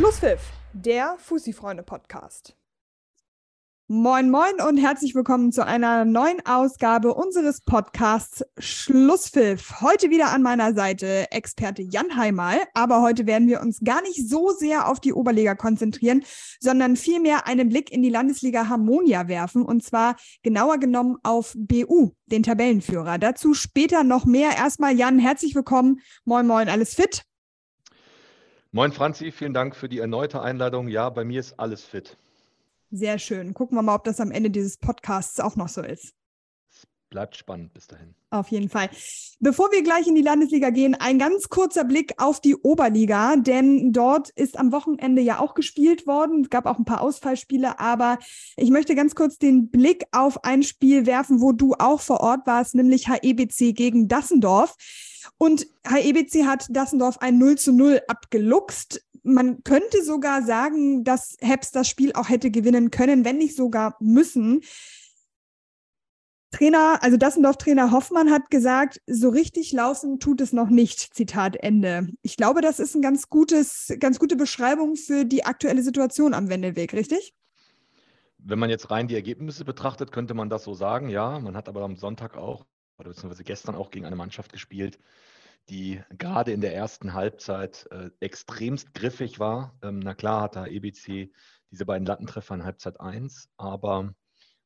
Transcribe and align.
Schlusspfiff, 0.00 0.40
der 0.72 1.16
Fussi-Freunde-Podcast. 1.18 2.56
Moin, 3.86 4.30
moin 4.30 4.54
und 4.66 4.78
herzlich 4.78 5.14
willkommen 5.14 5.52
zu 5.52 5.66
einer 5.66 6.06
neuen 6.06 6.40
Ausgabe 6.46 7.12
unseres 7.12 7.60
Podcasts 7.60 8.42
Schlusspfiff. 8.56 9.82
Heute 9.82 10.08
wieder 10.08 10.30
an 10.30 10.40
meiner 10.40 10.72
Seite 10.72 11.30
Experte 11.30 11.82
Jan 11.82 12.16
Heimal, 12.16 12.60
aber 12.72 13.02
heute 13.02 13.26
werden 13.26 13.46
wir 13.46 13.60
uns 13.60 13.80
gar 13.84 14.00
nicht 14.00 14.26
so 14.26 14.52
sehr 14.52 14.88
auf 14.88 15.00
die 15.00 15.12
Oberliga 15.12 15.54
konzentrieren, 15.54 16.24
sondern 16.60 16.96
vielmehr 16.96 17.46
einen 17.46 17.68
Blick 17.68 17.92
in 17.92 18.00
die 18.00 18.08
Landesliga 18.08 18.70
Harmonia 18.70 19.28
werfen 19.28 19.66
und 19.66 19.84
zwar 19.84 20.16
genauer 20.42 20.78
genommen 20.78 21.18
auf 21.24 21.54
BU, 21.58 22.12
den 22.24 22.42
Tabellenführer. 22.42 23.18
Dazu 23.18 23.52
später 23.52 24.02
noch 24.02 24.24
mehr. 24.24 24.56
Erstmal 24.56 24.96
Jan, 24.96 25.18
herzlich 25.18 25.54
willkommen. 25.54 26.00
Moin, 26.24 26.46
moin, 26.46 26.70
alles 26.70 26.94
fit? 26.94 27.26
Moin 28.72 28.92
Franzi, 28.92 29.32
vielen 29.32 29.52
Dank 29.52 29.74
für 29.74 29.88
die 29.88 29.98
erneute 29.98 30.42
Einladung. 30.42 30.86
Ja, 30.86 31.10
bei 31.10 31.24
mir 31.24 31.40
ist 31.40 31.58
alles 31.58 31.82
fit. 31.82 32.16
Sehr 32.92 33.18
schön. 33.18 33.52
Gucken 33.52 33.76
wir 33.76 33.82
mal, 33.82 33.96
ob 33.96 34.04
das 34.04 34.20
am 34.20 34.30
Ende 34.30 34.48
dieses 34.48 34.76
Podcasts 34.76 35.40
auch 35.40 35.56
noch 35.56 35.68
so 35.68 35.82
ist. 35.82 36.14
Es 36.70 36.86
bleibt 37.08 37.36
spannend 37.36 37.74
bis 37.74 37.88
dahin. 37.88 38.14
Auf 38.30 38.46
jeden 38.52 38.68
Fall. 38.68 38.88
Bevor 39.40 39.72
wir 39.72 39.82
gleich 39.82 40.06
in 40.06 40.14
die 40.14 40.22
Landesliga 40.22 40.70
gehen, 40.70 40.94
ein 40.94 41.18
ganz 41.18 41.48
kurzer 41.48 41.82
Blick 41.82 42.14
auf 42.18 42.40
die 42.40 42.54
Oberliga, 42.54 43.34
denn 43.34 43.92
dort 43.92 44.30
ist 44.30 44.56
am 44.56 44.70
Wochenende 44.70 45.20
ja 45.20 45.40
auch 45.40 45.54
gespielt 45.54 46.06
worden. 46.06 46.42
Es 46.44 46.50
gab 46.50 46.66
auch 46.66 46.78
ein 46.78 46.84
paar 46.84 47.00
Ausfallspiele, 47.00 47.80
aber 47.80 48.20
ich 48.56 48.70
möchte 48.70 48.94
ganz 48.94 49.16
kurz 49.16 49.36
den 49.36 49.70
Blick 49.70 50.04
auf 50.12 50.44
ein 50.44 50.62
Spiel 50.62 51.06
werfen, 51.06 51.40
wo 51.40 51.50
du 51.50 51.74
auch 51.76 52.00
vor 52.00 52.20
Ort 52.20 52.46
warst, 52.46 52.76
nämlich 52.76 53.08
HEBC 53.08 53.74
gegen 53.74 54.06
Dassendorf. 54.06 54.76
Und 55.38 55.66
HEBC 55.86 56.44
hat 56.44 56.66
Dassendorf 56.70 57.18
ein 57.18 57.38
0 57.38 57.56
zu 57.56 57.72
0 57.72 58.00
abgeluchst 58.08 59.04
man 59.22 59.62
könnte 59.64 60.02
sogar 60.02 60.42
sagen, 60.42 61.04
dass 61.04 61.36
Heps 61.40 61.72
das 61.72 61.88
Spiel 61.88 62.12
auch 62.14 62.28
hätte 62.28 62.50
gewinnen 62.50 62.90
können, 62.90 63.24
wenn 63.24 63.38
nicht 63.38 63.56
sogar 63.56 63.96
müssen. 64.00 64.62
Trainer, 66.52 66.98
also 67.02 67.16
Dassendorf-Trainer 67.16 67.92
Hoffmann 67.92 68.30
hat 68.30 68.50
gesagt, 68.50 69.00
so 69.06 69.28
richtig 69.28 69.72
laufen 69.72 70.18
tut 70.18 70.40
es 70.40 70.52
noch 70.52 70.68
nicht. 70.68 71.14
Zitat 71.14 71.56
Ende. 71.56 72.08
Ich 72.22 72.36
glaube, 72.36 72.60
das 72.60 72.80
ist 72.80 72.96
ein 72.96 73.02
ganz 73.02 73.28
gutes, 73.28 73.94
ganz 74.00 74.18
gute 74.18 74.34
Beschreibung 74.34 74.96
für 74.96 75.24
die 75.24 75.44
aktuelle 75.44 75.82
Situation 75.82 76.34
am 76.34 76.48
Wendelweg, 76.48 76.92
richtig? 76.92 77.34
Wenn 78.38 78.58
man 78.58 78.70
jetzt 78.70 78.90
rein 78.90 79.06
die 79.06 79.14
Ergebnisse 79.14 79.64
betrachtet, 79.64 80.10
könnte 80.10 80.34
man 80.34 80.50
das 80.50 80.64
so 80.64 80.74
sagen, 80.74 81.08
ja. 81.08 81.38
Man 81.38 81.56
hat 81.56 81.68
aber 81.68 81.82
am 81.82 81.96
Sonntag 81.96 82.36
auch, 82.36 82.66
oder 83.00 83.10
beziehungsweise 83.10 83.44
gestern 83.44 83.74
auch 83.74 83.90
gegen 83.90 84.06
eine 84.06 84.16
Mannschaft 84.16 84.52
gespielt, 84.52 84.98
die 85.68 86.02
gerade 86.10 86.52
in 86.52 86.60
der 86.60 86.74
ersten 86.74 87.12
Halbzeit 87.14 87.86
äh, 87.90 88.10
extremst 88.20 88.94
griffig 88.94 89.38
war. 89.38 89.76
Ähm, 89.82 89.98
na 90.00 90.14
klar 90.14 90.42
hat 90.42 90.56
da 90.56 90.66
EBC 90.66 91.32
diese 91.70 91.86
beiden 91.86 92.06
Lattentreffer 92.06 92.54
in 92.54 92.64
Halbzeit 92.64 93.00
1, 93.00 93.48
aber 93.56 94.14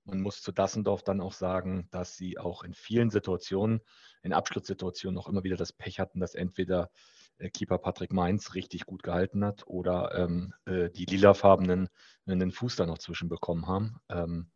man 0.04 0.20
muss 0.20 0.42
zu 0.42 0.52
Dassendorf 0.52 1.02
dann 1.02 1.20
auch 1.20 1.32
sagen, 1.32 1.88
dass 1.90 2.16
sie 2.16 2.38
auch 2.38 2.62
in 2.62 2.74
vielen 2.74 3.10
Situationen, 3.10 3.80
in 4.22 4.32
Abschlusssituationen 4.32 5.18
auch 5.18 5.28
immer 5.28 5.44
wieder 5.44 5.56
das 5.56 5.72
Pech 5.72 5.98
hatten, 5.98 6.20
dass 6.20 6.34
entweder 6.34 6.90
äh, 7.38 7.50
Keeper 7.50 7.78
Patrick 7.78 8.12
Mainz 8.12 8.54
richtig 8.54 8.86
gut 8.86 9.02
gehalten 9.02 9.44
hat 9.44 9.66
oder 9.66 10.14
ähm, 10.14 10.54
äh, 10.66 10.90
die 10.90 11.06
lilafarbenen 11.06 11.88
einen 12.26 12.52
Fuß 12.52 12.76
da 12.76 12.86
noch 12.86 12.98
zwischenbekommen 12.98 13.66
haben. 13.66 13.96
Ähm, 14.08 14.50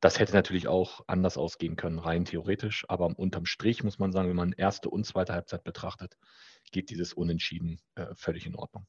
das 0.00 0.18
hätte 0.18 0.32
natürlich 0.32 0.66
auch 0.66 1.02
anders 1.06 1.36
ausgehen 1.36 1.76
können, 1.76 1.98
rein 1.98 2.24
theoretisch. 2.24 2.84
Aber 2.88 3.06
unterm 3.16 3.46
Strich 3.46 3.84
muss 3.84 3.98
man 3.98 4.12
sagen, 4.12 4.28
wenn 4.28 4.36
man 4.36 4.52
erste 4.52 4.88
und 4.90 5.06
zweite 5.06 5.34
Halbzeit 5.34 5.62
betrachtet, 5.62 6.16
geht 6.72 6.90
dieses 6.90 7.12
Unentschieden 7.12 7.80
äh, 7.94 8.06
völlig 8.14 8.46
in 8.46 8.56
Ordnung. 8.56 8.86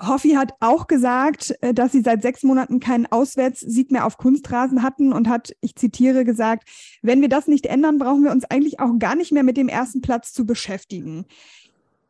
Hoffi 0.00 0.30
hat 0.30 0.54
auch 0.60 0.86
gesagt, 0.86 1.54
äh, 1.60 1.74
dass 1.74 1.92
sie 1.92 2.00
seit 2.00 2.22
sechs 2.22 2.42
Monaten 2.42 2.80
keinen 2.80 3.06
Auswärtssieg 3.06 3.90
mehr 3.90 4.06
auf 4.06 4.16
Kunstrasen 4.16 4.82
hatten 4.82 5.12
und 5.12 5.28
hat, 5.28 5.52
ich 5.60 5.76
zitiere, 5.76 6.24
gesagt, 6.24 6.68
wenn 7.02 7.20
wir 7.20 7.28
das 7.28 7.46
nicht 7.46 7.66
ändern, 7.66 7.98
brauchen 7.98 8.24
wir 8.24 8.32
uns 8.32 8.44
eigentlich 8.44 8.80
auch 8.80 8.98
gar 8.98 9.14
nicht 9.14 9.32
mehr 9.32 9.42
mit 9.42 9.56
dem 9.56 9.68
ersten 9.68 10.00
Platz 10.00 10.32
zu 10.32 10.46
beschäftigen. 10.46 11.26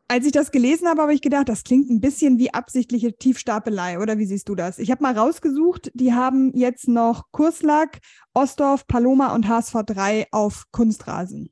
Als 0.09 0.25
ich 0.25 0.31
das 0.31 0.51
gelesen 0.51 0.87
habe, 0.87 1.01
habe 1.01 1.13
ich 1.13 1.21
gedacht, 1.21 1.49
das 1.49 1.63
klingt 1.63 1.89
ein 1.89 2.01
bisschen 2.01 2.37
wie 2.37 2.53
absichtliche 2.53 3.13
Tiefstapelei, 3.17 3.99
oder 3.99 4.17
wie 4.17 4.25
siehst 4.25 4.49
du 4.49 4.55
das? 4.55 4.77
Ich 4.77 4.91
habe 4.91 5.01
mal 5.01 5.17
rausgesucht, 5.17 5.91
die 5.93 6.13
haben 6.13 6.51
jetzt 6.53 6.87
noch 6.87 7.31
Kurslack, 7.31 7.99
Ostdorf, 8.33 8.85
Paloma 8.85 9.33
und 9.33 9.47
HSV 9.47 9.75
3 9.85 10.27
auf 10.31 10.65
Kunstrasen. 10.71 11.49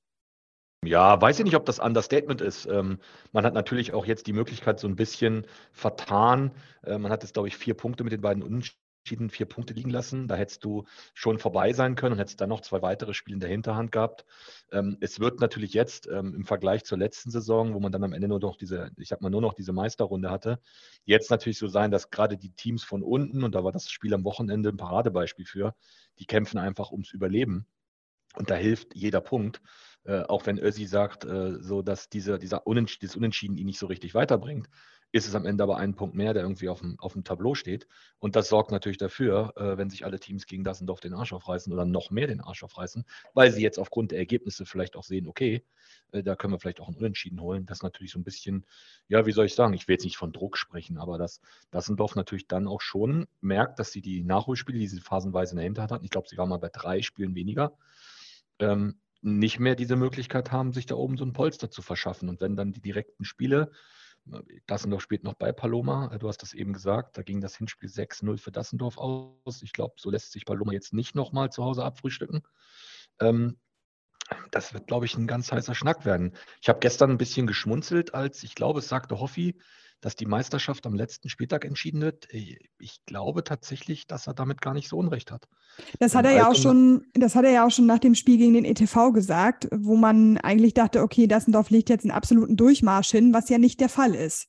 Ja, 0.84 1.22
weiß 1.22 1.40
ich 1.40 1.46
nicht, 1.46 1.56
ob 1.56 1.66
das 1.66 1.80
Understatement 1.80 2.42
ist. 2.42 2.66
Ähm, 2.66 3.00
man 3.32 3.46
hat 3.46 3.54
natürlich 3.54 3.94
auch 3.94 4.06
jetzt 4.06 4.26
die 4.26 4.34
Möglichkeit, 4.34 4.80
so 4.80 4.88
ein 4.88 4.96
bisschen 4.96 5.46
vertan. 5.72 6.52
Äh, 6.84 6.98
man 6.98 7.12
hat 7.12 7.22
jetzt, 7.22 7.34
glaube 7.34 7.48
ich, 7.48 7.56
vier 7.56 7.76
Punkte 7.76 8.04
mit 8.04 8.12
den 8.12 8.22
beiden 8.22 8.42
Unentschieden 8.42 8.82
entschieden 9.02 9.30
vier 9.30 9.48
Punkte 9.48 9.74
liegen 9.74 9.90
lassen. 9.90 10.28
Da 10.28 10.36
hättest 10.36 10.64
du 10.64 10.86
schon 11.14 11.40
vorbei 11.40 11.74
sein 11.74 11.96
können 11.96 12.14
und 12.14 12.20
hättest 12.20 12.40
dann 12.40 12.50
noch 12.50 12.62
zwei 12.62 12.82
weitere 12.82 13.14
Spiele 13.14 13.36
in 13.36 13.40
der 13.40 13.50
Hinterhand 13.50 13.92
gehabt. 13.92 14.26
Ähm, 14.72 14.98
es 15.02 15.20
wird 15.20 15.40
natürlich 15.40 15.74
jetzt 15.74 16.08
ähm, 16.08 16.36
im 16.36 16.46
Vergleich 16.46 16.84
zur 16.84 16.98
letzten 16.98 17.32
Saison, 17.32 17.74
wo 17.74 17.80
man 17.80 17.92
dann 17.92 18.04
am 18.04 18.14
Ende 18.14 18.28
nur 18.28 18.40
noch 18.40 18.56
diese, 18.56 18.92
ich 18.98 19.10
sag 19.10 19.22
mal, 19.22 19.30
nur 19.30 19.42
noch 19.42 19.54
diese 19.54 19.74
Meisterrunde 19.74 20.30
hatte, 20.30 20.60
jetzt 21.04 21.32
natürlich 21.32 21.58
so 21.58 21.68
sein, 21.68 21.92
dass 21.92 22.12
gerade 22.12 22.38
die 22.38 22.52
Teams 22.52 22.84
von 22.84 23.02
unten, 23.02 23.44
und 23.44 23.56
da 23.56 23.64
war 23.64 23.72
das 23.72 23.90
Spiel 23.90 24.14
am 24.14 24.24
Wochenende 24.24 24.70
ein 24.70 24.78
Paradebeispiel 24.78 25.46
für, 25.46 25.76
die 26.20 26.26
kämpfen 26.26 26.60
einfach 26.60 26.92
ums 26.92 27.12
Überleben. 27.12 27.66
Und 28.36 28.50
da 28.50 28.56
hilft 28.56 28.96
jeder 28.96 29.20
Punkt. 29.20 29.62
Äh, 30.04 30.22
auch 30.24 30.46
wenn 30.46 30.58
Ösi 30.58 30.86
sagt, 30.86 31.26
äh, 31.26 31.62
so 31.62 31.82
dass 31.82 32.10
diese, 32.10 32.40
dieser 32.40 32.66
Unentschieden, 32.66 33.02
dieses 33.02 33.16
Unentschieden 33.16 33.58
ihn 33.58 33.68
nicht 33.68 33.80
so 33.80 33.88
richtig 33.88 34.16
weiterbringt 34.16 34.68
ist 35.14 35.28
es 35.28 35.36
am 35.36 35.46
Ende 35.46 35.64
aber 35.64 35.78
ein 35.78 35.96
Punkt 35.96 36.16
mehr, 36.16 36.34
der 36.34 36.44
irgendwie 36.44 36.70
auf 36.70 36.80
dem, 36.80 36.98
auf 37.00 37.14
dem 37.14 37.24
Tableau 37.24 37.54
steht. 37.54 37.88
Und 38.20 38.36
das 38.36 38.48
sorgt 38.48 38.72
natürlich 38.72 38.98
dafür, 38.98 39.54
äh, 39.58 39.78
wenn 39.78 39.90
sich 39.90 40.06
alle 40.06 40.20
Teams 40.20 40.46
gegen 40.46 40.64
Dassendorf 40.64 41.02
den 41.02 41.14
Arsch 41.14 41.34
aufreißen 41.34 41.72
oder 41.72 41.86
noch 41.86 42.12
mehr 42.12 42.28
den 42.28 42.40
Arsch 42.40 42.64
aufreißen, 42.64 43.06
weil 43.34 43.52
sie 43.52 43.62
jetzt 43.62 43.78
aufgrund 43.78 44.12
der 44.12 44.20
Ergebnisse 44.20 44.66
vielleicht 44.66 44.96
auch 44.96 45.04
sehen, 45.04 45.28
okay, 45.28 45.66
äh, 46.14 46.24
da 46.24 46.36
können 46.36 46.54
wir 46.54 46.60
vielleicht 46.60 46.80
auch 46.80 46.88
einen 46.88 46.98
Unentschieden 46.98 47.42
holen. 47.42 47.66
Das 47.66 47.84
natürlich 47.84 48.12
so 48.12 48.20
ein 48.20 48.24
bisschen, 48.24 48.66
ja, 49.10 49.26
wie 49.26 49.34
soll 49.34 49.46
ich 49.46 49.56
sagen, 49.56 49.74
ich 49.74 49.88
will 49.88 49.96
jetzt 49.96 50.06
nicht 50.06 50.18
von 50.18 50.32
Druck 50.32 50.58
sprechen, 50.58 50.98
aber 50.98 51.18
dass 51.18 51.42
Dassendorf 51.72 52.16
natürlich 52.16 52.48
dann 52.48 52.68
auch 52.68 52.82
schon 52.82 53.28
merkt, 53.42 53.80
dass 53.80 53.92
sie 53.92 54.02
die 54.02 54.24
Nachholspiele, 54.24 54.80
die 54.80 54.88
sie 54.88 55.02
phasenweise 55.02 55.52
in 55.54 55.58
der 55.58 55.66
Hinterhand 55.66 55.92
hatten, 55.92 56.06
ich 56.06 56.12
glaube, 56.12 56.30
sie 56.30 56.38
waren 56.38 56.50
mal 56.50 56.58
bei 56.58 56.70
drei 56.70 57.02
Spielen 57.02 57.36
weniger, 57.36 57.74
ähm, 58.60 58.96
nicht 59.22 59.60
mehr 59.60 59.76
diese 59.76 59.96
Möglichkeit 59.96 60.52
haben, 60.52 60.74
sich 60.74 60.86
da 60.86 60.96
oben 60.96 61.18
so 61.18 61.26
ein 61.26 61.34
Polster 61.34 61.70
zu 61.70 61.82
verschaffen. 61.82 62.30
Und 62.30 62.42
wenn 62.42 62.56
dann 62.56 62.72
die 62.72 62.82
direkten 62.82 63.26
Spiele 63.26 63.72
Dassendorf 64.68 65.02
spielt 65.02 65.24
noch 65.24 65.34
bei 65.34 65.52
Paloma. 65.52 66.16
Du 66.18 66.28
hast 66.28 66.42
das 66.42 66.54
eben 66.54 66.74
gesagt. 66.74 67.18
Da 67.18 67.24
ging 67.24 67.42
das 67.42 67.56
Hinspiel 67.56 67.90
6-0 67.90 68.38
für 68.38 68.52
Dassendorf 68.52 68.98
aus. 68.98 69.62
Ich 69.64 69.74
glaube, 69.74 69.96
so 69.98 70.10
lässt 70.10 70.32
sich 70.32 70.46
Paloma 70.46 70.74
jetzt 70.74 70.94
nicht 70.94 71.16
nochmal 71.16 71.52
zu 71.52 71.64
Hause 71.64 71.84
abfrühstücken. 71.84 72.44
Ähm, 73.20 73.58
das 74.52 74.74
wird, 74.74 74.88
glaube 74.88 75.06
ich, 75.06 75.18
ein 75.18 75.28
ganz 75.28 75.52
heißer 75.52 75.76
Schnack 75.76 76.06
werden. 76.06 76.36
Ich 76.62 76.70
habe 76.70 76.80
gestern 76.80 77.10
ein 77.10 77.18
bisschen 77.18 77.48
geschmunzelt, 77.48 78.14
als 78.14 78.44
ich 78.44 78.56
glaube, 78.56 78.80
es 78.80 78.88
sagte 78.88 79.20
Hoffi, 79.20 79.60
dass 80.02 80.16
die 80.16 80.26
Meisterschaft 80.26 80.86
am 80.86 80.96
letzten 80.96 81.30
Spieltag 81.30 81.64
entschieden 81.64 82.02
wird. 82.02 82.28
Ich 82.80 83.06
glaube 83.06 83.44
tatsächlich, 83.44 84.08
dass 84.08 84.28
er 84.28 84.34
damit 84.34 84.60
gar 84.60 84.74
nicht 84.74 84.90
so 84.90 84.98
Unrecht 84.98 85.32
hat. 85.32 85.48
Das 86.00 86.16
hat 86.16 86.26
er 86.26 86.34
ja 86.34 86.50
auch 86.50 86.56
schon, 86.56 87.06
das 87.14 87.36
hat 87.36 87.46
er 87.46 87.52
ja 87.52 87.66
auch 87.66 87.72
schon 87.72 87.86
nach 87.86 88.00
dem 88.00 88.16
Spiel 88.16 88.38
gegen 88.38 88.54
den 88.54 88.66
ETV 88.66 89.14
gesagt, 89.14 89.68
wo 89.72 89.96
man 89.96 90.38
eigentlich 90.40 90.74
dachte, 90.74 91.02
okay, 91.02 91.28
Dassendorf 91.28 91.70
legt 91.70 91.90
jetzt 91.90 92.04
einen 92.04 92.12
absoluten 92.12 92.58
Durchmarsch 92.58 93.12
hin, 93.12 93.34
was 93.34 93.50
ja 93.50 93.58
nicht 93.58 93.80
der 93.80 93.90
Fall 93.90 94.16
ist. 94.16 94.48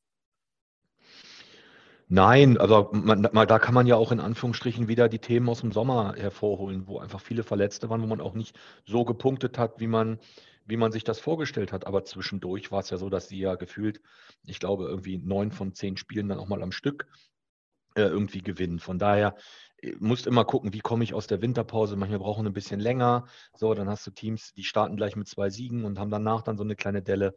Nein, 2.14 2.58
aber 2.58 2.90
man, 2.92 3.22
da 3.22 3.58
kann 3.58 3.72
man 3.72 3.86
ja 3.86 3.96
auch 3.96 4.12
in 4.12 4.20
Anführungsstrichen 4.20 4.86
wieder 4.86 5.08
die 5.08 5.18
Themen 5.18 5.48
aus 5.48 5.62
dem 5.62 5.72
Sommer 5.72 6.14
hervorholen, 6.14 6.86
wo 6.86 6.98
einfach 6.98 7.22
viele 7.22 7.42
Verletzte 7.42 7.88
waren, 7.88 8.02
wo 8.02 8.06
man 8.06 8.20
auch 8.20 8.34
nicht 8.34 8.54
so 8.84 9.06
gepunktet 9.06 9.56
hat, 9.56 9.80
wie 9.80 9.86
man, 9.86 10.18
wie 10.66 10.76
man 10.76 10.92
sich 10.92 11.04
das 11.04 11.18
vorgestellt 11.18 11.72
hat. 11.72 11.86
Aber 11.86 12.04
zwischendurch 12.04 12.70
war 12.70 12.80
es 12.80 12.90
ja 12.90 12.96
so, 12.96 13.08
dass 13.08 13.28
sie 13.28 13.38
ja 13.38 13.54
gefühlt, 13.54 14.00
ich 14.44 14.60
glaube, 14.60 14.84
irgendwie 14.84 15.18
neun 15.18 15.52
von 15.52 15.74
zehn 15.74 15.96
Spielen 15.96 16.28
dann 16.28 16.38
auch 16.38 16.48
mal 16.48 16.62
am 16.62 16.72
Stück 16.72 17.06
äh, 17.94 18.02
irgendwie 18.02 18.40
gewinnen. 18.40 18.78
Von 18.78 18.98
daher 18.98 19.36
äh, 19.78 19.94
musst 19.98 20.26
immer 20.26 20.44
gucken, 20.44 20.72
wie 20.72 20.80
komme 20.80 21.04
ich 21.04 21.14
aus 21.14 21.26
der 21.26 21.42
Winterpause. 21.42 21.96
Manchmal 21.96 22.20
brauchen 22.20 22.46
ein 22.46 22.52
bisschen 22.52 22.80
länger. 22.80 23.26
So, 23.54 23.74
dann 23.74 23.88
hast 23.88 24.06
du 24.06 24.10
Teams, 24.10 24.52
die 24.54 24.64
starten 24.64 24.96
gleich 24.96 25.16
mit 25.16 25.28
zwei 25.28 25.50
Siegen 25.50 25.84
und 25.84 25.98
haben 25.98 26.10
danach 26.10 26.42
dann 26.42 26.56
so 26.56 26.64
eine 26.64 26.76
kleine 26.76 27.02
Delle. 27.02 27.36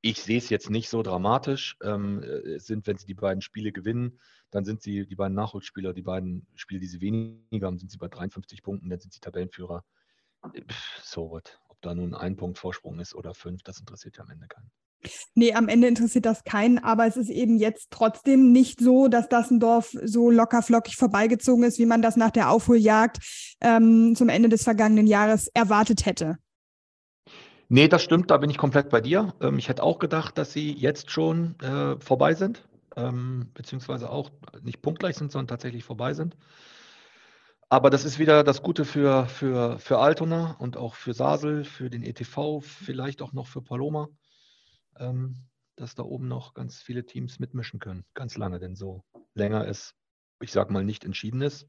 Ich 0.00 0.20
sehe 0.20 0.36
es 0.36 0.50
jetzt 0.50 0.68
nicht 0.68 0.90
so 0.90 1.02
dramatisch. 1.02 1.76
Ähm, 1.82 2.22
äh, 2.22 2.56
es 2.56 2.66
sind, 2.66 2.86
wenn 2.86 2.98
sie 2.98 3.06
die 3.06 3.14
beiden 3.14 3.40
Spiele 3.40 3.72
gewinnen, 3.72 4.20
dann 4.50 4.64
sind 4.64 4.82
sie 4.82 5.06
die 5.06 5.16
beiden 5.16 5.34
Nachholspieler, 5.34 5.94
die 5.94 6.02
beiden 6.02 6.46
Spiele, 6.54 6.80
die 6.80 6.86
sie 6.86 7.00
weniger 7.00 7.66
haben, 7.66 7.78
sind 7.78 7.90
sie 7.90 7.98
bei 7.98 8.08
53 8.08 8.62
Punkten, 8.62 8.90
dann 8.90 9.00
sind 9.00 9.12
sie 9.12 9.20
Tabellenführer. 9.20 9.84
So 11.02 11.30
what 11.30 11.58
da 11.84 11.94
nun 11.94 12.14
ein 12.14 12.36
Punkt 12.36 12.58
Vorsprung 12.58 12.98
ist 12.98 13.14
oder 13.14 13.34
fünf, 13.34 13.62
das 13.62 13.78
interessiert 13.80 14.16
ja 14.16 14.24
am 14.24 14.30
Ende 14.30 14.46
keinen. 14.48 14.70
Nee, 15.34 15.52
am 15.52 15.68
Ende 15.68 15.86
interessiert 15.86 16.24
das 16.24 16.44
keinen, 16.44 16.78
aber 16.78 17.06
es 17.06 17.16
ist 17.18 17.28
eben 17.28 17.58
jetzt 17.58 17.88
trotzdem 17.90 18.52
nicht 18.52 18.80
so, 18.80 19.08
dass 19.08 19.28
Dassendorf 19.28 19.94
so 20.02 20.30
locker 20.30 20.62
flockig 20.62 20.96
vorbeigezogen 20.96 21.64
ist, 21.64 21.78
wie 21.78 21.84
man 21.86 22.00
das 22.00 22.16
nach 22.16 22.30
der 22.30 22.48
Aufholjagd 22.50 23.18
ähm, 23.60 24.14
zum 24.16 24.30
Ende 24.30 24.48
des 24.48 24.62
vergangenen 24.62 25.06
Jahres 25.06 25.48
erwartet 25.52 26.06
hätte. 26.06 26.38
Nee, 27.68 27.88
das 27.88 28.02
stimmt, 28.02 28.30
da 28.30 28.38
bin 28.38 28.48
ich 28.48 28.56
komplett 28.56 28.88
bei 28.88 29.02
dir. 29.02 29.34
Ähm, 29.42 29.58
ich 29.58 29.68
hätte 29.68 29.82
auch 29.82 29.98
gedacht, 29.98 30.38
dass 30.38 30.52
sie 30.52 30.72
jetzt 30.72 31.10
schon 31.10 31.58
äh, 31.60 32.00
vorbei 32.00 32.34
sind. 32.34 32.66
ähm, 32.96 33.50
beziehungsweise 33.54 34.10
auch 34.10 34.30
nicht 34.62 34.82
punktgleich 34.82 35.16
sind, 35.16 35.32
sondern 35.32 35.48
tatsächlich 35.48 35.84
vorbei 35.84 36.14
sind. 36.14 36.36
Aber 37.74 37.90
das 37.90 38.04
ist 38.04 38.20
wieder 38.20 38.44
das 38.44 38.62
Gute 38.62 38.84
für, 38.84 39.26
für, 39.26 39.80
für 39.80 39.98
Altona 39.98 40.52
und 40.60 40.76
auch 40.76 40.94
für 40.94 41.12
Sasel, 41.12 41.64
für 41.64 41.90
den 41.90 42.04
ETV, 42.04 42.60
vielleicht 42.60 43.20
auch 43.20 43.32
noch 43.32 43.48
für 43.48 43.62
Paloma, 43.62 44.10
ähm, 44.96 45.48
dass 45.74 45.96
da 45.96 46.04
oben 46.04 46.28
noch 46.28 46.54
ganz 46.54 46.80
viele 46.80 47.04
Teams 47.04 47.40
mitmischen 47.40 47.80
können. 47.80 48.04
Ganz 48.14 48.36
lange, 48.36 48.60
denn 48.60 48.76
so 48.76 49.02
länger 49.34 49.66
es, 49.66 49.96
ich 50.40 50.52
sag 50.52 50.70
mal, 50.70 50.84
nicht 50.84 51.04
entschieden 51.04 51.42
ist, 51.42 51.66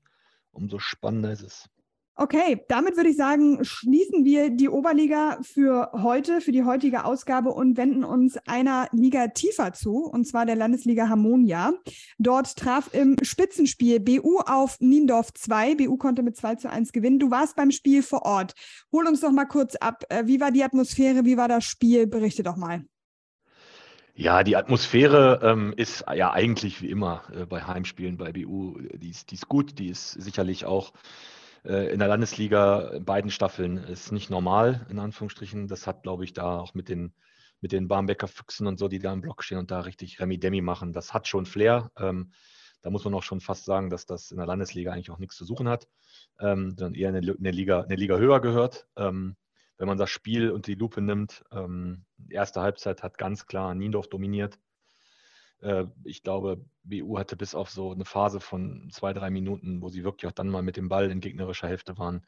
umso 0.52 0.78
spannender 0.78 1.32
ist 1.32 1.42
es. 1.42 1.70
Okay, 2.18 2.64
damit 2.70 2.96
würde 2.96 3.10
ich 3.10 3.18
sagen, 3.18 3.66
schließen 3.66 4.24
wir 4.24 4.50
die 4.50 4.70
Oberliga 4.70 5.38
für 5.42 5.92
heute, 5.92 6.40
für 6.40 6.54
die 6.54 6.64
heutige 6.64 7.04
Ausgabe 7.04 7.50
und 7.50 7.76
wenden 7.76 8.06
uns 8.06 8.38
einer 8.48 8.88
Liga 8.94 9.28
tiefer 9.28 9.74
zu, 9.74 10.06
und 10.06 10.26
zwar 10.26 10.46
der 10.46 10.56
Landesliga 10.56 11.10
Harmonia. 11.10 11.74
Dort 12.18 12.56
traf 12.56 12.94
im 12.94 13.18
Spitzenspiel 13.22 14.00
BU 14.00 14.40
auf 14.46 14.78
Niendorf 14.80 15.34
2. 15.34 15.76
BU 15.76 15.98
konnte 15.98 16.24
mit 16.24 16.38
2 16.38 16.56
zu 16.56 16.70
1 16.70 16.94
gewinnen. 16.94 17.20
Du 17.20 17.32
warst 17.32 17.58
beim 17.58 17.72
Spiel 17.72 18.02
vor 18.02 18.22
Ort. 18.22 18.54
Hol 18.94 19.08
uns 19.08 19.20
doch 19.20 19.32
mal 19.32 19.44
kurz 19.44 19.76
ab. 19.76 20.04
Äh, 20.08 20.26
wie 20.26 20.40
war 20.40 20.52
die 20.52 20.64
Atmosphäre? 20.64 21.26
Wie 21.26 21.36
war 21.36 21.50
das 21.50 21.66
Spiel? 21.66 22.08
Berichte 22.08 22.44
doch 22.44 22.56
mal. 22.56 22.86
Ja, 24.14 24.44
die 24.44 24.56
Atmosphäre 24.56 25.42
ähm, 25.44 25.74
ist 25.76 26.06
ja 26.16 26.32
eigentlich 26.32 26.82
wie 26.82 26.90
immer 26.90 27.24
äh, 27.36 27.46
bei 27.46 27.64
Heimspielen 27.64 28.16
bei 28.16 28.32
BU. 28.32 28.80
Die 28.94 29.10
ist, 29.10 29.32
die 29.32 29.36
ist 29.36 29.50
gut, 29.50 29.78
die 29.80 29.90
ist 29.90 30.12
sicherlich 30.12 30.64
auch 30.64 30.94
in 31.66 32.00
der 32.00 32.08
Landesliga 32.08 32.90
in 32.90 33.06
beiden 33.06 33.32
Staffeln 33.32 33.78
ist 33.78 34.12
nicht 34.12 34.30
normal, 34.30 34.86
in 34.90 35.00
Anführungsstrichen. 35.00 35.68
Das 35.68 35.88
hat, 35.88 36.04
glaube 36.04 36.24
ich, 36.24 36.34
da 36.34 36.60
auch 36.60 36.74
mit 36.74 36.90
den, 36.90 37.14
mit 37.62 37.72
den 37.72 37.88
Barmbecker 37.88 38.28
Füchsen 38.28 38.68
und 38.68 38.78
so, 38.78 38.88
die 38.88 39.00
da 39.00 39.12
im 39.12 39.22
Block 39.22 39.44
stehen 39.44 39.58
und 39.58 39.72
da 39.72 39.82
richtig 39.82 40.20
Remi-Demi 40.20 40.62
machen. 40.62 40.94
Das 40.94 41.14
hat 41.14 41.28
schon 41.28 41.46
Flair. 41.46 41.92
Ähm, 41.98 42.32
da 42.82 42.92
muss 42.92 43.04
man 43.04 43.16
auch 43.16 43.24
schon 43.24 43.42
fast 43.42 43.66
sagen, 43.66 43.90
dass 43.90 44.06
das 44.06 44.30
in 44.30 44.38
der 44.38 44.46
Landesliga 44.46 44.92
eigentlich 44.92 45.10
auch 45.10 45.18
nichts 45.18 45.36
zu 45.38 45.44
suchen 45.44 45.68
hat, 45.68 45.88
ähm, 46.40 46.76
sondern 46.78 46.94
eher 46.94 47.10
eine, 47.10 47.18
eine, 47.18 47.52
Liga, 47.52 47.82
eine 47.82 47.96
Liga 47.96 48.18
höher 48.18 48.42
gehört. 48.42 48.88
Ähm, 48.96 49.36
wenn 49.78 49.88
man 49.88 49.98
das 49.98 50.12
Spiel 50.12 50.52
unter 50.52 50.72
die 50.72 50.78
Lupe 50.78 51.02
nimmt, 51.02 51.44
ähm, 51.52 52.06
erste 52.30 52.62
Halbzeit 52.62 53.02
hat 53.02 53.18
ganz 53.18 53.48
klar 53.48 53.74
Niendorf 53.74 54.08
dominiert. 54.08 54.60
Äh, 55.66 55.86
ich 56.04 56.22
glaube, 56.22 56.64
BU 56.84 57.18
hatte 57.18 57.36
bis 57.36 57.56
auf 57.56 57.72
so 57.72 57.92
eine 57.92 58.06
Phase 58.06 58.40
von 58.40 58.90
zwei, 58.92 59.14
drei 59.14 59.32
Minuten, 59.32 59.82
wo 59.82 59.90
sie 59.90 60.04
wirklich 60.04 60.30
auch 60.30 60.36
dann 60.36 60.50
mal 60.50 60.62
mit 60.62 60.78
dem 60.78 60.90
Ball 60.90 61.10
in 61.10 61.22
gegnerischer 61.22 61.68
Hälfte 61.68 61.98
waren, 61.98 62.26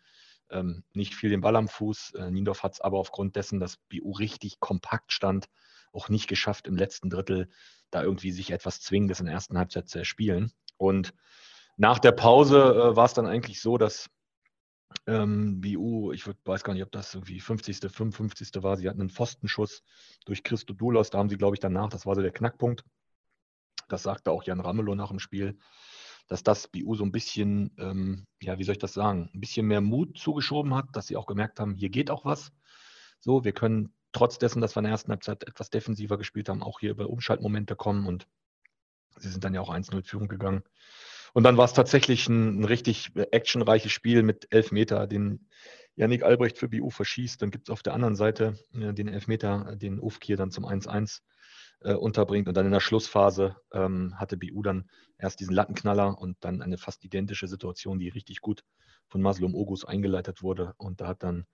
ähm, 0.50 0.84
nicht 0.94 1.14
viel 1.14 1.30
den 1.30 1.42
Ball 1.42 1.56
am 1.56 1.68
Fuß. 1.68 2.16
Äh, 2.16 2.32
Niendorf 2.32 2.64
hat 2.64 2.74
es 2.74 2.82
aber 2.82 2.98
aufgrund 2.98 3.36
dessen, 3.36 3.60
dass 3.60 3.78
BU 3.90 4.12
richtig 4.14 4.60
kompakt 4.60 5.12
stand, 5.12 5.46
auch 5.94 6.10
nicht 6.10 6.28
geschafft, 6.28 6.68
im 6.68 6.76
letzten 6.76 7.10
Drittel 7.10 7.50
da 7.92 8.02
irgendwie 8.04 8.32
sich 8.32 8.52
etwas 8.52 8.82
Zwingendes 8.82 9.20
in 9.20 9.28
der 9.28 9.36
ersten 9.36 9.58
Halbzeit 9.58 9.88
zu 9.88 10.00
erspielen. 10.00 10.52
Und 10.78 11.14
nach 11.78 12.00
der 12.00 12.14
Pause 12.14 12.58
äh, 12.58 12.96
war 12.96 13.06
es 13.06 13.14
dann 13.14 13.28
eigentlich 13.28 13.62
so, 13.62 13.78
dass 13.78 14.10
ähm, 15.06 15.62
BU, 15.62 16.12
ich 16.12 16.26
weiß 16.26 16.64
gar 16.64 16.74
nicht, 16.74 16.84
ob 16.84 16.92
das 16.92 17.14
irgendwie 17.14 17.40
50., 17.40 17.92
55. 17.92 18.64
war, 18.64 18.78
sie 18.78 18.90
hatten 18.90 19.02
einen 19.02 19.12
Pfostenschuss 19.12 19.84
durch 20.26 20.44
Christo 20.44 20.74
Dulos, 20.74 21.12
da 21.12 21.20
haben 21.20 21.30
sie, 21.30 21.38
glaube 21.38 21.56
ich, 21.56 21.60
danach, 21.60 21.90
das 21.90 22.06
war 22.06 22.16
so 22.16 22.22
der 22.22 22.32
Knackpunkt, 22.32 22.84
das 23.88 24.04
sagte 24.04 24.32
auch 24.32 24.44
Jan 24.44 24.60
Ramelow 24.60 24.96
nach 24.96 25.10
dem 25.10 25.20
Spiel, 25.20 25.58
dass 26.28 26.44
das 26.44 26.68
BU 26.68 26.96
so 26.96 27.04
ein 27.04 27.12
bisschen, 27.12 27.74
ähm, 27.78 28.26
ja, 28.42 28.60
wie 28.60 28.64
soll 28.64 28.74
ich 28.74 28.80
das 28.80 28.94
sagen, 28.94 29.30
ein 29.34 29.40
bisschen 29.40 29.66
mehr 29.68 29.82
Mut 29.82 30.18
zugeschoben 30.18 30.76
hat, 30.76 30.88
dass 30.94 31.08
sie 31.08 31.16
auch 31.16 31.26
gemerkt 31.26 31.60
haben, 31.60 31.76
hier 31.76 31.90
geht 31.90 32.12
auch 32.12 32.26
was. 32.26 32.52
So, 33.20 33.44
wir 33.44 33.54
können 33.54 33.94
trotz 34.12 34.38
dessen, 34.38 34.62
dass 34.62 34.76
wir 34.76 34.80
in 34.80 34.86
der 34.86 34.92
ersten 34.92 35.12
Halbzeit 35.12 35.44
etwas 35.46 35.70
defensiver 35.70 36.18
gespielt 36.18 36.50
haben, 36.50 36.64
auch 36.64 36.80
hier 36.80 36.92
über 36.92 37.10
Umschaltmomente 37.10 37.76
kommen 37.76 38.06
und 38.06 38.28
sie 39.18 39.30
sind 39.30 39.44
dann 39.44 39.54
ja 39.54 39.62
auch 39.62 39.74
1-0 39.74 40.04
Führung 40.04 40.28
gegangen. 40.28 40.64
Und 41.34 41.44
dann 41.44 41.58
war 41.58 41.66
es 41.66 41.74
tatsächlich 41.74 42.28
ein, 42.30 42.62
ein, 42.62 42.64
richtig 42.64 43.12
actionreiches 43.16 43.92
Spiel 43.92 44.24
mit 44.24 44.48
Elfmeter, 44.52 45.08
den 45.08 45.48
Yannick 45.96 46.24
Albrecht 46.24 46.58
für 46.58 46.70
BU 46.70 46.90
verschießt. 46.90 47.42
Dann 47.42 47.52
gibt 47.52 47.68
es 47.68 47.74
auf 47.74 47.84
der 47.84 47.94
anderen 47.94 48.16
Seite 48.16 48.56
äh, 48.74 48.94
den 48.94 49.08
Elfmeter, 49.08 49.76
den 49.76 50.00
Ufkir 50.00 50.38
dann 50.38 50.52
zum 50.52 50.66
1-1 50.66 51.22
äh, 51.82 51.94
unterbringt. 51.94 52.48
Und 52.48 52.56
dann 52.56 52.66
in 52.66 52.72
der 52.72 52.80
Schlussphase 52.80 53.56
ähm, 53.72 54.14
hatte 54.18 54.38
BU 54.38 54.62
dann 54.62 54.90
erst 55.18 55.40
diesen 55.40 55.56
Lattenknaller 55.56 56.18
und 56.18 56.38
dann 56.42 56.62
eine 56.62 56.78
fast 56.78 57.04
identische 57.04 57.48
Situation, 57.48 58.00
die 58.00 58.10
richtig 58.10 58.42
gut 58.42 58.64
von 59.10 59.22
Maslum 59.22 59.56
Ogus 59.56 59.86
eingeleitet 59.86 60.42
wurde. 60.42 60.74
Und 60.78 61.02
da 61.02 61.08
hat 61.08 61.24
dann 61.24 61.46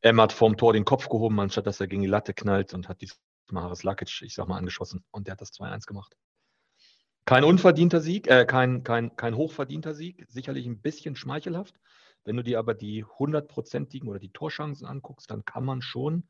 Emmert 0.00 0.32
vorm 0.32 0.56
Tor 0.56 0.72
den 0.72 0.84
Kopf 0.84 1.08
gehoben, 1.08 1.38
anstatt 1.40 1.66
dass 1.66 1.80
er 1.80 1.86
gegen 1.86 2.02
die 2.02 2.08
Latte 2.08 2.34
knallt 2.34 2.74
und 2.74 2.88
hat 2.88 3.00
diesmal 3.00 3.62
Haris 3.62 3.82
Lakic, 3.82 4.22
ich 4.22 4.34
sag 4.34 4.48
mal, 4.48 4.56
angeschossen. 4.56 5.04
Und 5.10 5.26
der 5.26 5.32
hat 5.32 5.40
das 5.40 5.52
2-1 5.52 5.86
gemacht. 5.86 6.16
Kein 7.26 7.44
unverdienter 7.44 8.00
Sieg, 8.00 8.26
äh, 8.26 8.44
kein, 8.44 8.82
kein, 8.82 9.16
kein 9.16 9.34
hochverdienter 9.34 9.94
Sieg, 9.94 10.26
sicherlich 10.28 10.66
ein 10.66 10.80
bisschen 10.80 11.16
schmeichelhaft. 11.16 11.74
Wenn 12.24 12.36
du 12.36 12.42
dir 12.42 12.58
aber 12.58 12.74
die 12.74 13.04
hundertprozentigen 13.04 14.08
oder 14.08 14.18
die 14.18 14.32
Torchancen 14.32 14.86
anguckst, 14.86 15.30
dann 15.30 15.44
kann 15.44 15.64
man 15.64 15.82
schon 15.82 16.24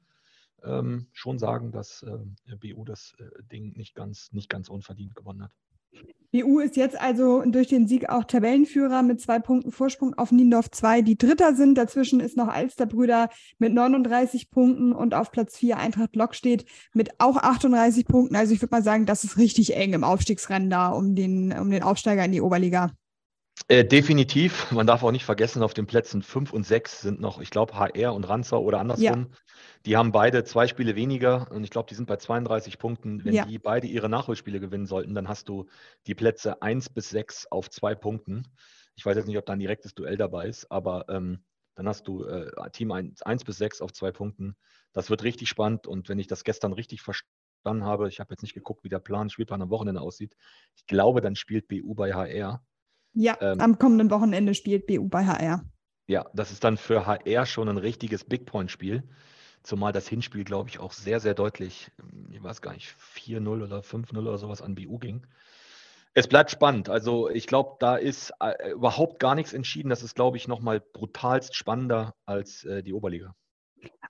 ähm, 0.65 1.07
schon 1.13 1.39
sagen, 1.39 1.73
dass 1.73 2.03
äh, 2.03 2.57
BU 2.57 2.85
das 2.85 3.15
äh, 3.19 3.43
Ding 3.51 3.77
nicht 3.77 3.95
ganz, 3.95 4.33
nicht 4.33 4.49
ganz 4.49 4.69
unverdient 4.69 5.15
gewonnen 5.15 5.43
hat. 5.43 5.53
BU 6.33 6.59
ist 6.59 6.77
jetzt 6.77 7.01
also 7.01 7.43
durch 7.43 7.69
den 7.69 7.87
Sieg 7.87 8.09
auch 8.09 8.25
Tabellenführer 8.25 9.03
mit 9.03 9.21
zwei 9.21 9.39
Punkten 9.39 9.71
Vorsprung 9.71 10.15
auf 10.15 10.33
Niendorf 10.33 10.69
2, 10.69 11.03
die 11.03 11.17
Dritter 11.17 11.55
sind. 11.55 11.79
Dazwischen 11.79 12.19
ist 12.19 12.37
noch 12.37 12.49
Alsterbrüder 12.49 13.29
mit 13.59 13.73
39 13.73 14.51
Punkten 14.51 14.93
und 14.93 15.15
auf 15.15 15.31
Platz 15.31 15.57
4 15.57 15.77
Eintracht 15.77 16.17
Lok 16.17 16.35
steht 16.35 16.65
mit 16.93 17.21
auch 17.21 17.37
38 17.37 18.05
Punkten. 18.07 18.35
Also 18.35 18.53
ich 18.53 18.61
würde 18.61 18.75
mal 18.75 18.83
sagen, 18.83 19.07
das 19.07 19.23
ist 19.23 19.39
richtig 19.39 19.77
eng 19.77 19.93
im 19.93 20.03
Aufstiegsrennen 20.03 20.71
da 20.71 20.89
um 20.89 21.15
den, 21.15 21.53
um 21.53 21.71
den 21.71 21.85
Aufsteiger 21.85 22.25
in 22.25 22.33
die 22.33 22.41
Oberliga. 22.41 22.91
Äh, 23.69 23.85
definitiv. 23.85 24.71
Man 24.73 24.87
darf 24.87 25.03
auch 25.03 25.11
nicht 25.11 25.25
vergessen, 25.25 25.63
auf 25.63 25.75
den 25.75 25.87
Plätzen 25.87 26.23
5 26.23 26.53
und 26.53 26.65
6 26.65 27.01
sind 27.01 27.21
noch, 27.21 27.41
ich 27.41 27.51
glaube, 27.51 27.75
HR 27.75 28.15
und 28.15 28.29
Ranzer 28.29 28.61
oder 28.61 28.81
andersrum. 28.81 29.29
Ja. 29.31 29.39
Die 29.87 29.97
haben 29.97 30.13
beide 30.13 30.45
zwei 30.45 30.67
Spiele 30.67 30.97
weniger 30.97 31.51
und 31.51 31.65
ich 31.65 31.71
glaube, 31.71 31.89
die 31.89 31.95
sind 31.95 32.07
bei 32.07 32.17
32 32.17 32.79
Punkten. 32.79 33.25
Wenn 33.25 33.35
ja. 33.35 33.45
die 33.45 33.59
beide 33.59 33.87
ihre 33.87 34.09
Nachholspiele 34.09 34.61
gewinnen 34.61 34.87
sollten, 34.87 35.15
dann 35.15 35.29
hast 35.29 35.49
du 35.49 35.67
die 36.07 36.15
Plätze 36.15 36.61
1 36.63 36.91
bis 36.91 37.11
6 37.11 37.47
auf 37.51 37.71
zwei 37.71 37.95
Punkten. 37.95 38.47
Ich 38.97 39.05
weiß 39.05 39.17
jetzt 39.17 39.27
nicht, 39.27 39.39
ob 39.39 39.47
da 39.47 39.55
ein 39.55 39.59
direktes 39.59 39.95
Duell 39.95 40.17
dabei 40.17 40.47
ist, 40.47 40.71
aber 40.71 41.07
ähm, 41.09 41.45
dann 41.75 41.89
hast 41.89 42.07
du 42.07 42.25
äh, 42.25 42.51
Team 42.71 42.93
1, 42.93 43.23
1 43.23 43.45
bis 43.45 43.57
6 43.59 43.81
auf 43.81 43.93
zwei 43.93 44.13
Punkten. 44.13 44.57
Das 44.93 45.11
wird 45.11 45.25
richtig 45.25 45.49
spannend 45.49 45.87
und 45.87 46.09
wenn 46.09 46.19
ich 46.19 46.29
das 46.29 46.45
gestern 46.45 46.73
richtig 46.73 47.03
verstanden 47.03 47.85
habe, 47.85 48.09
ich 48.09 48.21
habe 48.21 48.33
jetzt 48.33 48.43
nicht 48.43 48.55
geguckt, 48.55 48.85
wie 48.85 48.89
der 48.89 49.01
Plan, 49.01 49.31
Spielplan 49.31 49.63
am 49.63 49.71
Wochenende 49.71 50.01
aussieht. 50.01 50.37
Ich 50.77 50.87
glaube, 50.87 51.21
dann 51.21 51.35
spielt 51.35 51.67
BU 51.67 51.95
bei 51.95 52.13
HR 52.13 52.63
ja, 53.15 53.37
ähm, 53.41 53.61
am 53.61 53.79
kommenden 53.79 54.11
Wochenende 54.11 54.55
spielt 54.55 54.87
BU 54.87 55.09
bei 55.09 55.25
HR. 55.25 55.65
Ja, 56.07 56.27
das 56.35 56.53
ist 56.53 56.65
dann 56.65 56.77
für 56.77 57.07
HR 57.07 57.47
schon 57.47 57.69
ein 57.69 57.79
richtiges 57.79 58.25
Big 58.25 58.45
Point-Spiel. 58.47 59.03
Zumal 59.63 59.93
das 59.93 60.07
Hinspiel, 60.07 60.45
glaube 60.45 60.69
ich, 60.69 60.79
auch 60.79 60.93
sehr, 60.93 61.21
sehr 61.21 61.33
deutlich, 61.33 61.91
ich 62.31 62.43
weiß 62.43 62.61
gar 62.61 62.75
nicht, 62.75 62.95
4-0 63.15 63.63
oder 63.63 63.81
5-0 63.81 64.19
oder 64.19 64.37
sowas 64.37 64.61
an 64.61 64.75
BU 64.75 64.99
ging. 64.99 65.27
Es 66.13 66.29
bleibt 66.29 66.51
spannend. 66.51 66.91
Also 66.91 67.31
ich 67.31 67.47
glaube, 67.47 67.77
da 67.81 67.97
ist 67.97 68.33
äh, 68.41 68.73
überhaupt 68.73 69.19
gar 69.19 69.35
nichts 69.35 69.53
entschieden. 69.53 69.89
Das 69.89 70.03
ist, 70.03 70.15
glaube 70.15 70.37
ich, 70.37 70.47
nochmal 70.47 70.81
brutalst 70.81 71.57
spannender 71.57 72.15
als 72.27 72.65
äh, 72.65 72.83
die 72.83 72.93
Oberliga. 72.93 73.35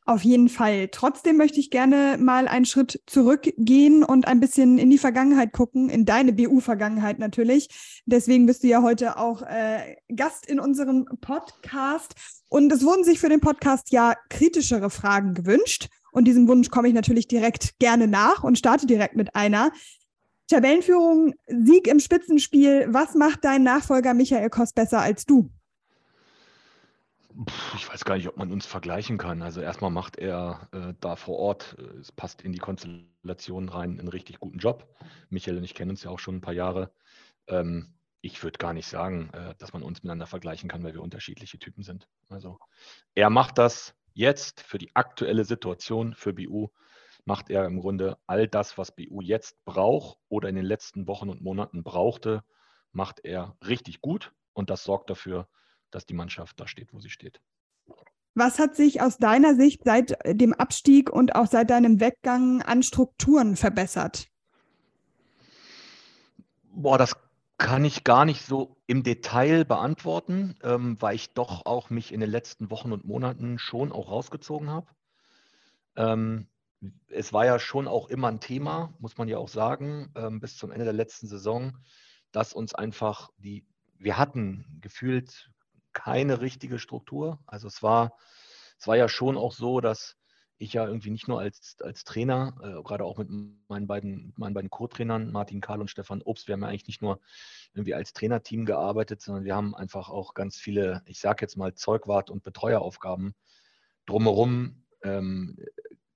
Auf 0.07 0.23
jeden 0.23 0.51
Fall. 0.51 0.89
Trotzdem 0.89 1.39
möchte 1.39 1.59
ich 1.59 1.71
gerne 1.71 2.19
mal 2.21 2.47
einen 2.47 2.67
Schritt 2.67 3.01
zurückgehen 3.07 4.05
und 4.05 4.29
ein 4.29 4.39
bisschen 4.39 4.77
in 4.77 4.91
die 4.91 4.99
Vergangenheit 4.99 5.53
gucken, 5.53 5.89
in 5.89 6.05
deine 6.05 6.35
BU-Vergangenheit 6.35 7.19
natürlich. 7.19 7.69
Deswegen 8.05 8.45
bist 8.45 8.63
du 8.63 8.69
ja 8.69 8.83
heute 8.83 9.17
auch 9.17 9.41
äh, 9.41 9.97
Gast 10.15 10.47
in 10.47 10.61
unserem 10.61 11.07
Podcast. 11.23 12.17
Und 12.51 12.71
es 12.71 12.85
wurden 12.85 13.05
sich 13.05 13.19
für 13.19 13.31
den 13.31 13.41
Podcast 13.41 13.93
ja 13.93 14.15
kritischere 14.29 14.91
Fragen 14.91 15.33
gewünscht. 15.33 15.89
Und 16.13 16.27
diesem 16.27 16.49
Wunsch 16.49 16.69
komme 16.69 16.89
ich 16.89 16.95
natürlich 16.95 17.27
direkt 17.27 17.79
gerne 17.79 18.07
nach 18.07 18.45
und 18.45 18.59
starte 18.59 18.87
direkt 18.87 19.17
mit 19.17 19.35
einer. 19.35 19.73
Tabellenführung, 20.49 21.33
Sieg 21.47 21.89
im 21.89 21.99
Spitzenspiel. 21.99 22.89
Was 22.91 23.15
macht 23.15 23.43
dein 23.45 23.63
Nachfolger 23.63 24.13
Michael 24.13 24.51
Koss 24.51 24.75
besser 24.75 25.01
als 25.01 25.25
du? 25.25 25.49
Ich 27.75 27.89
weiß 27.89 28.05
gar 28.05 28.17
nicht, 28.17 28.29
ob 28.29 28.37
man 28.37 28.53
uns 28.53 28.65
vergleichen 28.65 29.19
kann. 29.19 29.43
Also 29.43 29.61
erstmal 29.61 29.91
macht 29.91 30.17
er 30.17 30.69
äh, 30.73 30.95
da 31.01 31.17
vor 31.17 31.39
Ort, 31.39 31.77
äh, 31.79 31.99
es 31.99 32.13
passt 32.13 32.43
in 32.43 32.53
die 32.53 32.59
Konstellation 32.59 33.69
rein, 33.69 33.99
einen 33.99 34.09
richtig 34.09 34.39
guten 34.39 34.59
Job. 34.59 34.95
Michael 35.31 35.59
und 35.59 35.65
ich 35.65 35.75
kennen 35.75 35.91
uns 35.91 36.05
ja 36.05 36.11
auch 36.11 36.21
schon 36.21 36.37
ein 36.37 36.41
paar 36.41 36.55
Jahre. 36.55 36.93
Ähm, 37.49 37.95
ich 38.21 38.43
würde 38.43 38.59
gar 38.59 38.73
nicht 38.73 38.87
sagen, 38.87 39.31
äh, 39.33 39.55
dass 39.59 39.73
man 39.73 39.83
uns 39.83 40.03
miteinander 40.03 40.27
vergleichen 40.27 40.69
kann, 40.69 40.85
weil 40.85 40.95
wir 40.95 41.03
unterschiedliche 41.03 41.59
Typen 41.59 41.83
sind. 41.83 42.09
Also 42.29 42.59
er 43.15 43.31
macht 43.31 43.59
das 43.59 43.95
jetzt 44.15 44.61
für 44.61 44.79
die 44.79 44.95
aktuelle 44.95 45.45
Situation 45.45 46.15
für 46.15 46.33
BU, 46.33 46.69
macht 47.25 47.51
er 47.51 47.65
im 47.67 47.81
Grunde 47.81 48.17
all 48.27 48.47
das, 48.47 48.79
was 48.79 48.95
BU 48.95 49.21
jetzt 49.23 49.63
braucht 49.65 50.19
oder 50.29 50.49
in 50.49 50.55
den 50.55 50.65
letzten 50.65 51.09
Wochen 51.09 51.29
und 51.29 51.43
Monaten 51.43 51.83
brauchte, 51.83 52.45
macht 52.93 53.25
er 53.25 53.57
richtig 53.67 54.01
gut 54.01 54.33
und 54.53 54.71
das 54.71 54.85
sorgt 54.85 55.11
dafür, 55.11 55.41
dass 55.41 55.49
die 56.07 56.15
Mannschaft 56.15 56.59
da 56.61 56.67
steht, 56.67 56.93
wo 56.93 57.01
sie 57.01 57.11
steht. 57.11 57.41
Was 58.35 58.59
hat 58.59 58.75
sich 58.75 59.01
aus 59.01 59.19
deiner 59.19 59.55
Sicht 59.55 59.83
seit 59.85 60.19
dem 60.27 60.55
Abstieg 60.55 61.09
und 61.11 61.37
auch 61.37 61.47
seit 61.47 61.71
deinem 61.71 62.01
Weggang 62.01 62.63
an 62.63 62.83
Strukturen 62.83 63.57
verbessert? 63.57 64.27
Boah, 66.73 66.99
das 66.99 67.15
kann 67.59 67.85
ich 67.85 68.03
gar 68.03 68.25
nicht 68.25 68.45
so 68.45 68.77
im 68.89 69.05
Detail 69.05 69.65
beantworten, 69.65 70.57
ähm, 70.63 71.01
weil 71.01 71.15
ich 71.15 71.33
doch 71.35 71.65
auch 71.67 71.91
mich 71.91 72.13
in 72.13 72.19
den 72.19 72.31
letzten 72.31 72.71
Wochen 72.71 72.93
und 72.93 73.05
Monaten 73.05 73.59
schon 73.59 73.93
auch 73.93 74.11
rausgezogen 74.11 74.69
habe. 74.69 74.89
Ähm, 75.95 76.49
es 77.09 77.33
war 77.33 77.47
ja 77.47 77.61
schon 77.61 77.87
auch 77.87 78.09
immer 78.09 78.29
ein 78.29 78.41
Thema, 78.41 78.93
muss 78.99 79.17
man 79.17 79.29
ja 79.29 79.39
auch 79.39 79.49
sagen, 79.49 80.11
ähm, 80.17 80.41
bis 80.41 80.57
zum 80.57 80.73
Ende 80.73 80.85
der 80.85 80.93
letzten 80.93 81.29
Saison, 81.29 81.79
dass 82.33 82.53
uns 82.53 82.75
einfach 82.75 83.31
die, 83.39 83.65
wir 83.99 84.19
hatten 84.19 84.79
gefühlt 84.81 85.51
keine 85.95 86.41
richtige 86.41 86.79
Struktur. 86.79 87.39
Also 87.47 87.69
es 87.69 87.83
war, 87.83 88.17
es 88.79 88.87
war 88.87 88.97
ja 88.97 89.09
schon 89.09 89.39
auch 89.39 89.53
so, 89.53 89.81
dass 89.81 90.17
ich 90.59 90.73
ja 90.73 90.87
irgendwie 90.87 91.11
nicht 91.11 91.29
nur 91.29 91.41
als, 91.41 91.77
als 91.81 92.05
Trainer, 92.05 92.57
äh, 92.63 92.83
gerade 92.83 93.05
auch 93.05 93.19
mit 93.19 93.29
meinen 93.69 93.87
beiden, 93.87 94.33
meinen 94.37 94.55
beiden 94.55 94.71
Co-Trainern, 94.71 95.33
Martin 95.33 95.61
Karl 95.61 95.81
und 95.81 95.91
Stefan 95.91 96.23
Obst, 96.23 96.47
wir 96.47 96.53
haben 96.53 96.63
ja 96.63 96.69
eigentlich 96.69 96.87
nicht 96.87 97.03
nur 97.03 97.21
irgendwie 97.73 97.95
als 97.95 98.13
Trainerteam 98.13 98.65
gearbeitet, 98.65 99.21
sondern 99.21 99.45
wir 99.45 99.55
haben 99.55 99.75
einfach 99.75 100.09
auch 100.09 100.35
ganz 100.35 100.57
viele, 100.57 101.03
ich 101.07 101.21
sage 101.21 101.43
jetzt 101.43 101.57
mal, 101.57 101.75
Zeugwart- 101.75 102.31
und 102.31 102.45
Betreueraufgaben 102.45 103.35
drumherum 104.07 104.85
ähm, 105.03 105.59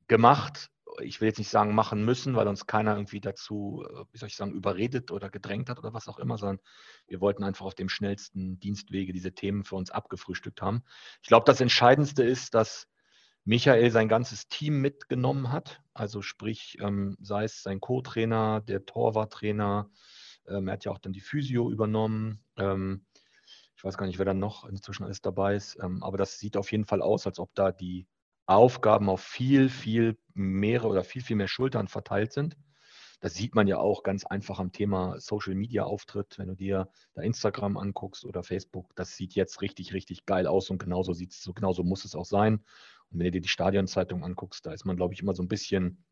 gemacht. 0.07 0.71
Ich 1.03 1.21
will 1.21 1.29
jetzt 1.29 1.39
nicht 1.39 1.51
sagen 1.51 1.75
machen 1.75 2.05
müssen, 2.05 2.35
weil 2.37 2.49
uns 2.49 2.67
keiner 2.67 2.97
irgendwie 2.97 3.21
dazu, 3.21 3.85
äh, 3.89 4.05
wie 4.13 4.19
soll 4.19 4.29
ich 4.29 4.37
sagen, 4.37 4.53
überredet 4.53 5.11
oder 5.11 5.31
gedrängt 5.31 5.69
hat 5.71 5.79
oder 5.79 5.95
was 5.95 6.09
auch 6.09 6.19
immer, 6.19 6.39
sondern 6.39 6.61
wir 7.07 7.21
wollten 7.21 7.45
einfach 7.45 7.67
auf 7.67 7.75
dem 7.75 7.89
schnellsten 7.89 8.59
Dienstwege 8.61 9.13
diese 9.13 9.33
Themen 9.33 9.65
für 9.65 9.77
uns 9.77 9.91
abgefrühstückt 9.91 10.63
haben. 10.63 10.83
Ich 11.23 11.29
glaube, 11.29 11.45
das 11.47 11.61
Entscheidendste 11.61 12.23
ist, 12.23 12.55
dass 12.55 12.89
Michael 13.45 13.91
sein 13.91 14.09
ganzes 14.09 14.49
Team 14.49 14.81
mitgenommen 14.81 15.51
hat. 15.51 15.81
Also 15.95 16.21
sprich, 16.23 16.77
ähm, 16.81 17.17
sei 17.21 17.45
es 17.45 17.63
sein 17.63 17.81
Co-Trainer, 17.81 18.61
der 18.61 18.85
Torwarttrainer, 18.85 19.91
ähm, 20.47 20.69
er 20.69 20.75
hat 20.75 20.85
ja 20.85 20.93
auch 20.93 20.99
dann 20.99 21.13
die 21.13 21.21
Physio 21.21 21.71
übernommen. 21.71 22.45
Ähm, 22.57 23.07
ich 23.77 23.85
weiß 23.85 23.97
gar 23.97 24.07
nicht, 24.07 24.19
wer 24.19 24.27
dann 24.27 24.39
noch 24.39 24.65
inzwischen 24.65 25.05
alles 25.05 25.23
dabei 25.23 25.55
ist, 25.55 25.79
ähm, 25.83 26.03
aber 26.03 26.19
das 26.19 26.39
sieht 26.39 26.57
auf 26.57 26.73
jeden 26.73 26.85
Fall 26.85 27.01
aus, 27.01 27.27
als 27.27 27.39
ob 27.39 27.55
da 27.55 27.71
die 27.73 28.07
Aufgaben 28.49 29.11
auf 29.11 29.21
viel, 29.21 29.69
viel 29.69 30.19
mehrere 30.33 30.89
oder 30.89 31.05
viel, 31.05 31.23
viel 31.23 31.37
mehr 31.37 31.49
Schultern 31.49 31.87
verteilt 31.87 32.33
sind. 32.33 32.57
Das 33.21 33.35
sieht 33.35 33.55
man 33.55 33.67
ja 33.67 33.79
auch 33.79 34.05
ganz 34.05 34.25
einfach 34.25 34.59
am 34.59 34.73
Thema 34.73 35.21
Social 35.21 35.55
Media 35.55 35.85
Auftritt. 35.85 36.39
Wenn 36.39 36.49
du 36.49 36.55
dir 36.55 36.89
da 37.15 37.23
Instagram 37.23 37.77
anguckst 37.77 38.25
oder 38.25 38.43
Facebook, 38.43 38.95
das 38.95 39.17
sieht 39.17 39.35
jetzt 39.35 39.61
richtig, 39.61 39.93
richtig 39.93 40.25
geil 40.25 40.47
aus 40.47 40.71
und 40.71 40.79
genauso 40.79 41.13
sieht 41.13 41.33
es, 41.33 41.43
so 41.43 41.53
genauso 41.53 41.83
muss 41.83 42.05
es 42.05 42.15
auch 42.15 42.25
sein. 42.25 42.65
Und 43.11 43.19
wenn 43.19 43.27
du 43.27 43.33
dir 43.33 43.41
die 43.41 43.49
Stadionzeitung 43.49 44.25
anguckst, 44.25 44.65
da 44.65 44.73
ist 44.73 44.87
man, 44.87 44.97
glaube 44.97 45.15
ich, 45.15 45.21
immer 45.21 45.35
so 45.35 45.43
ein 45.43 45.49
bisschen, 45.49 46.05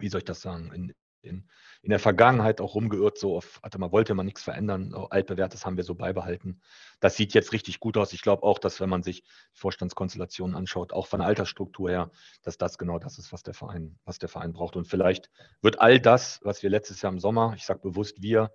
wie 0.00 0.08
soll 0.08 0.18
ich 0.18 0.24
das 0.24 0.42
sagen, 0.42 0.72
in, 0.72 0.92
in, 1.24 1.48
in 1.82 1.90
der 1.90 1.98
Vergangenheit 1.98 2.60
auch 2.60 2.74
rumgeirrt, 2.74 3.18
so 3.18 3.36
auf, 3.36 3.60
hatte 3.62 3.78
man, 3.78 3.92
wollte 3.92 4.14
man 4.14 4.26
nichts 4.26 4.42
verändern, 4.42 4.94
altbewährtes 5.10 5.66
haben 5.66 5.76
wir 5.76 5.84
so 5.84 5.94
beibehalten. 5.94 6.60
Das 7.00 7.16
sieht 7.16 7.34
jetzt 7.34 7.52
richtig 7.52 7.80
gut 7.80 7.96
aus. 7.96 8.12
Ich 8.12 8.22
glaube 8.22 8.42
auch, 8.42 8.58
dass 8.58 8.80
wenn 8.80 8.88
man 8.88 9.02
sich 9.02 9.24
Vorstandskonstellationen 9.52 10.56
anschaut, 10.56 10.92
auch 10.92 11.06
von 11.06 11.20
der 11.20 11.28
Altersstruktur 11.28 11.90
her, 11.90 12.10
dass 12.42 12.58
das 12.58 12.78
genau 12.78 12.98
das 12.98 13.18
ist, 13.18 13.32
was 13.32 13.42
der 13.42 13.54
Verein, 13.54 13.98
was 14.04 14.18
der 14.18 14.28
Verein 14.28 14.52
braucht. 14.52 14.76
Und 14.76 14.86
vielleicht 14.86 15.30
wird 15.62 15.80
all 15.80 16.00
das, 16.00 16.40
was 16.42 16.62
wir 16.62 16.70
letztes 16.70 17.02
Jahr 17.02 17.12
im 17.12 17.18
Sommer, 17.18 17.54
ich 17.56 17.64
sage 17.64 17.80
bewusst 17.80 18.22
wir, 18.22 18.52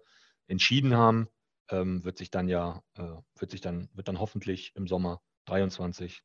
entschieden 0.48 0.96
haben, 0.96 1.28
ähm, 1.70 2.04
wird 2.04 2.18
sich 2.18 2.32
dann 2.32 2.48
ja, 2.48 2.82
äh, 2.96 3.16
wird 3.38 3.52
sich 3.52 3.62
dann, 3.62 3.90
wird 3.94 4.08
dann 4.08 4.20
hoffentlich 4.20 4.74
im 4.76 4.88
Sommer 4.88 5.22
23 5.46 6.24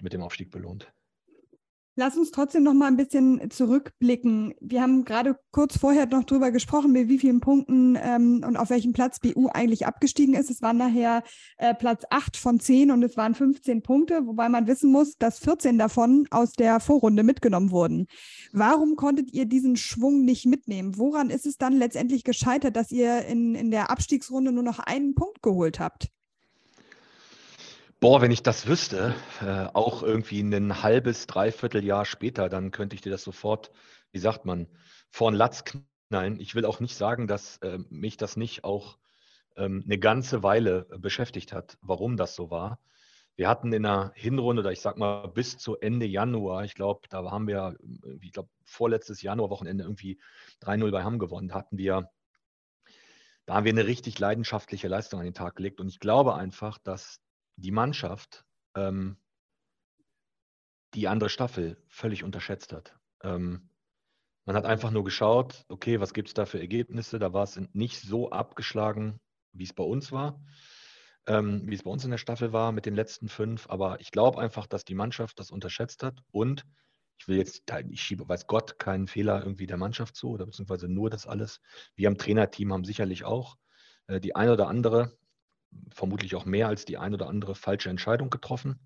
mit 0.00 0.12
dem 0.12 0.22
Aufstieg 0.22 0.50
belohnt. 0.50 0.92
Lass 1.98 2.14
uns 2.18 2.30
trotzdem 2.30 2.62
noch 2.62 2.74
mal 2.74 2.88
ein 2.88 2.98
bisschen 2.98 3.50
zurückblicken. 3.50 4.52
Wir 4.60 4.82
haben 4.82 5.06
gerade 5.06 5.38
kurz 5.50 5.78
vorher 5.78 6.04
noch 6.04 6.24
darüber 6.24 6.50
gesprochen, 6.50 6.92
mit 6.92 7.08
wie 7.08 7.18
vielen 7.18 7.40
Punkten 7.40 7.98
ähm, 7.98 8.44
und 8.46 8.58
auf 8.58 8.68
welchem 8.68 8.92
Platz 8.92 9.18
BU 9.18 9.48
eigentlich 9.48 9.86
abgestiegen 9.86 10.34
ist. 10.34 10.50
Es 10.50 10.60
waren 10.60 10.76
nachher 10.76 11.22
äh, 11.56 11.74
Platz 11.74 12.04
8 12.10 12.36
von 12.36 12.60
10 12.60 12.90
und 12.90 13.02
es 13.02 13.16
waren 13.16 13.34
15 13.34 13.82
Punkte, 13.82 14.26
wobei 14.26 14.50
man 14.50 14.66
wissen 14.66 14.92
muss, 14.92 15.16
dass 15.16 15.38
14 15.38 15.78
davon 15.78 16.26
aus 16.30 16.52
der 16.52 16.80
Vorrunde 16.80 17.22
mitgenommen 17.22 17.70
wurden. 17.70 18.08
Warum 18.52 18.96
konntet 18.96 19.32
ihr 19.32 19.46
diesen 19.46 19.76
Schwung 19.76 20.26
nicht 20.26 20.44
mitnehmen? 20.44 20.98
Woran 20.98 21.30
ist 21.30 21.46
es 21.46 21.56
dann 21.56 21.72
letztendlich 21.72 22.24
gescheitert, 22.24 22.76
dass 22.76 22.92
ihr 22.92 23.24
in, 23.24 23.54
in 23.54 23.70
der 23.70 23.88
Abstiegsrunde 23.90 24.52
nur 24.52 24.64
noch 24.64 24.80
einen 24.80 25.14
Punkt 25.14 25.40
geholt 25.40 25.80
habt? 25.80 26.10
Boah, 28.06 28.22
wenn 28.22 28.30
ich 28.30 28.44
das 28.44 28.68
wüsste, 28.68 29.16
äh, 29.42 29.66
auch 29.74 30.04
irgendwie 30.04 30.40
ein 30.40 30.80
halbes, 30.84 31.26
dreiviertel 31.26 31.84
Jahr 31.84 32.04
später, 32.04 32.48
dann 32.48 32.70
könnte 32.70 32.94
ich 32.94 33.02
dir 33.02 33.10
das 33.10 33.24
sofort, 33.24 33.72
wie 34.12 34.20
sagt 34.20 34.44
man, 34.44 34.68
vor 35.10 35.28
den 35.28 35.36
Latz 35.36 35.64
knallen. 35.64 36.38
Ich 36.38 36.54
will 36.54 36.66
auch 36.66 36.78
nicht 36.78 36.94
sagen, 36.94 37.26
dass 37.26 37.56
äh, 37.62 37.80
mich 37.90 38.16
das 38.16 38.36
nicht 38.36 38.62
auch 38.62 38.96
ähm, 39.56 39.82
eine 39.84 39.98
ganze 39.98 40.44
Weile 40.44 40.82
beschäftigt 41.00 41.52
hat, 41.52 41.78
warum 41.80 42.16
das 42.16 42.36
so 42.36 42.48
war. 42.48 42.78
Wir 43.34 43.48
hatten 43.48 43.72
in 43.72 43.82
der 43.82 44.12
Hinrunde, 44.14 44.62
oder 44.62 44.70
ich 44.70 44.82
sag 44.82 44.98
mal 44.98 45.26
bis 45.26 45.58
zu 45.58 45.76
Ende 45.76 46.06
Januar, 46.06 46.64
ich 46.64 46.76
glaube, 46.76 47.08
da 47.10 47.28
haben 47.28 47.48
wir, 47.48 47.76
ich 48.20 48.30
glaube, 48.30 48.50
vorletztes 48.62 49.20
Januarwochenende 49.20 49.82
irgendwie 49.82 50.20
3-0 50.62 50.92
bei 50.92 51.02
Hamm 51.02 51.18
gewonnen, 51.18 51.54
hatten 51.54 51.76
wir, 51.76 52.08
da 53.46 53.54
haben 53.54 53.64
wir 53.64 53.72
eine 53.72 53.88
richtig 53.88 54.16
leidenschaftliche 54.20 54.86
Leistung 54.86 55.18
an 55.18 55.26
den 55.26 55.34
Tag 55.34 55.56
gelegt. 55.56 55.80
Und 55.80 55.88
ich 55.88 55.98
glaube 55.98 56.36
einfach, 56.36 56.78
dass 56.78 57.20
die 57.56 57.72
Mannschaft 57.72 58.44
ähm, 58.74 59.16
die 60.94 61.08
andere 61.08 61.28
Staffel 61.28 61.82
völlig 61.88 62.24
unterschätzt 62.24 62.72
hat. 62.72 62.96
Ähm, 63.22 63.70
man 64.44 64.56
hat 64.56 64.64
einfach 64.64 64.90
nur 64.90 65.04
geschaut, 65.04 65.64
okay, 65.68 66.00
was 66.00 66.14
gibt 66.14 66.28
es 66.28 66.34
da 66.34 66.46
für 66.46 66.60
Ergebnisse? 66.60 67.18
Da 67.18 67.32
war 67.32 67.42
es 67.42 67.60
nicht 67.72 68.00
so 68.00 68.30
abgeschlagen, 68.30 69.20
wie 69.52 69.64
es 69.64 69.72
bei 69.72 69.82
uns 69.82 70.12
war, 70.12 70.40
ähm, 71.26 71.62
wie 71.66 71.74
es 71.74 71.82
bei 71.82 71.90
uns 71.90 72.04
in 72.04 72.12
der 72.12 72.18
Staffel 72.18 72.52
war 72.52 72.72
mit 72.72 72.86
den 72.86 72.94
letzten 72.94 73.28
fünf. 73.28 73.68
Aber 73.68 74.00
ich 74.00 74.10
glaube 74.10 74.40
einfach, 74.40 74.66
dass 74.66 74.84
die 74.84 74.94
Mannschaft 74.94 75.38
das 75.40 75.50
unterschätzt 75.50 76.02
hat 76.02 76.22
und 76.30 76.64
ich 77.18 77.28
will 77.28 77.38
jetzt, 77.38 77.62
ich 77.88 78.02
schiebe, 78.02 78.28
weiß 78.28 78.46
Gott, 78.46 78.78
keinen 78.78 79.06
Fehler 79.06 79.40
irgendwie 79.40 79.66
der 79.66 79.78
Mannschaft 79.78 80.16
zu 80.16 80.30
oder 80.30 80.46
beziehungsweise 80.46 80.86
nur 80.86 81.10
das 81.10 81.26
alles. 81.26 81.60
Wir 81.94 82.08
am 82.08 82.18
Trainerteam 82.18 82.72
haben 82.72 82.84
sicherlich 82.84 83.24
auch 83.24 83.56
äh, 84.06 84.20
die 84.20 84.36
eine 84.36 84.52
oder 84.52 84.68
andere 84.68 85.16
vermutlich 85.92 86.34
auch 86.34 86.44
mehr 86.44 86.68
als 86.68 86.84
die 86.84 86.98
ein 86.98 87.14
oder 87.14 87.28
andere 87.28 87.54
falsche 87.54 87.90
Entscheidung 87.90 88.30
getroffen. 88.30 88.78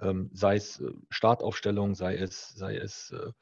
Ähm, 0.00 0.30
sei 0.32 0.56
es 0.56 0.80
äh, 0.80 0.90
Startaufstellung, 1.10 1.94
sei 1.94 2.16
es, 2.16 2.50
sei 2.50 2.76
es 2.76 3.10
äh, 3.10 3.32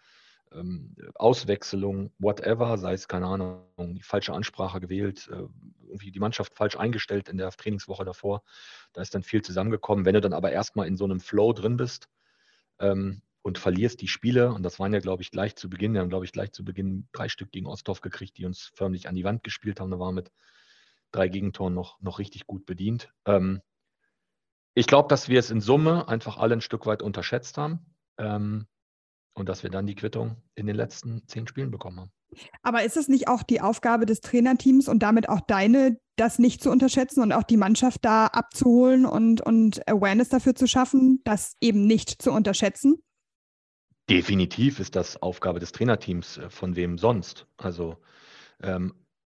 ähm, 0.53 0.95
Auswechslung, 1.15 2.13
whatever, 2.19 2.79
sei 2.79 2.95
es, 2.95 3.09
keine 3.09 3.27
Ahnung, 3.27 3.67
die 3.95 4.03
falsche 4.03 4.33
Ansprache 4.33 4.81
gewählt, 4.81 5.29
äh, 5.33 5.47
irgendwie 5.87 6.11
die 6.11 6.21
Mannschaft 6.21 6.55
falsch 6.55 6.77
eingestellt 6.77 7.29
in 7.29 7.39
der 7.39 7.51
Trainingswoche 7.51 8.05
davor. 8.05 8.43
Da 8.93 9.03
ist 9.03 9.15
dann 9.15 9.23
viel 9.23 9.43
zusammengekommen. 9.43 10.05
Wenn 10.05 10.15
du 10.15 10.21
dann 10.21 10.33
aber 10.33 10.53
erstmal 10.53 10.87
in 10.87 10.97
so 10.97 11.05
einem 11.05 11.21
Flow 11.21 11.53
drin 11.53 11.77
bist 11.77 12.09
ähm, 12.79 13.23
und 13.43 13.59
verlierst 13.59 14.01
die 14.01 14.09
Spiele, 14.09 14.53
und 14.53 14.63
das 14.63 14.79
waren 14.79 14.93
ja, 14.93 15.01
glaube 15.01 15.23
ich, 15.23 15.31
gleich 15.31 15.57
zu 15.57 15.69
Beginn, 15.69 15.95
wir 15.95 16.01
haben, 16.01 16.09
glaube 16.11 16.25
ich, 16.25 16.33
gleich 16.33 16.53
zu 16.53 16.65
Beginn 16.65 17.09
drei 17.13 17.29
Stück 17.29 17.53
gegen 17.53 17.67
Ostdorf 17.67 18.01
gekriegt, 18.01 18.37
die 18.39 18.47
uns 18.47 18.71
förmlich 18.75 19.09
an 19.09 19.15
die 19.15 19.25
Wand 19.25 19.45
gespielt 19.45 19.81
haben. 19.81 19.91
Da 19.91 19.99
war 19.99 20.13
mit 20.13 20.31
drei 21.13 21.29
Gegentoren 21.29 21.75
noch, 21.75 22.01
noch 22.01 22.19
richtig 22.19 22.47
gut 22.47 22.67
bedient. 22.67 23.13
Ähm, 23.27 23.61
ich 24.75 24.87
glaube, 24.87 25.09
dass 25.09 25.29
wir 25.29 25.39
es 25.39 25.51
in 25.51 25.61
Summe 25.61 26.09
einfach 26.09 26.39
alle 26.39 26.55
ein 26.55 26.61
Stück 26.61 26.87
weit 26.87 27.03
unterschätzt 27.03 27.59
haben 27.59 27.81
ähm, 28.19 28.67
und 29.35 29.49
dass 29.49 29.63
wir 29.63 29.71
dann 29.71 29.87
die 29.87 29.95
Quittung 29.95 30.37
in 30.55 30.67
den 30.67 30.77
letzten 30.77 31.27
zehn 31.27 31.49
Spielen 31.49 31.71
bekommen 31.71 32.01
haben. 32.01 32.13
Aber 32.63 32.85
ist 32.85 32.97
es 32.97 33.09
nicht 33.09 33.29
auch 33.29 33.43
die 33.43 33.61
Aufgabe 33.61 34.07
des 34.07 34.21
Trainerteams 34.21 34.89
und 34.89 35.03
damit 35.03 35.29
auch 35.29 35.41
deine, 35.41 35.99
das 36.17 36.39
nicht 36.39 36.63
zu 36.63 36.71
unterschätzen 36.71 37.23
und 37.23 37.33
auch 37.33 37.43
die 37.43 37.57
Mannschaft 37.57 38.05
da 38.05 38.27
abzuholen 38.27 39.07
und, 39.07 39.41
und 39.41 39.87
Awareness 39.89 40.29
dafür 40.29 40.55
zu 40.55 40.67
schaffen, 40.67 41.23
das 41.25 41.57
eben 41.61 41.87
nicht 41.87 42.21
zu 42.21 42.31
unterschätzen? 42.31 43.03
Definitiv 44.11 44.81
ist 44.81 44.97
das 44.97 45.21
Aufgabe 45.21 45.61
des 45.61 45.73
Trainerteams, 45.73 46.39
äh, 46.39 46.51
von 46.51 46.77
wem 46.77 46.99
sonst. 46.99 47.47
Also 47.57 47.97
ähm, 48.63 48.95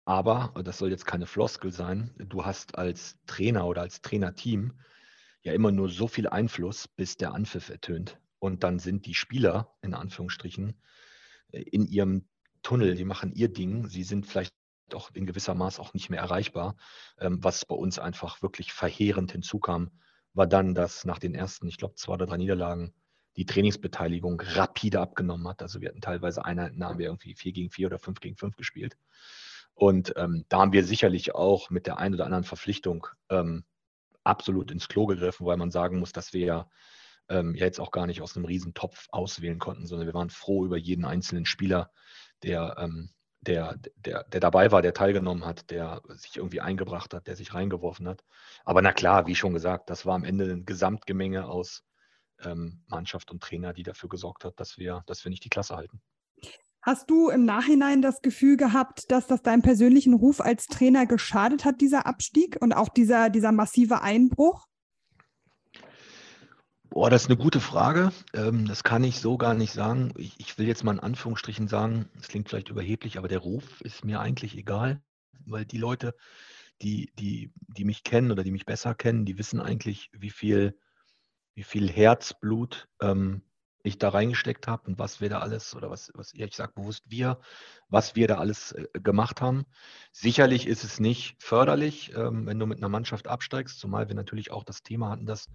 aber, 0.09 0.51
das 0.63 0.79
soll 0.79 0.89
jetzt 0.89 1.05
keine 1.05 1.27
Floskel 1.27 1.71
sein, 1.71 2.11
du 2.17 2.43
hast 2.43 2.79
als 2.79 3.19
Trainer 3.27 3.67
oder 3.67 3.81
als 3.81 4.01
Trainerteam 4.01 4.73
ja 5.43 5.53
immer 5.53 5.71
nur 5.71 5.87
so 5.87 6.07
viel 6.07 6.27
Einfluss, 6.27 6.87
bis 6.87 7.15
der 7.15 7.35
Anpfiff 7.35 7.69
ertönt. 7.69 8.19
Und 8.39 8.63
dann 8.63 8.79
sind 8.79 9.05
die 9.05 9.13
Spieler, 9.13 9.75
in 9.83 9.93
Anführungsstrichen, 9.93 10.81
äh, 11.51 11.61
in 11.61 11.85
ihrem 11.85 12.27
Tunnel, 12.63 12.95
die 12.95 13.05
machen 13.05 13.33
ihr 13.33 13.49
Ding. 13.49 13.87
Sie 13.87 14.01
sind 14.01 14.25
vielleicht 14.25 14.55
auch 14.95 15.11
in 15.13 15.27
gewisser 15.27 15.53
Maß 15.53 15.79
auch 15.79 15.93
nicht 15.93 16.09
mehr 16.09 16.21
erreichbar. 16.21 16.75
Ähm, 17.19 17.43
was 17.43 17.63
bei 17.65 17.75
uns 17.75 17.99
einfach 17.99 18.41
wirklich 18.41 18.73
verheerend 18.73 19.31
hinzukam, 19.31 19.91
war 20.33 20.47
dann, 20.47 20.73
dass 20.73 21.05
nach 21.05 21.19
den 21.19 21.35
ersten, 21.35 21.67
ich 21.67 21.77
glaube, 21.77 21.93
zwei 21.93 22.13
oder 22.13 22.25
drei 22.25 22.37
Niederlagen 22.37 22.95
die 23.37 23.45
Trainingsbeteiligung 23.45 24.41
rapide 24.41 25.01
abgenommen 25.01 25.47
hat. 25.47 25.61
Also 25.61 25.81
wir 25.81 25.89
hatten 25.89 26.01
teilweise 26.01 26.45
Einheiten, 26.45 26.83
haben 26.83 26.97
wir 26.97 27.05
irgendwie 27.05 27.35
vier 27.35 27.51
gegen 27.51 27.69
vier 27.69 27.85
oder 27.85 27.99
fünf 27.99 28.19
gegen 28.21 28.37
fünf 28.37 28.55
gespielt. 28.55 28.97
Und 29.79 30.11
ähm, 30.17 30.43
da 30.49 30.59
haben 30.59 30.73
wir 30.73 30.83
sicherlich 30.83 31.35
auch 31.35 31.69
mit 31.69 31.87
der 31.87 31.99
einen 31.99 32.15
oder 32.15 32.25
anderen 32.25 32.43
Verpflichtung 32.43 33.07
ähm, 33.29 33.63
absolut 34.25 34.71
ins 34.71 34.89
Klo 34.89 35.05
gegriffen, 35.05 35.45
weil 35.45 35.55
man 35.55 35.71
sagen 35.71 35.99
muss, 35.99 36.11
dass 36.11 36.33
wir 36.33 36.45
ja, 36.45 36.69
ähm, 37.29 37.55
jetzt 37.55 37.79
auch 37.79 37.91
gar 37.91 38.05
nicht 38.05 38.21
aus 38.21 38.35
einem 38.35 38.43
Riesentopf 38.43 39.07
auswählen 39.11 39.57
konnten, 39.57 39.87
sondern 39.87 40.05
wir 40.05 40.13
waren 40.13 40.29
froh 40.29 40.65
über 40.65 40.75
jeden 40.75 41.05
einzelnen 41.05 41.45
Spieler, 41.45 41.93
der, 42.43 42.75
ähm, 42.77 43.11
der, 43.39 43.79
der, 43.95 44.25
der 44.25 44.41
dabei 44.41 44.69
war, 44.73 44.81
der 44.81 44.93
teilgenommen 44.93 45.45
hat, 45.45 45.71
der 45.71 46.01
sich 46.09 46.35
irgendwie 46.35 46.59
eingebracht 46.59 47.13
hat, 47.13 47.27
der 47.27 47.37
sich 47.37 47.53
reingeworfen 47.53 48.05
hat. 48.09 48.25
Aber 48.65 48.81
na 48.81 48.91
klar, 48.91 49.27
wie 49.27 49.35
schon 49.35 49.53
gesagt, 49.53 49.89
das 49.89 50.05
war 50.05 50.15
am 50.15 50.25
Ende 50.25 50.51
ein 50.51 50.65
Gesamtgemenge 50.65 51.47
aus 51.47 51.85
ähm, 52.43 52.83
Mannschaft 52.87 53.31
und 53.31 53.41
Trainer, 53.41 53.71
die 53.71 53.83
dafür 53.83 54.09
gesorgt 54.09 54.43
hat, 54.43 54.59
dass 54.59 54.77
wir, 54.77 55.03
dass 55.05 55.23
wir 55.23 55.29
nicht 55.29 55.45
die 55.45 55.49
Klasse 55.49 55.77
halten. 55.77 56.01
Hast 56.81 57.09
du 57.09 57.29
im 57.29 57.43
Nachhinein 57.43 58.01
das 58.01 58.21
Gefühl 58.21 58.55
gehabt, 58.55 59.11
dass 59.11 59.27
das 59.27 59.41
deinem 59.41 59.61
persönlichen 59.61 60.13
Ruf 60.13 60.39
als 60.39 60.67
Trainer 60.67 61.05
geschadet 61.05 61.65
hat, 61.65 61.81
dieser 61.81 62.05
Abstieg 62.05 62.57
und 62.61 62.71
auch 62.71 62.87
dieser, 62.87 63.29
dieser 63.29 63.51
massive 63.51 64.01
Einbruch? 64.01 64.65
Boah, 66.89 67.09
das 67.09 67.23
ist 67.23 67.29
eine 67.29 67.37
gute 67.37 67.59
Frage. 67.59 68.11
Ähm, 68.33 68.65
das 68.65 68.83
kann 68.83 69.03
ich 69.03 69.19
so 69.19 69.37
gar 69.37 69.53
nicht 69.53 69.73
sagen. 69.73 70.13
Ich, 70.17 70.57
will 70.57 70.67
jetzt 70.67 70.83
mal 70.83 70.93
in 70.93 70.99
Anführungsstrichen 70.99 71.67
sagen, 71.67 72.09
es 72.19 72.29
klingt 72.29 72.49
vielleicht 72.49 72.69
überheblich, 72.69 73.17
aber 73.17 73.27
der 73.27 73.39
Ruf 73.39 73.81
ist 73.81 74.05
mir 74.05 74.21
eigentlich 74.21 74.57
egal, 74.57 75.01
weil 75.45 75.65
die 75.65 75.77
Leute, 75.77 76.15
die, 76.81 77.11
die, 77.19 77.51
die 77.67 77.83
mich 77.83 78.03
kennen 78.03 78.31
oder 78.31 78.43
die 78.43 78.51
mich 78.51 78.65
besser 78.65 78.95
kennen, 78.95 79.25
die 79.25 79.37
wissen 79.37 79.59
eigentlich, 79.59 80.09
wie 80.13 80.31
viel, 80.31 80.79
wie 81.53 81.63
viel 81.63 81.89
Herzblut 81.89 82.87
ähm, 83.01 83.43
ich 83.83 83.97
da 83.97 84.09
reingesteckt 84.09 84.67
habe 84.67 84.87
und 84.87 84.99
was 84.99 85.21
wir 85.21 85.29
da 85.29 85.39
alles, 85.39 85.75
oder 85.75 85.89
was, 85.89 86.11
was 86.13 86.33
ich 86.33 86.55
sage 86.55 86.73
bewusst 86.75 87.03
wir, 87.07 87.39
was 87.87 88.15
wir 88.15 88.27
da 88.27 88.37
alles 88.37 88.73
äh, 88.73 88.87
gemacht 88.93 89.41
haben. 89.41 89.65
Sicherlich 90.11 90.67
ist 90.67 90.83
es 90.83 90.99
nicht 90.99 91.41
förderlich, 91.41 92.13
ähm, 92.15 92.45
wenn 92.45 92.59
du 92.59 92.65
mit 92.65 92.79
einer 92.79 92.89
Mannschaft 92.89 93.27
absteigst, 93.27 93.79
zumal 93.79 94.07
wir 94.07 94.15
natürlich 94.15 94.51
auch 94.51 94.63
das 94.63 94.83
Thema 94.83 95.09
hatten, 95.09 95.25
dass 95.25 95.49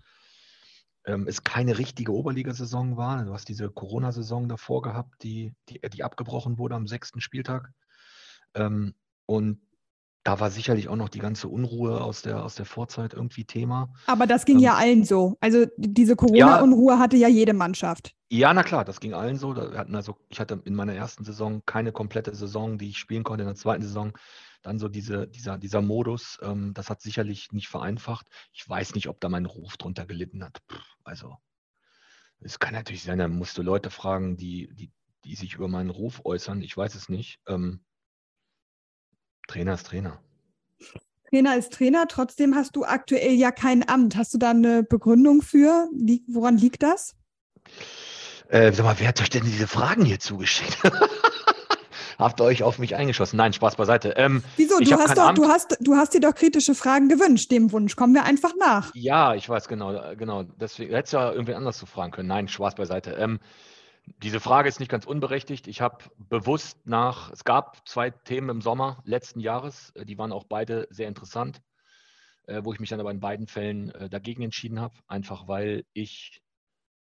ähm, 1.05 1.27
es 1.29 1.45
keine 1.45 1.79
richtige 1.79 2.13
Oberligasaison 2.13 2.97
war. 2.97 3.25
Du 3.25 3.35
hast 3.35 3.49
diese 3.49 3.71
Corona-Saison 3.71 4.49
davor 4.49 4.83
gehabt, 4.83 5.23
die, 5.23 5.55
die, 5.69 5.81
die 5.81 6.03
abgebrochen 6.03 6.59
wurde 6.59 6.77
am 6.77 6.87
sechsten 6.87 7.21
Spieltag. 7.21 7.73
Ähm, 8.55 8.95
und 9.27 9.61
da 10.25 10.41
war 10.41 10.51
sicherlich 10.51 10.89
auch 10.89 10.97
noch 10.97 11.11
die 11.11 11.19
ganze 11.19 11.49
Unruhe 11.49 12.01
aus 12.01 12.23
der, 12.23 12.43
aus 12.43 12.55
der 12.55 12.65
Vorzeit 12.65 13.13
irgendwie 13.13 13.45
Thema. 13.45 13.93
Aber 14.07 14.27
das 14.27 14.47
ging 14.47 14.57
ähm, 14.57 14.63
ja 14.63 14.75
allen 14.75 15.05
so. 15.05 15.37
Also 15.41 15.67
diese 15.77 16.17
Corona-Unruhe 16.17 16.95
ja, 16.95 16.99
hatte 16.99 17.17
ja 17.17 17.29
jede 17.29 17.53
Mannschaft. 17.53 18.15
Ja, 18.31 18.53
na 18.55 18.63
klar, 18.63 18.87
das 18.87 19.01
ging 19.01 19.13
allen 19.13 19.37
so. 19.37 19.55
Wir 19.55 19.79
hatten 19.79 19.95
also, 19.95 20.17
ich 20.31 20.41
hatte 20.41 20.61
in 20.65 20.75
meiner 20.75 20.95
ersten 20.95 21.25
Saison 21.25 21.63
keine 21.67 21.93
komplette 21.93 22.35
Saison, 22.35 22.79
die 22.79 22.89
ich 22.89 22.99
spielen 22.99 23.23
konnte. 23.23 23.43
In 23.43 23.49
der 23.49 23.57
zweiten 23.57 23.83
Saison 23.83 24.13
dann 24.63 24.79
so 24.79 24.89
diese, 24.89 25.29
dieser, 25.29 25.59
dieser 25.59 25.83
Modus. 25.83 26.39
Ähm, 26.43 26.73
das 26.73 26.89
hat 26.89 27.03
sicherlich 27.03 27.53
nicht 27.53 27.69
vereinfacht. 27.69 28.27
Ich 28.55 28.67
weiß 28.67 28.95
nicht, 28.95 29.09
ob 29.09 29.21
da 29.21 29.29
mein 29.29 29.45
Ruf 29.45 29.77
drunter 29.77 30.07
gelitten 30.07 30.43
hat. 30.43 30.63
also, 31.05 31.37
es 32.41 32.59
kann 32.59 32.75
natürlich 32.75 33.03
sein, 33.03 33.19
da 33.19 33.29
musst 33.29 33.57
du 33.57 33.63
Leute 33.63 33.91
fragen, 33.91 34.37
die, 34.37 34.71
die, 34.75 34.91
die 35.25 35.35
sich 35.35 35.55
über 35.55 35.69
meinen 35.69 35.91
Ruf 35.91 36.23
äußern. 36.25 36.63
Ich 36.63 36.77
weiß 36.77 36.95
es 36.95 37.09
nicht. 37.09 37.41
Ähm, 37.47 37.85
Trainer 39.47 39.75
ist 39.75 39.87
Trainer. 39.87 40.21
Trainer 41.31 41.57
ist 41.57 41.73
Trainer, 41.73 42.07
trotzdem 42.09 42.55
hast 42.55 42.77
du 42.77 42.85
aktuell 42.85 43.33
ja 43.33 43.51
kein 43.51 43.89
Amt. 43.89 44.17
Hast 44.17 44.35
du 44.35 44.39
da 44.39 44.51
eine 44.51 44.83
Begründung 44.83 45.43
für? 45.43 45.89
Woran 46.29 46.57
liegt 46.57 46.83
das? 46.83 47.17
Äh, 48.49 48.73
sag 48.73 48.85
mal, 48.85 48.95
wer 48.99 49.09
hat 49.09 49.21
euch 49.21 49.31
denn 49.31 49.45
diese 49.45 49.67
Fragen 49.67 50.05
hier 50.05 50.21
zugeschickt? 50.21 50.79
Habt 52.19 52.41
ihr 52.41 52.45
euch 52.45 52.63
auf 52.63 52.79
mich 52.79 52.95
eingeschossen? 52.95 53.37
Nein, 53.37 53.53
Spaß 53.53 53.75
beiseite. 53.75 54.15
Ähm, 54.17 54.45
Wieso? 54.57 54.79
Du 54.79 54.93
hast, 54.93 55.17
doch, 55.17 55.35
du, 55.35 55.49
hast, 55.49 55.77
du 55.81 55.97
hast 55.97 56.15
dir 56.15 56.21
doch 56.21 56.35
kritische 56.35 56.75
Fragen 56.75 57.09
gewünscht. 57.09 57.51
Dem 57.51 57.73
Wunsch 57.73 57.97
kommen 57.97 58.15
wir 58.15 58.25
einfach 58.25 58.53
nach. 58.59 58.93
Ja, 58.95 59.35
ich 59.35 59.49
weiß 59.49 59.67
genau. 59.67 60.15
genau. 60.17 60.45
Deswegen 60.45 60.95
hättest 60.95 61.15
du 61.15 61.17
ja 61.17 61.33
irgendwie 61.33 61.55
anders 61.55 61.79
zu 61.79 61.87
fragen 61.87 62.13
können. 62.13 62.29
Nein, 62.29 62.47
Spaß 62.47 62.77
beiseite. 62.77 63.13
Ähm, 63.19 63.41
diese 64.07 64.41
Frage 64.41 64.69
ist 64.69 64.81
nicht 64.81 64.91
ganz 64.91 65.07
unberechtigt. 65.07 65.67
Ich 65.67 65.81
habe 65.81 66.05
bewusst 66.17 66.87
nach, 66.87 67.31
es 67.31 67.45
gab 67.45 67.87
zwei 67.89 68.11
Themen 68.11 68.49
im 68.51 68.61
Sommer 68.61 69.03
letzten 69.05 69.41
Jahres, 69.41 69.91
äh, 69.91 70.05
die 70.05 70.19
waren 70.19 70.33
auch 70.33 70.45
beide 70.45 70.87
sehr 70.91 71.09
interessant, 71.09 71.63
äh, 72.47 72.63
wo 72.65 72.73
ich 72.73 72.81
mich 72.81 72.91
dann 72.91 73.01
aber 73.01 73.11
in 73.11 73.21
beiden 73.21 73.47
Fällen 73.47 73.91
äh, 73.91 74.09
dagegen 74.11 74.43
entschieden 74.43 74.81
habe, 74.81 74.95
einfach 75.07 75.49
weil 75.49 75.85
ich 75.93 76.43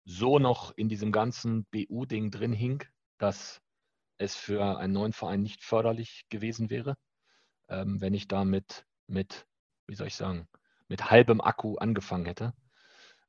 so 0.05 0.39
noch 0.39 0.73
in 0.77 0.89
diesem 0.89 1.13
ganzen 1.13 1.65
BU-Ding 1.67 2.31
drin 2.31 2.53
hing, 2.53 2.85
dass 3.19 3.61
es 4.19 4.37
für 4.37 4.79
einen 4.79 4.93
neuen 4.93 5.13
Verein 5.13 5.43
nicht 5.43 5.65
förderlich 5.65 6.27
gewesen 6.29 6.71
wäre, 6.71 6.97
ähm, 7.69 8.01
wenn 8.01 8.15
ich 8.15 8.29
da 8.29 8.45
mit, 8.45 8.87
mit, 9.07 9.47
wie 9.87 9.95
soll 9.95 10.07
ich 10.07 10.17
sagen, 10.17 10.47
mit 10.89 11.11
halbem 11.11 11.41
Akku 11.41 11.77
angefangen 11.77 12.27
hätte. 12.27 12.55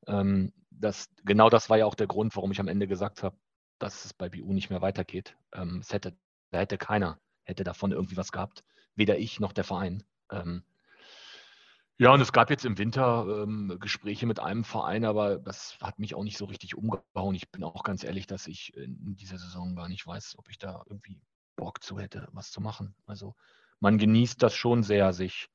Ähm, 0.06 0.52
das, 0.70 1.08
genau 1.24 1.48
das 1.48 1.70
war 1.70 1.78
ja 1.78 1.86
auch 1.86 1.94
der 1.94 2.06
Grund, 2.06 2.36
warum 2.36 2.52
ich 2.52 2.60
am 2.60 2.68
Ende 2.68 2.86
gesagt 2.86 3.22
habe, 3.22 3.36
dass 3.78 4.04
es 4.04 4.14
bei 4.14 4.28
BU 4.28 4.52
nicht 4.52 4.70
mehr 4.70 4.82
weitergeht. 4.82 5.36
Ähm, 5.52 5.78
es 5.80 5.92
hätte, 5.92 6.16
da 6.50 6.58
hätte 6.58 6.78
keiner 6.78 7.20
hätte 7.46 7.64
davon 7.64 7.92
irgendwie 7.92 8.16
was 8.16 8.32
gehabt, 8.32 8.64
weder 8.94 9.18
ich 9.18 9.40
noch 9.40 9.52
der 9.52 9.64
Verein. 9.64 10.04
Ähm, 10.30 10.64
ja, 11.98 12.12
und 12.12 12.20
es 12.20 12.32
gab 12.32 12.50
jetzt 12.50 12.66
im 12.66 12.76
Winter 12.76 13.42
ähm, 13.42 13.78
Gespräche 13.80 14.26
mit 14.26 14.38
einem 14.38 14.64
Verein, 14.64 15.06
aber 15.06 15.38
das 15.38 15.78
hat 15.80 15.98
mich 15.98 16.14
auch 16.14 16.24
nicht 16.24 16.36
so 16.36 16.44
richtig 16.44 16.76
umgehauen. 16.76 17.34
Ich 17.34 17.50
bin 17.50 17.64
auch 17.64 17.82
ganz 17.84 18.04
ehrlich, 18.04 18.26
dass 18.26 18.46
ich 18.48 18.76
in 18.76 19.16
dieser 19.16 19.38
Saison 19.38 19.74
gar 19.76 19.88
nicht 19.88 20.06
weiß, 20.06 20.34
ob 20.36 20.50
ich 20.50 20.58
da 20.58 20.82
irgendwie 20.90 21.22
Bock 21.54 21.82
zu 21.82 21.98
hätte, 21.98 22.28
was 22.32 22.50
zu 22.50 22.60
machen. 22.60 22.94
Also 23.06 23.34
man 23.80 23.96
genießt 23.96 24.42
das 24.42 24.54
schon 24.54 24.82
sehr, 24.82 25.14
sich 25.14 25.48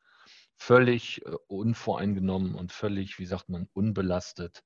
völlig 0.57 1.23
äh, 1.25 1.35
unvoreingenommen 1.47 2.55
und 2.55 2.71
völlig, 2.71 3.19
wie 3.19 3.25
sagt 3.25 3.49
man, 3.49 3.67
unbelastet 3.73 4.63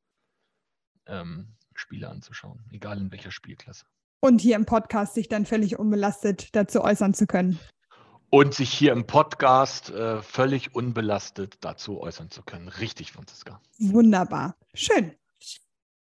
ähm, 1.07 1.57
Spiele 1.79 2.09
anzuschauen, 2.09 2.63
egal 2.71 2.99
in 2.99 3.11
welcher 3.11 3.31
Spielklasse. 3.31 3.85
Und 4.19 4.41
hier 4.41 4.55
im 4.55 4.65
Podcast 4.65 5.13
sich 5.13 5.27
dann 5.27 5.45
völlig 5.45 5.77
unbelastet 5.77 6.55
dazu 6.55 6.81
äußern 6.81 7.13
zu 7.13 7.27
können. 7.27 7.59
Und 8.31 8.53
sich 8.53 8.71
hier 8.71 8.91
im 8.91 9.05
Podcast 9.05 9.91
äh, 9.91 10.21
völlig 10.21 10.73
unbelastet 10.73 11.57
dazu 11.61 12.01
äußern 12.01 12.31
zu 12.31 12.41
können. 12.41 12.67
Richtig, 12.67 13.11
Franziska. 13.11 13.61
Wunderbar. 13.77 14.55
Schön. 14.73 15.11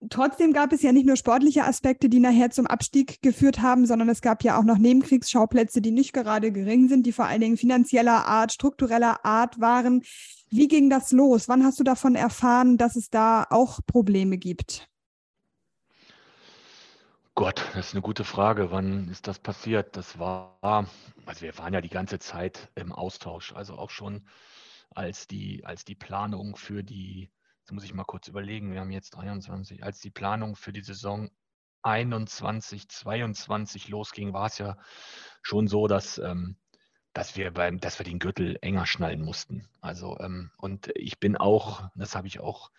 Trotzdem 0.10 0.54
gab 0.54 0.72
es 0.72 0.82
ja 0.84 0.92
nicht 0.92 1.08
nur 1.08 1.16
sportliche 1.16 1.64
Aspekte, 1.64 2.10
die 2.10 2.20
nachher 2.20 2.52
zum 2.52 2.68
Abstieg 2.68 3.22
geführt 3.22 3.62
haben, 3.62 3.86
sondern 3.88 4.10
es 4.10 4.22
gab 4.22 4.44
ja 4.44 4.60
auch 4.60 4.64
noch 4.64 4.78
Nebenkriegsschauplätze, 4.78 5.82
die 5.82 5.92
nicht 5.92 6.14
gerade 6.14 6.52
gering 6.52 6.88
sind, 6.90 7.06
die 7.06 7.12
vor 7.12 7.26
allen 7.26 7.42
Dingen 7.42 7.58
finanzieller 7.58 8.26
Art, 8.28 8.52
struktureller 8.52 9.26
Art 9.26 9.60
waren. 9.60 10.04
Wie 10.52 10.68
ging 10.68 10.90
das 10.90 11.12
los? 11.12 11.50
Wann 11.50 11.64
hast 11.64 11.80
du 11.80 11.84
davon 11.84 12.16
erfahren, 12.16 12.78
dass 12.78 12.96
es 12.96 13.10
da 13.10 13.48
auch 13.50 13.80
Probleme 13.88 14.38
gibt? 14.38 14.88
Gott, 17.38 17.66
das 17.74 17.88
ist 17.88 17.94
eine 17.94 18.02
gute 18.02 18.24
Frage. 18.24 18.72
Wann 18.72 19.10
ist 19.10 19.28
das 19.28 19.40
passiert? 19.40 19.98
Das 19.98 20.18
war, 20.18 20.88
also 21.26 21.42
wir 21.42 21.58
waren 21.58 21.74
ja 21.74 21.82
die 21.82 21.90
ganze 21.90 22.18
Zeit 22.18 22.72
im 22.76 22.94
Austausch, 22.94 23.52
also 23.52 23.78
auch 23.78 23.90
schon 23.90 24.26
als 24.92 25.28
die, 25.28 25.66
als 25.66 25.84
die 25.84 25.96
Planung 25.96 26.56
für 26.56 26.82
die, 26.82 27.30
jetzt 27.60 27.74
muss 27.74 27.84
ich 27.84 27.94
mal 27.94 28.06
kurz 28.06 28.30
überlegen, 28.30 28.72
wir 28.72 28.80
haben 28.80 28.92
jetzt 28.92 29.10
23, 29.18 29.84
als 29.84 30.00
die 30.00 30.12
Planung 30.12 30.56
für 30.56 30.72
die 30.72 30.82
Saison 30.82 31.30
21, 31.84 32.88
22 32.88 33.90
losging, 33.90 34.32
war 34.32 34.46
es 34.46 34.58
ja 34.58 34.78
schon 35.42 35.68
so, 35.68 35.88
dass, 35.88 36.18
ähm, 36.20 36.56
dass 37.12 37.36
wir 37.36 37.52
beim, 37.52 37.82
dass 37.82 38.00
wir 38.00 38.06
den 38.06 38.20
Gürtel 38.20 38.58
enger 38.62 38.86
schnallen 38.86 39.22
mussten. 39.22 39.68
Also, 39.82 40.18
ähm, 40.22 40.52
und 40.58 40.90
ich 40.96 41.20
bin 41.20 41.36
auch, 41.36 41.90
das 41.96 42.16
habe 42.16 42.28
ich 42.28 42.40
auch 42.40 42.72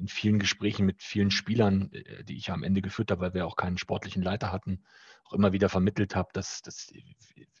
in 0.00 0.08
vielen 0.08 0.38
Gesprächen 0.38 0.86
mit 0.86 1.02
vielen 1.02 1.30
Spielern, 1.30 1.92
äh, 1.92 2.24
die 2.24 2.36
ich 2.36 2.50
am 2.50 2.64
Ende 2.64 2.82
geführt 2.82 3.10
habe, 3.10 3.20
weil 3.20 3.34
wir 3.34 3.46
auch 3.46 3.56
keinen 3.56 3.78
sportlichen 3.78 4.22
Leiter 4.22 4.50
hatten, 4.50 4.82
auch 5.24 5.32
immer 5.32 5.52
wieder 5.52 5.68
vermittelt 5.68 6.16
habe, 6.16 6.30
dass, 6.32 6.62
dass 6.62 6.92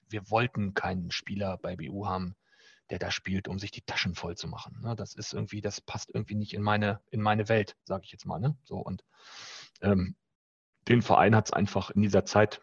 wir 0.08 0.30
wollten 0.30 0.74
keinen 0.74 1.10
Spieler 1.10 1.58
bei 1.58 1.76
BU 1.76 2.06
haben, 2.06 2.34
der 2.90 2.98
da 2.98 3.10
spielt, 3.10 3.46
um 3.46 3.58
sich 3.58 3.70
die 3.70 3.82
Taschen 3.82 4.14
voll 4.14 4.36
zu 4.36 4.48
machen. 4.48 4.80
Ne? 4.82 4.96
Das 4.96 5.14
ist 5.14 5.32
irgendwie, 5.32 5.60
das 5.60 5.80
passt 5.80 6.10
irgendwie 6.12 6.34
nicht 6.34 6.54
in 6.54 6.62
meine, 6.62 7.00
in 7.10 7.20
meine 7.20 7.48
Welt, 7.48 7.76
sage 7.84 8.02
ich 8.04 8.12
jetzt 8.12 8.26
mal. 8.26 8.40
Ne? 8.40 8.56
So 8.64 8.78
und 8.78 9.04
ähm, 9.82 10.16
den 10.88 11.02
Verein 11.02 11.36
hat 11.36 11.46
es 11.46 11.52
einfach 11.52 11.90
in 11.90 12.02
dieser 12.02 12.24
Zeit 12.24 12.62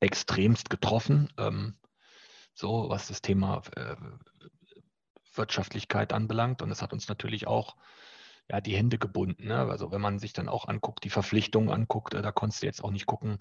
extremst 0.00 0.70
getroffen. 0.70 1.32
Ähm, 1.38 1.76
so 2.54 2.88
was 2.88 3.08
das 3.08 3.20
Thema 3.20 3.62
äh, 3.76 3.96
Wirtschaftlichkeit 5.34 6.12
anbelangt. 6.12 6.62
Und 6.62 6.70
es 6.70 6.82
hat 6.82 6.92
uns 6.92 7.08
natürlich 7.08 7.46
auch 7.46 7.76
ja, 8.50 8.60
die 8.60 8.76
Hände 8.76 8.98
gebunden. 8.98 9.48
Ne? 9.48 9.56
Also 9.56 9.90
wenn 9.90 10.00
man 10.00 10.18
sich 10.18 10.32
dann 10.32 10.48
auch 10.48 10.68
anguckt, 10.68 11.04
die 11.04 11.10
Verpflichtungen 11.10 11.70
anguckt, 11.70 12.14
äh, 12.14 12.22
da 12.22 12.30
konntest 12.32 12.62
du 12.62 12.66
jetzt 12.66 12.84
auch 12.84 12.90
nicht 12.90 13.06
gucken, 13.06 13.38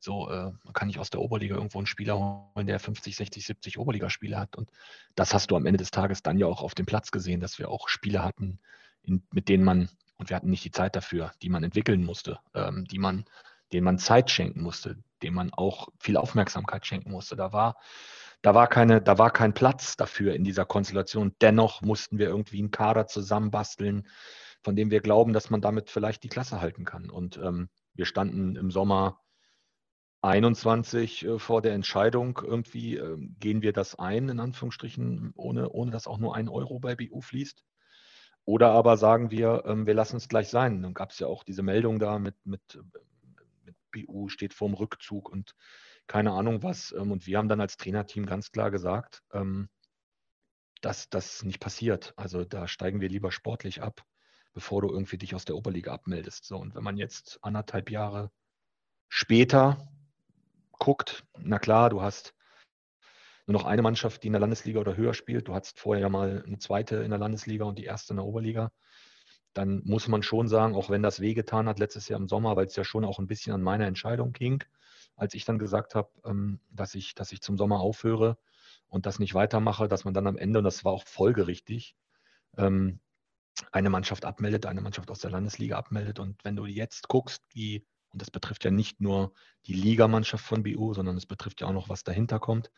so 0.00 0.30
äh, 0.30 0.52
kann 0.72 0.90
ich 0.90 0.98
aus 0.98 1.10
der 1.10 1.20
Oberliga 1.20 1.54
irgendwo 1.54 1.78
einen 1.78 1.86
Spieler 1.86 2.18
holen, 2.18 2.66
der 2.66 2.80
50, 2.80 3.14
60, 3.16 3.44
70 3.46 3.78
Oberligaspiele 3.78 4.38
hat. 4.38 4.56
Und 4.56 4.70
das 5.14 5.34
hast 5.34 5.50
du 5.50 5.56
am 5.56 5.66
Ende 5.66 5.78
des 5.78 5.90
Tages 5.90 6.22
dann 6.22 6.38
ja 6.38 6.46
auch 6.46 6.62
auf 6.62 6.74
dem 6.74 6.86
Platz 6.86 7.10
gesehen, 7.10 7.40
dass 7.40 7.58
wir 7.58 7.68
auch 7.70 7.88
Spiele 7.88 8.24
hatten, 8.24 8.58
in, 9.02 9.22
mit 9.30 9.48
denen 9.48 9.64
man, 9.64 9.88
und 10.16 10.30
wir 10.30 10.36
hatten 10.36 10.50
nicht 10.50 10.64
die 10.64 10.72
Zeit 10.72 10.96
dafür, 10.96 11.32
die 11.42 11.48
man 11.48 11.62
entwickeln 11.62 12.04
musste, 12.04 12.40
ähm, 12.54 12.86
die 12.86 12.98
man, 12.98 13.24
denen 13.72 13.84
man 13.84 13.98
Zeit 13.98 14.30
schenken 14.30 14.62
musste, 14.62 14.96
denen 15.22 15.36
man 15.36 15.52
auch 15.52 15.88
viel 15.98 16.16
Aufmerksamkeit 16.16 16.86
schenken 16.86 17.12
musste. 17.12 17.36
Da 17.36 17.52
war 17.52 17.76
da 18.42 18.54
war, 18.54 18.68
keine, 18.68 19.02
da 19.02 19.18
war 19.18 19.30
kein 19.30 19.54
Platz 19.54 19.96
dafür 19.96 20.34
in 20.34 20.44
dieser 20.44 20.64
Konstellation. 20.64 21.34
Dennoch 21.40 21.82
mussten 21.82 22.18
wir 22.18 22.28
irgendwie 22.28 22.58
einen 22.58 22.70
Kader 22.70 23.06
zusammenbasteln, 23.06 24.08
von 24.62 24.76
dem 24.76 24.90
wir 24.90 25.00
glauben, 25.00 25.32
dass 25.32 25.50
man 25.50 25.60
damit 25.60 25.90
vielleicht 25.90 26.22
die 26.22 26.28
Klasse 26.28 26.60
halten 26.60 26.84
kann. 26.84 27.10
Und 27.10 27.36
ähm, 27.38 27.68
wir 27.94 28.06
standen 28.06 28.56
im 28.56 28.70
Sommer 28.70 29.20
21 30.22 31.24
äh, 31.24 31.38
vor 31.38 31.62
der 31.62 31.74
Entscheidung, 31.74 32.40
irgendwie 32.42 32.96
äh, 32.96 33.16
gehen 33.38 33.62
wir 33.62 33.72
das 33.72 33.98
ein, 33.98 34.28
in 34.28 34.40
Anführungsstrichen, 34.40 35.32
ohne, 35.34 35.70
ohne 35.70 35.90
dass 35.90 36.06
auch 36.06 36.18
nur 36.18 36.36
ein 36.36 36.48
Euro 36.48 36.78
bei 36.78 36.94
BU 36.94 37.20
fließt. 37.20 37.64
Oder 38.44 38.70
aber 38.72 38.96
sagen 38.96 39.30
wir, 39.30 39.64
ähm, 39.66 39.86
wir 39.86 39.94
lassen 39.94 40.16
es 40.16 40.28
gleich 40.28 40.48
sein. 40.48 40.82
Dann 40.82 40.94
gab 40.94 41.10
es 41.10 41.18
ja 41.18 41.26
auch 41.26 41.44
diese 41.44 41.62
Meldung 41.62 41.98
da 41.98 42.18
mit, 42.18 42.34
mit, 42.44 42.80
mit 43.64 43.76
BU 43.92 44.28
steht 44.28 44.54
vorm 44.54 44.74
Rückzug 44.74 45.30
und 45.30 45.54
keine 46.10 46.32
Ahnung 46.32 46.64
was. 46.64 46.92
Ähm, 46.92 47.12
und 47.12 47.28
wir 47.28 47.38
haben 47.38 47.48
dann 47.48 47.60
als 47.60 47.76
Trainerteam 47.76 48.26
ganz 48.26 48.50
klar 48.50 48.72
gesagt, 48.72 49.22
ähm, 49.32 49.68
dass 50.80 51.08
das 51.08 51.44
nicht 51.44 51.60
passiert. 51.60 52.14
Also 52.16 52.44
da 52.44 52.66
steigen 52.66 53.00
wir 53.00 53.08
lieber 53.08 53.30
sportlich 53.30 53.80
ab, 53.80 54.02
bevor 54.52 54.82
du 54.82 54.88
irgendwie 54.88 55.18
dich 55.18 55.36
aus 55.36 55.44
der 55.44 55.54
Oberliga 55.54 55.92
abmeldest. 55.92 56.46
So, 56.46 56.56
und 56.56 56.74
wenn 56.74 56.82
man 56.82 56.96
jetzt 56.96 57.38
anderthalb 57.42 57.90
Jahre 57.90 58.32
später 59.08 59.88
guckt, 60.72 61.24
na 61.38 61.60
klar, 61.60 61.90
du 61.90 62.02
hast 62.02 62.34
nur 63.46 63.52
noch 63.52 63.64
eine 63.64 63.82
Mannschaft, 63.82 64.24
die 64.24 64.28
in 64.28 64.32
der 64.32 64.40
Landesliga 64.40 64.80
oder 64.80 64.96
höher 64.96 65.14
spielt. 65.14 65.46
Du 65.46 65.54
hattest 65.54 65.78
vorher 65.78 66.02
ja 66.02 66.08
mal 66.08 66.42
eine 66.44 66.58
zweite 66.58 66.96
in 66.96 67.10
der 67.10 67.20
Landesliga 67.20 67.64
und 67.66 67.78
die 67.78 67.84
erste 67.84 68.14
in 68.14 68.16
der 68.16 68.26
Oberliga. 68.26 68.72
Dann 69.52 69.80
muss 69.84 70.08
man 70.08 70.24
schon 70.24 70.48
sagen, 70.48 70.74
auch 70.74 70.90
wenn 70.90 71.04
das 71.04 71.20
wehgetan 71.20 71.68
hat 71.68 71.78
letztes 71.78 72.08
Jahr 72.08 72.18
im 72.18 72.28
Sommer, 72.28 72.56
weil 72.56 72.66
es 72.66 72.74
ja 72.74 72.82
schon 72.82 73.04
auch 73.04 73.20
ein 73.20 73.28
bisschen 73.28 73.52
an 73.52 73.62
meiner 73.62 73.86
Entscheidung 73.86 74.32
ging, 74.32 74.64
als 75.16 75.34
ich 75.34 75.44
dann 75.44 75.58
gesagt 75.58 75.94
habe, 75.94 76.10
ähm, 76.24 76.60
dass, 76.70 76.94
ich, 76.94 77.14
dass 77.14 77.32
ich 77.32 77.40
zum 77.40 77.58
Sommer 77.58 77.80
aufhöre 77.80 78.38
und 78.88 79.06
das 79.06 79.18
nicht 79.18 79.34
weitermache, 79.34 79.88
dass 79.88 80.04
man 80.04 80.14
dann 80.14 80.26
am 80.26 80.36
Ende, 80.36 80.58
und 80.58 80.64
das 80.64 80.84
war 80.84 80.92
auch 80.92 81.06
folgerichtig, 81.06 81.96
ähm, 82.56 83.00
eine 83.72 83.90
Mannschaft 83.90 84.24
abmeldet, 84.24 84.66
eine 84.66 84.80
Mannschaft 84.80 85.10
aus 85.10 85.20
der 85.20 85.30
Landesliga 85.30 85.76
abmeldet. 85.76 86.18
Und 86.18 86.44
wenn 86.44 86.56
du 86.56 86.66
jetzt 86.66 87.08
guckst, 87.08 87.42
wie, 87.50 87.86
und 88.12 88.22
das 88.22 88.30
betrifft 88.30 88.64
ja 88.64 88.70
nicht 88.70 89.00
nur 89.00 89.32
die 89.66 89.74
Ligamannschaft 89.74 90.44
von 90.44 90.62
BU, 90.62 90.94
sondern 90.94 91.16
es 91.16 91.26
betrifft 91.26 91.60
ja 91.60 91.68
auch 91.68 91.72
noch, 91.72 91.88
was 91.88 92.04
dahinter 92.04 92.38
kommt. 92.38 92.70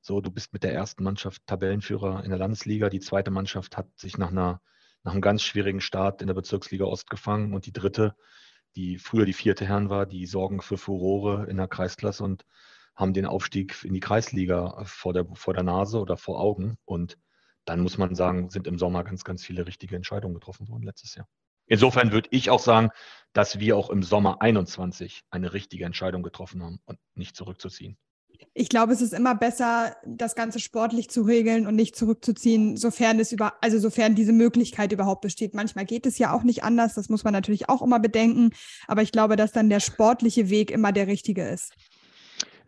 So, 0.00 0.20
du 0.20 0.30
bist 0.30 0.52
mit 0.52 0.62
der 0.62 0.74
ersten 0.74 1.02
Mannschaft 1.02 1.46
Tabellenführer 1.46 2.24
in 2.24 2.30
der 2.30 2.38
Landesliga. 2.38 2.90
Die 2.90 3.00
zweite 3.00 3.30
Mannschaft 3.30 3.76
hat 3.76 3.86
sich 3.98 4.18
nach, 4.18 4.30
einer, 4.30 4.60
nach 5.02 5.12
einem 5.12 5.22
ganz 5.22 5.42
schwierigen 5.42 5.80
Start 5.80 6.20
in 6.20 6.26
der 6.26 6.34
Bezirksliga 6.34 6.84
Ost 6.84 7.08
gefangen. 7.08 7.54
Und 7.54 7.66
die 7.66 7.72
dritte, 7.72 8.14
die 8.76 8.98
früher 8.98 9.24
die 9.24 9.32
vierte 9.32 9.66
Herren 9.66 9.90
war, 9.90 10.06
die 10.06 10.26
sorgen 10.26 10.60
für 10.60 10.78
Furore 10.78 11.46
in 11.48 11.56
der 11.56 11.68
Kreisklasse 11.68 12.24
und 12.24 12.44
haben 12.94 13.12
den 13.12 13.26
Aufstieg 13.26 13.84
in 13.84 13.94
die 13.94 14.00
Kreisliga 14.00 14.84
vor 14.84 15.12
der, 15.12 15.26
vor 15.34 15.54
der 15.54 15.64
Nase 15.64 16.00
oder 16.00 16.16
vor 16.16 16.40
Augen. 16.40 16.76
Und 16.84 17.18
dann 17.64 17.80
muss 17.80 17.98
man 17.98 18.14
sagen, 18.14 18.50
sind 18.50 18.66
im 18.66 18.78
Sommer 18.78 19.04
ganz, 19.04 19.24
ganz 19.24 19.44
viele 19.44 19.66
richtige 19.66 19.96
Entscheidungen 19.96 20.34
getroffen 20.34 20.68
worden 20.68 20.84
letztes 20.84 21.14
Jahr. 21.14 21.26
Insofern 21.66 22.12
würde 22.12 22.28
ich 22.30 22.50
auch 22.50 22.60
sagen, 22.60 22.90
dass 23.32 23.58
wir 23.58 23.76
auch 23.76 23.90
im 23.90 24.02
Sommer 24.02 24.42
21 24.42 25.22
eine 25.30 25.54
richtige 25.54 25.84
Entscheidung 25.84 26.22
getroffen 26.22 26.62
haben 26.62 26.78
und 26.84 26.98
nicht 27.14 27.36
zurückzuziehen. 27.36 27.96
Ich 28.54 28.68
glaube, 28.68 28.92
es 28.92 29.00
ist 29.00 29.12
immer 29.12 29.34
besser, 29.34 29.96
das 30.06 30.34
Ganze 30.34 30.60
sportlich 30.60 31.10
zu 31.10 31.22
regeln 31.22 31.66
und 31.66 31.74
nicht 31.74 31.96
zurückzuziehen, 31.96 32.76
sofern 32.76 33.18
es 33.18 33.32
über, 33.32 33.54
also 33.60 33.78
sofern 33.78 34.14
diese 34.14 34.32
Möglichkeit 34.32 34.92
überhaupt 34.92 35.22
besteht. 35.22 35.54
Manchmal 35.54 35.84
geht 35.84 36.06
es 36.06 36.18
ja 36.18 36.32
auch 36.32 36.44
nicht 36.44 36.62
anders, 36.62 36.94
das 36.94 37.08
muss 37.08 37.24
man 37.24 37.32
natürlich 37.32 37.68
auch 37.68 37.82
immer 37.82 37.98
bedenken. 37.98 38.50
Aber 38.86 39.02
ich 39.02 39.12
glaube, 39.12 39.36
dass 39.36 39.52
dann 39.52 39.70
der 39.70 39.80
sportliche 39.80 40.50
Weg 40.50 40.70
immer 40.70 40.92
der 40.92 41.06
richtige 41.06 41.46
ist. 41.48 41.72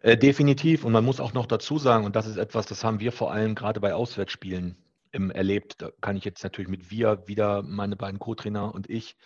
Äh, 0.01 0.17
definitiv. 0.17 0.85
Und 0.85 0.93
man 0.93 1.05
muss 1.05 1.21
auch 1.21 1.35
noch 1.35 1.47
dazu 1.47 1.79
sagen, 1.79 2.05
und 2.05 2.17
das 2.17 2.27
ist 2.27 2.37
etwas, 2.37 2.67
das 2.67 2.85
haben 2.85 3.01
wir 3.01 3.13
vor 3.13 3.33
allem 3.33 3.55
gerade 3.55 3.81
bei 3.81 3.95
Auswärtsspielen 3.95 4.77
im, 5.13 5.31
erlebt. 5.31 5.83
Da 5.83 5.91
kann 6.01 6.17
ich 6.17 6.25
jetzt 6.25 6.45
natürlich 6.45 6.69
mit 6.69 6.91
wir 6.91 7.27
wieder, 7.27 7.63
meine 7.63 7.97
beiden 7.97 8.19
Co-Trainer 8.21 8.75
und 8.75 8.89
ich, 8.91 9.17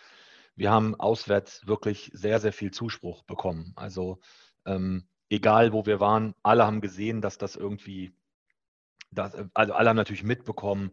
wir 0.56 0.70
haben 0.70 0.94
auswärts 0.94 1.66
wirklich 1.66 2.10
sehr, 2.14 2.40
sehr 2.40 2.52
viel 2.52 2.70
Zuspruch 2.70 3.24
bekommen. 3.24 3.72
Also 3.76 4.20
ähm, 4.64 5.06
egal 5.30 5.72
wo 5.72 5.86
wir 5.86 6.00
waren, 6.00 6.34
alle 6.42 6.66
haben 6.66 6.80
gesehen, 6.80 7.22
dass 7.22 7.38
das 7.38 7.56
irgendwie, 7.56 8.12
dass, 9.10 9.34
also 9.54 9.72
alle 9.72 9.88
haben 9.88 9.96
natürlich 9.96 10.24
mitbekommen, 10.24 10.90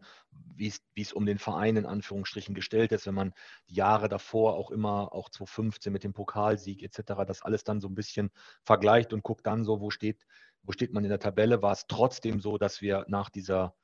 wie 0.56 0.72
es 0.96 1.12
um 1.12 1.26
den 1.26 1.38
Verein 1.38 1.76
in 1.76 1.86
Anführungsstrichen 1.86 2.54
gestellt 2.54 2.90
ist, 2.92 3.06
wenn 3.06 3.14
man 3.14 3.32
die 3.68 3.74
Jahre 3.74 4.08
davor 4.08 4.54
auch 4.54 4.70
immer, 4.70 5.12
auch 5.12 5.28
2015 5.28 5.92
mit 5.92 6.04
dem 6.04 6.14
Pokalsieg 6.14 6.82
etc., 6.82 7.24
das 7.26 7.42
alles 7.42 7.64
dann 7.64 7.80
so 7.80 7.88
ein 7.88 7.94
bisschen 7.94 8.30
vergleicht 8.62 9.12
und 9.12 9.22
guckt 9.22 9.46
dann 9.46 9.64
so, 9.64 9.80
wo 9.80 9.90
steht, 9.90 10.26
wo 10.62 10.72
steht 10.72 10.92
man 10.92 11.04
in 11.04 11.10
der 11.10 11.20
Tabelle, 11.20 11.62
war 11.62 11.72
es 11.72 11.86
trotzdem 11.86 12.40
so, 12.40 12.58
dass 12.58 12.80
wir 12.80 13.04
nach 13.08 13.30
dieser, 13.30 13.74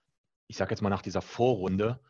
ich 0.49 0.57
sage 0.57 0.73
jetzt 0.73 0.81
mal 0.81 0.91
nach 0.91 1.03
dieser 1.03 1.23
Vorrunde, 1.23 2.01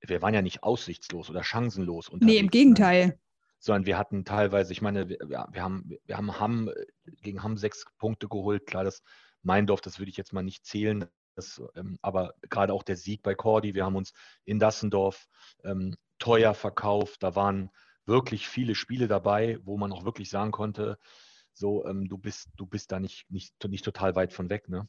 wir 0.00 0.22
waren 0.22 0.34
ja 0.34 0.42
nicht 0.42 0.62
aussichtslos 0.62 1.28
oder 1.28 1.42
chancenlos. 1.42 2.10
Nee, 2.20 2.38
im 2.38 2.46
ne? 2.46 2.50
Gegenteil 2.50 3.18
sondern 3.58 3.86
wir 3.86 3.98
hatten 3.98 4.24
teilweise, 4.24 4.72
ich 4.72 4.82
meine, 4.82 5.08
wir, 5.08 5.18
wir 5.20 5.62
haben, 5.62 5.90
wir 6.04 6.16
haben 6.16 6.38
Hamm, 6.38 6.68
äh, 6.68 7.12
gegen 7.22 7.42
Hamm 7.42 7.56
sechs 7.56 7.84
Punkte 7.98 8.28
geholt. 8.28 8.66
Klar, 8.66 8.84
das 8.84 9.02
Meindorf, 9.42 9.80
das 9.80 9.98
würde 9.98 10.10
ich 10.10 10.16
jetzt 10.16 10.32
mal 10.32 10.42
nicht 10.42 10.64
zählen. 10.64 11.06
Das, 11.34 11.62
ähm, 11.76 11.98
aber 12.02 12.34
gerade 12.50 12.72
auch 12.72 12.82
der 12.82 12.96
Sieg 12.96 13.22
bei 13.22 13.34
Cordy, 13.34 13.74
wir 13.74 13.84
haben 13.84 13.96
uns 13.96 14.12
in 14.44 14.58
Dassendorf 14.58 15.26
ähm, 15.64 15.94
teuer 16.18 16.54
verkauft. 16.54 17.22
Da 17.22 17.36
waren 17.36 17.70
wirklich 18.06 18.48
viele 18.48 18.74
Spiele 18.74 19.06
dabei, 19.06 19.58
wo 19.62 19.76
man 19.76 19.92
auch 19.92 20.04
wirklich 20.04 20.30
sagen 20.30 20.50
konnte, 20.50 20.98
so, 21.52 21.84
ähm, 21.86 22.08
du 22.08 22.18
bist, 22.18 22.50
du 22.56 22.66
bist 22.66 22.92
da 22.92 23.00
nicht, 23.00 23.30
nicht, 23.30 23.52
nicht 23.64 23.84
total 23.84 24.14
weit 24.14 24.32
von 24.32 24.48
weg, 24.48 24.68
ne? 24.68 24.88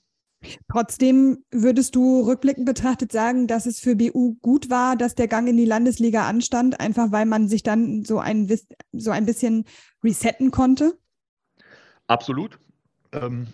Trotzdem 0.72 1.44
würdest 1.52 1.96
du 1.96 2.22
rückblickend 2.22 2.66
betrachtet 2.66 3.12
sagen, 3.12 3.48
dass 3.48 3.66
es 3.66 3.80
für 3.80 3.96
BU 3.96 4.36
gut 4.42 4.70
war, 4.70 4.96
dass 4.96 5.16
der 5.16 5.28
Gang 5.28 5.48
in 5.50 5.58
die 5.58 5.66
Landesliga 5.66 6.28
anstand, 6.28 6.80
einfach 6.80 7.12
weil 7.12 7.26
man 7.26 7.50
sich 7.50 7.62
dann 7.62 8.06
so 8.06 8.20
ein, 8.20 8.50
so 8.94 9.12
ein 9.12 9.26
bisschen 9.26 9.66
resetten 10.04 10.52
konnte? 10.52 10.98
Absolut. 12.08 12.58
Ähm, 13.12 13.48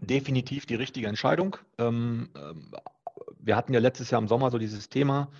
definitiv 0.00 0.66
die 0.66 0.76
richtige 0.76 1.08
Entscheidung. 1.08 1.56
Ähm, 1.78 2.28
ähm 2.36 2.72
wir 3.40 3.56
hatten 3.56 3.72
ja 3.72 3.80
letztes 3.80 4.10
Jahr 4.10 4.20
im 4.20 4.28
Sommer 4.28 4.50
so 4.50 4.58
dieses 4.58 4.88
Thema, 4.88 5.30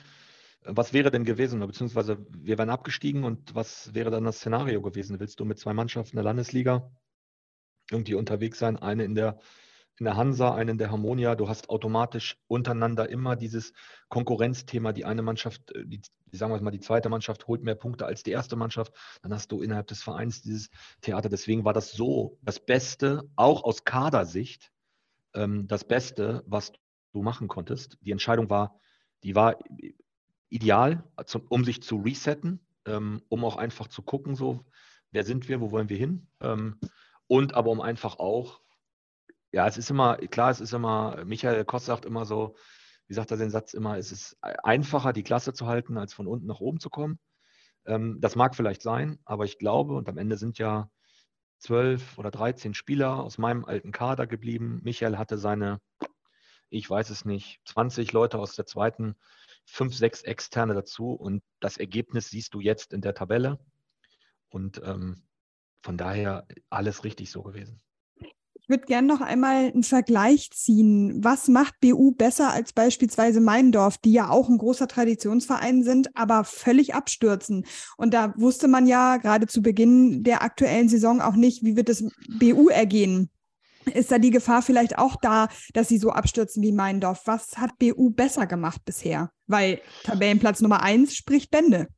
was 0.64 0.92
wäre 0.92 1.10
denn 1.10 1.24
gewesen, 1.24 1.60
beziehungsweise 1.60 2.18
wir 2.30 2.58
wären 2.58 2.70
abgestiegen 2.70 3.24
und 3.24 3.54
was 3.54 3.94
wäre 3.94 4.10
dann 4.10 4.24
das 4.24 4.38
Szenario 4.38 4.82
gewesen? 4.82 5.20
Willst 5.20 5.40
du 5.40 5.44
mit 5.44 5.58
zwei 5.58 5.72
Mannschaften 5.72 6.16
der 6.16 6.24
Landesliga 6.24 6.90
irgendwie 7.90 8.14
unterwegs 8.14 8.58
sein, 8.58 8.76
eine 8.76 9.04
in 9.04 9.14
der 9.14 9.38
in 10.00 10.04
der 10.04 10.16
Hansa, 10.16 10.54
einen 10.54 10.78
der 10.78 10.90
Harmonia. 10.90 11.34
Du 11.34 11.48
hast 11.48 11.70
automatisch 11.70 12.36
untereinander 12.46 13.08
immer 13.08 13.36
dieses 13.36 13.72
Konkurrenzthema. 14.08 14.92
Die 14.92 15.04
eine 15.04 15.22
Mannschaft, 15.22 15.74
äh, 15.74 15.84
die, 15.86 16.00
sagen 16.32 16.52
wir 16.52 16.60
mal, 16.60 16.70
die 16.70 16.80
zweite 16.80 17.08
Mannschaft 17.08 17.46
holt 17.46 17.62
mehr 17.62 17.74
Punkte 17.74 18.06
als 18.06 18.22
die 18.22 18.30
erste 18.30 18.56
Mannschaft. 18.56 18.92
Dann 19.22 19.32
hast 19.34 19.50
du 19.52 19.62
innerhalb 19.62 19.86
des 19.86 20.02
Vereins 20.02 20.42
dieses 20.42 20.70
Theater. 21.00 21.28
Deswegen 21.28 21.64
war 21.64 21.72
das 21.72 21.92
so 21.92 22.38
das 22.42 22.60
Beste, 22.60 23.28
auch 23.36 23.64
aus 23.64 23.84
Kadersicht, 23.84 24.72
ähm, 25.34 25.66
das 25.68 25.84
Beste, 25.84 26.44
was 26.46 26.72
du 27.12 27.22
machen 27.22 27.48
konntest. 27.48 27.98
Die 28.02 28.12
Entscheidung 28.12 28.50
war, 28.50 28.78
die 29.22 29.34
war 29.34 29.58
ideal, 30.48 31.04
um 31.48 31.64
sich 31.64 31.82
zu 31.82 31.96
resetten, 31.96 32.60
ähm, 32.86 33.22
um 33.28 33.44
auch 33.44 33.56
einfach 33.56 33.88
zu 33.88 34.02
gucken, 34.02 34.34
so, 34.34 34.64
wer 35.10 35.24
sind 35.24 35.48
wir, 35.48 35.60
wo 35.60 35.70
wollen 35.70 35.88
wir 35.88 35.96
hin? 35.96 36.28
Ähm, 36.40 36.78
und 37.26 37.54
aber 37.54 37.70
um 37.70 37.80
einfach 37.80 38.18
auch 38.18 38.60
ja, 39.52 39.66
es 39.66 39.78
ist 39.78 39.90
immer, 39.90 40.16
klar, 40.16 40.50
es 40.50 40.60
ist 40.60 40.72
immer, 40.72 41.24
Michael 41.24 41.64
Koss 41.64 41.86
sagt 41.86 42.04
immer 42.04 42.24
so, 42.24 42.56
wie 43.06 43.14
sagt 43.14 43.30
er 43.30 43.38
den 43.38 43.50
Satz 43.50 43.74
immer, 43.74 43.96
es 43.96 44.12
ist 44.12 44.36
einfacher, 44.42 45.12
die 45.12 45.22
Klasse 45.22 45.54
zu 45.54 45.66
halten, 45.66 45.96
als 45.96 46.12
von 46.12 46.26
unten 46.26 46.46
nach 46.46 46.60
oben 46.60 46.78
zu 46.80 46.90
kommen. 46.90 47.18
Ähm, 47.86 48.18
das 48.20 48.36
mag 48.36 48.54
vielleicht 48.54 48.82
sein, 48.82 49.18
aber 49.24 49.44
ich 49.44 49.58
glaube, 49.58 49.94
und 49.94 50.08
am 50.08 50.18
Ende 50.18 50.36
sind 50.36 50.58
ja 50.58 50.90
zwölf 51.58 52.18
oder 52.18 52.30
dreizehn 52.30 52.74
Spieler 52.74 53.20
aus 53.22 53.38
meinem 53.38 53.64
alten 53.64 53.92
Kader 53.92 54.26
geblieben. 54.26 54.80
Michael 54.84 55.16
hatte 55.16 55.38
seine, 55.38 55.80
ich 56.68 56.88
weiß 56.88 57.10
es 57.10 57.24
nicht, 57.24 57.60
20 57.64 58.12
Leute 58.12 58.38
aus 58.38 58.54
der 58.54 58.66
zweiten, 58.66 59.16
fünf, 59.64 59.94
sechs 59.94 60.22
externe 60.22 60.74
dazu 60.74 61.12
und 61.12 61.42
das 61.60 61.78
Ergebnis 61.78 62.28
siehst 62.28 62.54
du 62.54 62.60
jetzt 62.60 62.92
in 62.92 63.00
der 63.00 63.14
Tabelle. 63.14 63.58
Und 64.50 64.80
ähm, 64.84 65.26
von 65.82 65.96
daher 65.96 66.46
alles 66.70 67.04
richtig 67.04 67.30
so 67.30 67.42
gewesen. 67.42 67.80
Würde 68.68 68.84
gerne 68.84 69.08
noch 69.08 69.22
einmal 69.22 69.68
einen 69.68 69.82
Vergleich 69.82 70.50
ziehen. 70.50 71.24
Was 71.24 71.48
macht 71.48 71.80
BU 71.80 72.12
besser 72.12 72.52
als 72.52 72.74
beispielsweise 72.74 73.40
Meindorf, 73.40 73.96
die 73.96 74.12
ja 74.12 74.28
auch 74.28 74.50
ein 74.50 74.58
großer 74.58 74.86
Traditionsverein 74.86 75.82
sind, 75.82 76.14
aber 76.14 76.44
völlig 76.44 76.94
abstürzen? 76.94 77.64
Und 77.96 78.12
da 78.12 78.34
wusste 78.36 78.68
man 78.68 78.86
ja 78.86 79.16
gerade 79.16 79.46
zu 79.46 79.62
Beginn 79.62 80.22
der 80.22 80.42
aktuellen 80.42 80.90
Saison 80.90 81.22
auch 81.22 81.34
nicht, 81.34 81.64
wie 81.64 81.76
wird 81.76 81.88
es 81.88 82.04
BU 82.38 82.68
ergehen. 82.68 83.30
Ist 83.94 84.12
da 84.12 84.18
die 84.18 84.30
Gefahr 84.30 84.60
vielleicht 84.60 84.98
auch 84.98 85.16
da, 85.16 85.48
dass 85.72 85.88
sie 85.88 85.96
so 85.96 86.10
abstürzen 86.10 86.62
wie 86.62 86.72
Meindorf? 86.72 87.22
Was 87.24 87.56
hat 87.56 87.78
BU 87.78 88.10
besser 88.10 88.46
gemacht 88.46 88.84
bisher? 88.84 89.30
Weil 89.46 89.80
Tabellenplatz 90.04 90.60
Nummer 90.60 90.82
eins 90.82 91.16
spricht 91.16 91.50
Bände. 91.50 91.88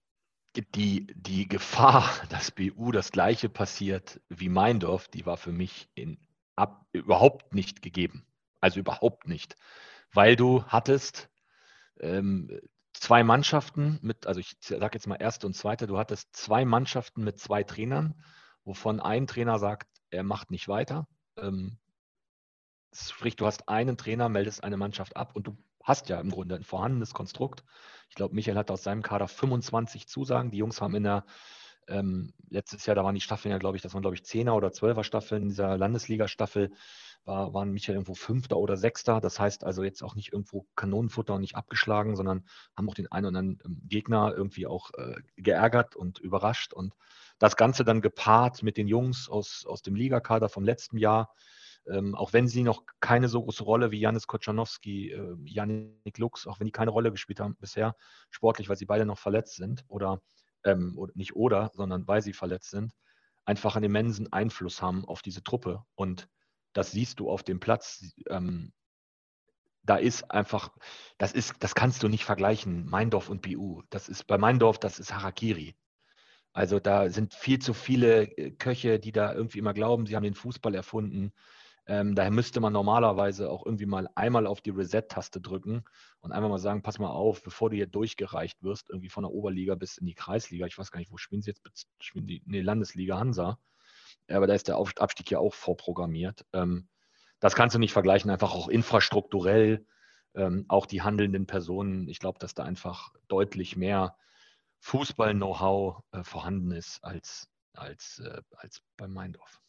Die, 0.56 1.06
die 1.16 1.48
Gefahr, 1.48 2.08
dass 2.30 2.52
BU 2.52 2.92
das 2.92 3.10
gleiche 3.10 3.48
passiert 3.48 4.20
wie 4.28 4.48
Meindorf, 4.48 5.08
die 5.08 5.26
war 5.26 5.36
für 5.36 5.52
mich 5.52 5.88
in 5.94 6.18
ab, 6.56 6.86
überhaupt 6.92 7.54
nicht 7.54 7.82
gegeben. 7.82 8.26
Also 8.60 8.80
überhaupt 8.80 9.28
nicht. 9.28 9.56
Weil 10.12 10.36
du 10.36 10.64
hattest 10.64 11.30
ähm, 12.00 12.60
zwei 12.92 13.24
Mannschaften 13.24 13.98
mit, 14.02 14.26
also 14.26 14.40
ich 14.40 14.56
sage 14.60 14.94
jetzt 14.94 15.06
mal 15.06 15.16
erste 15.16 15.46
und 15.46 15.54
zweite, 15.54 15.86
du 15.86 15.98
hattest 15.98 16.34
zwei 16.34 16.64
Mannschaften 16.64 17.24
mit 17.24 17.38
zwei 17.38 17.62
Trainern, 17.62 18.22
wovon 18.64 19.00
ein 19.00 19.26
Trainer 19.26 19.58
sagt, 19.58 19.88
er 20.10 20.22
macht 20.22 20.50
nicht 20.50 20.68
weiter. 20.68 21.06
Ähm, 21.36 21.78
sprich, 22.92 23.36
du 23.36 23.46
hast 23.46 23.68
einen 23.68 23.96
Trainer, 23.96 24.28
meldest 24.28 24.64
eine 24.64 24.76
Mannschaft 24.76 25.16
ab 25.16 25.34
und 25.34 25.46
du 25.46 25.56
hast 25.82 26.08
ja 26.08 26.20
im 26.20 26.30
Grunde 26.30 26.56
ein 26.56 26.64
vorhandenes 26.64 27.14
Konstrukt. 27.14 27.64
Ich 28.08 28.16
glaube, 28.16 28.34
Michael 28.34 28.58
hat 28.58 28.70
aus 28.70 28.82
seinem 28.82 29.02
Kader 29.02 29.28
25 29.28 30.08
Zusagen. 30.08 30.50
Die 30.50 30.58
Jungs 30.58 30.80
haben 30.80 30.94
in 30.94 31.04
der 31.04 31.24
ähm, 31.90 32.32
letztes 32.48 32.86
Jahr, 32.86 32.94
da 32.94 33.04
waren 33.04 33.14
die 33.14 33.20
Staffeln 33.20 33.52
ja, 33.52 33.58
glaube 33.58 33.76
ich, 33.76 33.82
das 33.82 33.94
waren, 33.94 34.02
glaube 34.02 34.16
ich, 34.16 34.24
Zehner 34.24 34.54
oder 34.54 34.72
Zwölfer 34.72 35.04
Staffeln. 35.04 35.42
In 35.42 35.48
dieser 35.48 35.76
Landesliga-Staffel 35.76 36.70
war, 37.24 37.52
waren 37.52 37.70
Michael 37.70 37.96
irgendwo 37.96 38.14
Fünfter 38.14 38.56
oder 38.56 38.76
Sechster. 38.76 39.20
Das 39.20 39.38
heißt 39.38 39.64
also 39.64 39.82
jetzt 39.82 40.02
auch 40.02 40.14
nicht 40.14 40.32
irgendwo 40.32 40.66
Kanonenfutter 40.76 41.34
und 41.34 41.42
nicht 41.42 41.56
abgeschlagen, 41.56 42.16
sondern 42.16 42.44
haben 42.76 42.88
auch 42.88 42.94
den 42.94 43.10
einen 43.12 43.26
oder 43.26 43.38
anderen 43.38 43.62
ähm, 43.64 43.82
Gegner 43.86 44.32
irgendwie 44.36 44.66
auch 44.66 44.90
äh, 44.94 45.16
geärgert 45.36 45.96
und 45.96 46.18
überrascht. 46.18 46.72
Und 46.72 46.94
das 47.38 47.56
Ganze 47.56 47.84
dann 47.84 48.00
gepaart 48.00 48.62
mit 48.62 48.76
den 48.76 48.88
Jungs 48.88 49.28
aus, 49.28 49.64
aus 49.66 49.82
dem 49.82 49.94
Ligakader 49.94 50.48
vom 50.48 50.64
letzten 50.64 50.98
Jahr, 50.98 51.34
ähm, 51.86 52.14
auch 52.14 52.32
wenn 52.32 52.48
sie 52.48 52.62
noch 52.62 52.84
keine 53.00 53.28
so 53.28 53.42
große 53.42 53.64
Rolle 53.64 53.90
wie 53.90 54.00
Janis 54.00 54.26
Koczanowski, 54.26 55.10
äh, 55.12 55.36
Janik 55.44 56.18
Lux, 56.18 56.46
auch 56.46 56.60
wenn 56.60 56.66
die 56.66 56.72
keine 56.72 56.90
Rolle 56.90 57.10
gespielt 57.10 57.40
haben 57.40 57.56
bisher, 57.58 57.96
sportlich, 58.30 58.68
weil 58.68 58.76
sie 58.76 58.86
beide 58.86 59.06
noch 59.06 59.18
verletzt 59.18 59.56
sind 59.56 59.84
oder, 59.88 60.20
ähm, 60.64 60.98
nicht 61.14 61.36
oder, 61.36 61.70
sondern 61.74 62.06
weil 62.06 62.22
sie 62.22 62.32
verletzt 62.32 62.70
sind, 62.70 62.92
einfach 63.44 63.76
einen 63.76 63.86
immensen 63.86 64.32
Einfluss 64.32 64.82
haben 64.82 65.04
auf 65.04 65.22
diese 65.22 65.42
Truppe. 65.42 65.84
Und 65.94 66.28
das 66.72 66.92
siehst 66.92 67.20
du 67.20 67.30
auf 67.30 67.42
dem 67.42 67.60
Platz. 67.60 68.14
Ähm, 68.28 68.72
da 69.82 69.96
ist 69.96 70.30
einfach, 70.30 70.70
das 71.18 71.32
ist, 71.32 71.54
das 71.60 71.74
kannst 71.74 72.02
du 72.02 72.08
nicht 72.08 72.24
vergleichen, 72.24 72.86
Meindorf 72.88 73.28
und 73.28 73.42
BU. 73.42 73.82
Das 73.90 74.08
ist 74.08 74.26
bei 74.26 74.38
Meindorf, 74.38 74.78
das 74.78 74.98
ist 74.98 75.14
Harakiri. 75.14 75.74
Also 76.52 76.80
da 76.80 77.10
sind 77.10 77.34
viel 77.34 77.60
zu 77.60 77.74
viele 77.74 78.24
äh, 78.36 78.50
Köche, 78.50 78.98
die 78.98 79.12
da 79.12 79.32
irgendwie 79.32 79.58
immer 79.58 79.74
glauben, 79.74 80.06
sie 80.06 80.16
haben 80.16 80.24
den 80.24 80.34
Fußball 80.34 80.74
erfunden. 80.74 81.32
Ähm, 81.86 82.14
daher 82.14 82.30
müsste 82.30 82.60
man 82.60 82.72
normalerweise 82.72 83.50
auch 83.50 83.64
irgendwie 83.64 83.86
mal 83.86 84.08
einmal 84.14 84.46
auf 84.46 84.60
die 84.60 84.70
Reset-Taste 84.70 85.40
drücken 85.40 85.84
und 86.20 86.32
einfach 86.32 86.48
mal 86.48 86.58
sagen, 86.58 86.82
pass 86.82 86.98
mal 86.98 87.10
auf, 87.10 87.42
bevor 87.42 87.70
du 87.70 87.76
hier 87.76 87.86
durchgereicht 87.86 88.62
wirst, 88.62 88.90
irgendwie 88.90 89.08
von 89.08 89.24
der 89.24 89.32
Oberliga 89.32 89.74
bis 89.74 89.98
in 89.98 90.06
die 90.06 90.14
Kreisliga. 90.14 90.66
Ich 90.66 90.78
weiß 90.78 90.90
gar 90.90 91.00
nicht, 91.00 91.10
wo 91.10 91.16
spielen 91.16 91.42
sie 91.42 91.50
jetzt? 91.50 91.88
Spielen 92.00 92.26
die, 92.26 92.42
nee, 92.46 92.60
Landesliga 92.60 93.18
Hansa. 93.18 93.58
Aber 94.28 94.46
da 94.46 94.54
ist 94.54 94.68
der 94.68 94.76
Abstieg 94.76 95.30
ja 95.30 95.38
auch 95.38 95.54
vorprogrammiert. 95.54 96.44
Ähm, 96.52 96.88
das 97.40 97.54
kannst 97.54 97.74
du 97.74 97.78
nicht 97.78 97.92
vergleichen, 97.92 98.30
einfach 98.30 98.54
auch 98.54 98.68
infrastrukturell, 98.68 99.86
ähm, 100.34 100.66
auch 100.68 100.86
die 100.86 101.02
handelnden 101.02 101.46
Personen. 101.46 102.08
Ich 102.08 102.18
glaube, 102.18 102.38
dass 102.38 102.54
da 102.54 102.64
einfach 102.64 103.12
deutlich 103.28 103.76
mehr 103.76 104.16
Fußball-Know-how 104.80 106.02
äh, 106.12 106.22
vorhanden 106.22 106.70
ist 106.70 107.02
als, 107.02 107.48
als, 107.72 108.20
äh, 108.20 108.42
als 108.56 108.82
beim 108.96 109.12
Meindorf 109.12 109.59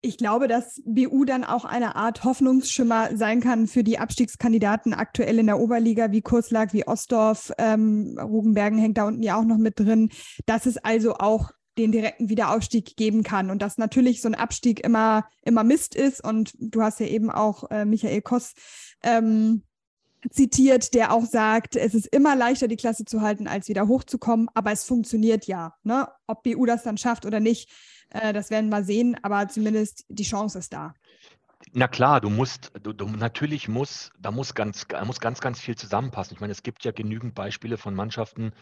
ich 0.00 0.16
glaube, 0.16 0.46
dass 0.46 0.80
BU 0.84 1.24
dann 1.24 1.44
auch 1.44 1.64
eine 1.64 1.96
Art 1.96 2.22
Hoffnungsschimmer 2.22 3.16
sein 3.16 3.40
kann 3.40 3.66
für 3.66 3.82
die 3.82 3.98
Abstiegskandidaten 3.98 4.94
aktuell 4.94 5.38
in 5.38 5.46
der 5.46 5.58
Oberliga, 5.58 6.12
wie 6.12 6.22
Kurslag, 6.22 6.72
wie 6.72 6.86
Ostdorf. 6.86 7.52
Ähm, 7.58 8.16
Rugenbergen 8.20 8.78
hängt 8.78 8.98
da 8.98 9.06
unten 9.06 9.22
ja 9.22 9.36
auch 9.36 9.44
noch 9.44 9.58
mit 9.58 9.80
drin, 9.80 10.10
dass 10.46 10.66
es 10.66 10.76
also 10.78 11.14
auch 11.14 11.50
den 11.78 11.92
direkten 11.92 12.28
Wiederaufstieg 12.28 12.96
geben 12.96 13.22
kann 13.22 13.50
und 13.50 13.62
dass 13.62 13.78
natürlich 13.78 14.20
so 14.20 14.28
ein 14.28 14.34
Abstieg 14.34 14.84
immer, 14.84 15.26
immer 15.42 15.64
Mist 15.64 15.94
ist. 15.94 16.22
Und 16.22 16.52
du 16.58 16.82
hast 16.82 17.00
ja 17.00 17.06
eben 17.06 17.30
auch 17.30 17.70
äh, 17.70 17.84
Michael 17.84 18.22
Koss 18.22 18.54
ähm, 19.02 19.62
zitiert, 20.30 20.94
der 20.94 21.12
auch 21.12 21.24
sagt, 21.24 21.76
es 21.76 21.94
ist 21.94 22.06
immer 22.06 22.36
leichter, 22.36 22.68
die 22.68 22.76
Klasse 22.76 23.04
zu 23.04 23.20
halten, 23.20 23.46
als 23.46 23.68
wieder 23.68 23.86
hochzukommen, 23.86 24.48
aber 24.54 24.72
es 24.72 24.84
funktioniert 24.84 25.46
ja. 25.46 25.74
Ne? 25.84 26.08
Ob 26.26 26.42
BU 26.42 26.66
das 26.66 26.82
dann 26.82 26.98
schafft 26.98 27.26
oder 27.26 27.40
nicht, 27.40 27.70
äh, 28.10 28.32
das 28.32 28.50
werden 28.50 28.70
wir 28.70 28.84
sehen, 28.84 29.16
aber 29.22 29.48
zumindest 29.48 30.04
die 30.08 30.24
Chance 30.24 30.58
ist 30.58 30.72
da. 30.72 30.94
Na 31.72 31.88
klar, 31.88 32.20
du 32.20 32.30
musst, 32.30 32.72
du, 32.82 32.92
du, 32.92 33.06
natürlich 33.08 33.68
muss, 33.68 34.10
da 34.18 34.30
muss 34.30 34.54
ganz, 34.54 34.86
muss 35.04 35.20
ganz, 35.20 35.40
ganz 35.40 35.60
viel 35.60 35.76
zusammenpassen. 35.76 36.34
Ich 36.34 36.40
meine, 36.40 36.52
es 36.52 36.62
gibt 36.62 36.84
ja 36.84 36.92
genügend 36.92 37.34
Beispiele 37.34 37.76
von 37.76 37.94
Mannschaften, 37.94 38.52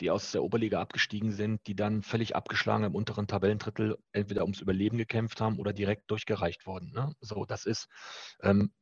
die 0.00 0.10
aus 0.10 0.32
der 0.32 0.42
Oberliga 0.42 0.80
abgestiegen 0.80 1.32
sind, 1.32 1.66
die 1.66 1.76
dann 1.76 2.02
völlig 2.02 2.34
abgeschlagen 2.34 2.84
im 2.84 2.94
unteren 2.94 3.26
Tabellendrittel 3.26 3.98
entweder 4.12 4.42
ums 4.42 4.60
Überleben 4.60 4.96
gekämpft 4.96 5.40
haben 5.40 5.58
oder 5.58 5.72
direkt 5.72 6.10
durchgereicht 6.10 6.66
wurden. 6.66 6.92
Ne? 6.92 7.14
So, 7.20 7.44
das 7.44 7.66
ist, 7.66 7.88
ähm, 8.42 8.72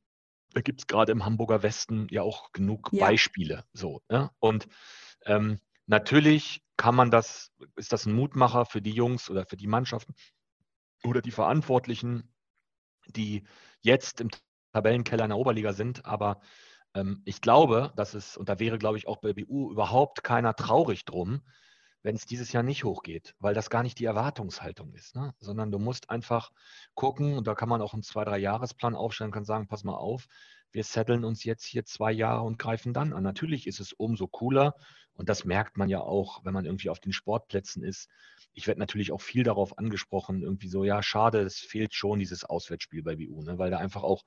da 0.54 0.60
gibt 0.60 0.80
es 0.80 0.86
gerade 0.86 1.12
im 1.12 1.24
Hamburger 1.24 1.62
Westen 1.62 2.06
ja 2.10 2.22
auch 2.22 2.52
genug 2.52 2.90
ja. 2.92 3.06
Beispiele. 3.06 3.64
So, 3.72 4.02
ne? 4.08 4.30
Und 4.38 4.68
ähm, 5.26 5.58
natürlich 5.86 6.62
kann 6.78 6.94
man 6.94 7.10
das, 7.10 7.52
ist 7.76 7.92
das 7.92 8.06
ein 8.06 8.14
Mutmacher 8.14 8.64
für 8.64 8.80
die 8.80 8.92
Jungs 8.92 9.28
oder 9.28 9.44
für 9.44 9.58
die 9.58 9.66
Mannschaften 9.66 10.14
oder 11.04 11.20
die 11.20 11.32
Verantwortlichen, 11.32 12.32
die 13.08 13.46
jetzt 13.80 14.22
im 14.22 14.30
Tabellenkeller 14.72 15.24
in 15.24 15.30
der 15.30 15.38
Oberliga 15.38 15.72
sind. 15.74 16.06
Aber 16.06 16.40
ähm, 16.94 17.20
ich 17.26 17.40
glaube, 17.42 17.92
dass 17.96 18.14
es, 18.14 18.36
und 18.36 18.48
da 18.48 18.58
wäre, 18.58 18.78
glaube 18.78 18.96
ich, 18.96 19.06
auch 19.06 19.18
bei 19.18 19.32
BU 19.34 19.70
überhaupt 19.70 20.22
keiner 20.24 20.54
traurig 20.54 21.04
drum, 21.04 21.42
wenn 22.02 22.14
es 22.14 22.26
dieses 22.26 22.52
Jahr 22.52 22.62
nicht 22.62 22.84
hochgeht, 22.84 23.34
weil 23.40 23.54
das 23.54 23.70
gar 23.70 23.82
nicht 23.82 23.98
die 23.98 24.04
Erwartungshaltung 24.04 24.94
ist, 24.94 25.16
ne? 25.16 25.34
sondern 25.40 25.72
du 25.72 25.80
musst 25.80 26.10
einfach 26.10 26.52
gucken, 26.94 27.36
und 27.36 27.46
da 27.48 27.54
kann 27.54 27.68
man 27.68 27.82
auch 27.82 27.92
einen 27.92 28.04
zwei, 28.04 28.24
drei 28.24 28.38
Jahresplan 28.38 28.94
aufstellen, 28.94 29.32
kann 29.32 29.44
sagen, 29.44 29.66
pass 29.66 29.82
mal 29.82 29.96
auf, 29.96 30.28
wir 30.72 30.84
setteln 30.84 31.24
uns 31.24 31.44
jetzt 31.44 31.64
hier 31.64 31.84
zwei 31.84 32.12
Jahre 32.12 32.42
und 32.42 32.58
greifen 32.58 32.92
dann 32.92 33.12
an. 33.12 33.22
Natürlich 33.22 33.66
ist 33.66 33.80
es 33.80 33.92
umso 33.92 34.26
cooler, 34.26 34.74
und 35.18 35.28
das 35.28 35.44
merkt 35.44 35.76
man 35.76 35.88
ja 35.88 36.00
auch, 36.00 36.44
wenn 36.44 36.54
man 36.54 36.64
irgendwie 36.64 36.90
auf 36.90 37.00
den 37.00 37.12
Sportplätzen 37.12 37.82
ist. 37.82 38.08
Ich 38.54 38.68
werde 38.68 38.78
natürlich 38.78 39.10
auch 39.10 39.20
viel 39.20 39.42
darauf 39.42 39.76
angesprochen, 39.76 40.42
irgendwie 40.42 40.68
so, 40.68 40.84
ja, 40.84 41.02
schade, 41.02 41.40
es 41.40 41.58
fehlt 41.58 41.92
schon 41.92 42.20
dieses 42.20 42.44
Auswärtsspiel 42.44 43.02
bei 43.02 43.16
BU, 43.16 43.42
ne? 43.42 43.58
weil 43.58 43.72
da 43.72 43.78
einfach 43.78 44.04
auch 44.04 44.22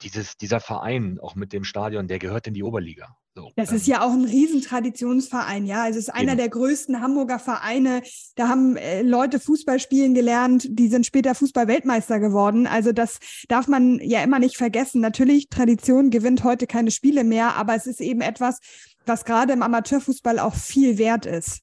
dieses, 0.00 0.38
dieser 0.38 0.60
Verein, 0.60 1.18
auch 1.20 1.34
mit 1.34 1.52
dem 1.52 1.64
Stadion, 1.64 2.08
der 2.08 2.18
gehört 2.18 2.46
in 2.46 2.54
die 2.54 2.62
Oberliga. 2.62 3.18
So, 3.34 3.50
das 3.56 3.70
ähm, 3.70 3.76
ist 3.76 3.86
ja 3.86 4.02
auch 4.02 4.12
ein 4.12 4.24
Riesentraditionsverein, 4.24 5.64
ja. 5.64 5.82
Also 5.84 5.98
es 5.98 6.08
ist 6.08 6.14
einer 6.14 6.32
eben. 6.32 6.38
der 6.38 6.48
größten 6.50 7.00
Hamburger 7.00 7.38
Vereine. 7.38 8.02
Da 8.36 8.48
haben 8.48 8.76
äh, 8.76 9.00
Leute 9.02 9.40
Fußball 9.40 9.80
spielen 9.80 10.12
gelernt, 10.14 10.66
die 10.68 10.88
sind 10.88 11.06
später 11.06 11.34
Fußball-Weltmeister 11.34 12.20
geworden. 12.20 12.66
Also 12.66 12.92
das 12.92 13.20
darf 13.48 13.68
man 13.68 14.00
ja 14.00 14.22
immer 14.22 14.38
nicht 14.38 14.58
vergessen. 14.58 15.00
Natürlich, 15.00 15.48
Tradition 15.48 16.10
gewinnt 16.10 16.44
heute 16.44 16.66
keine 16.66 16.90
Spiele 16.90 17.24
mehr, 17.24 17.56
aber 17.56 17.74
es 17.74 17.86
ist 17.86 18.02
eben 18.02 18.20
etwas, 18.20 18.58
was 19.06 19.24
gerade 19.24 19.54
im 19.54 19.62
Amateurfußball 19.62 20.38
auch 20.38 20.54
viel 20.54 20.98
wert 20.98 21.24
ist. 21.24 21.60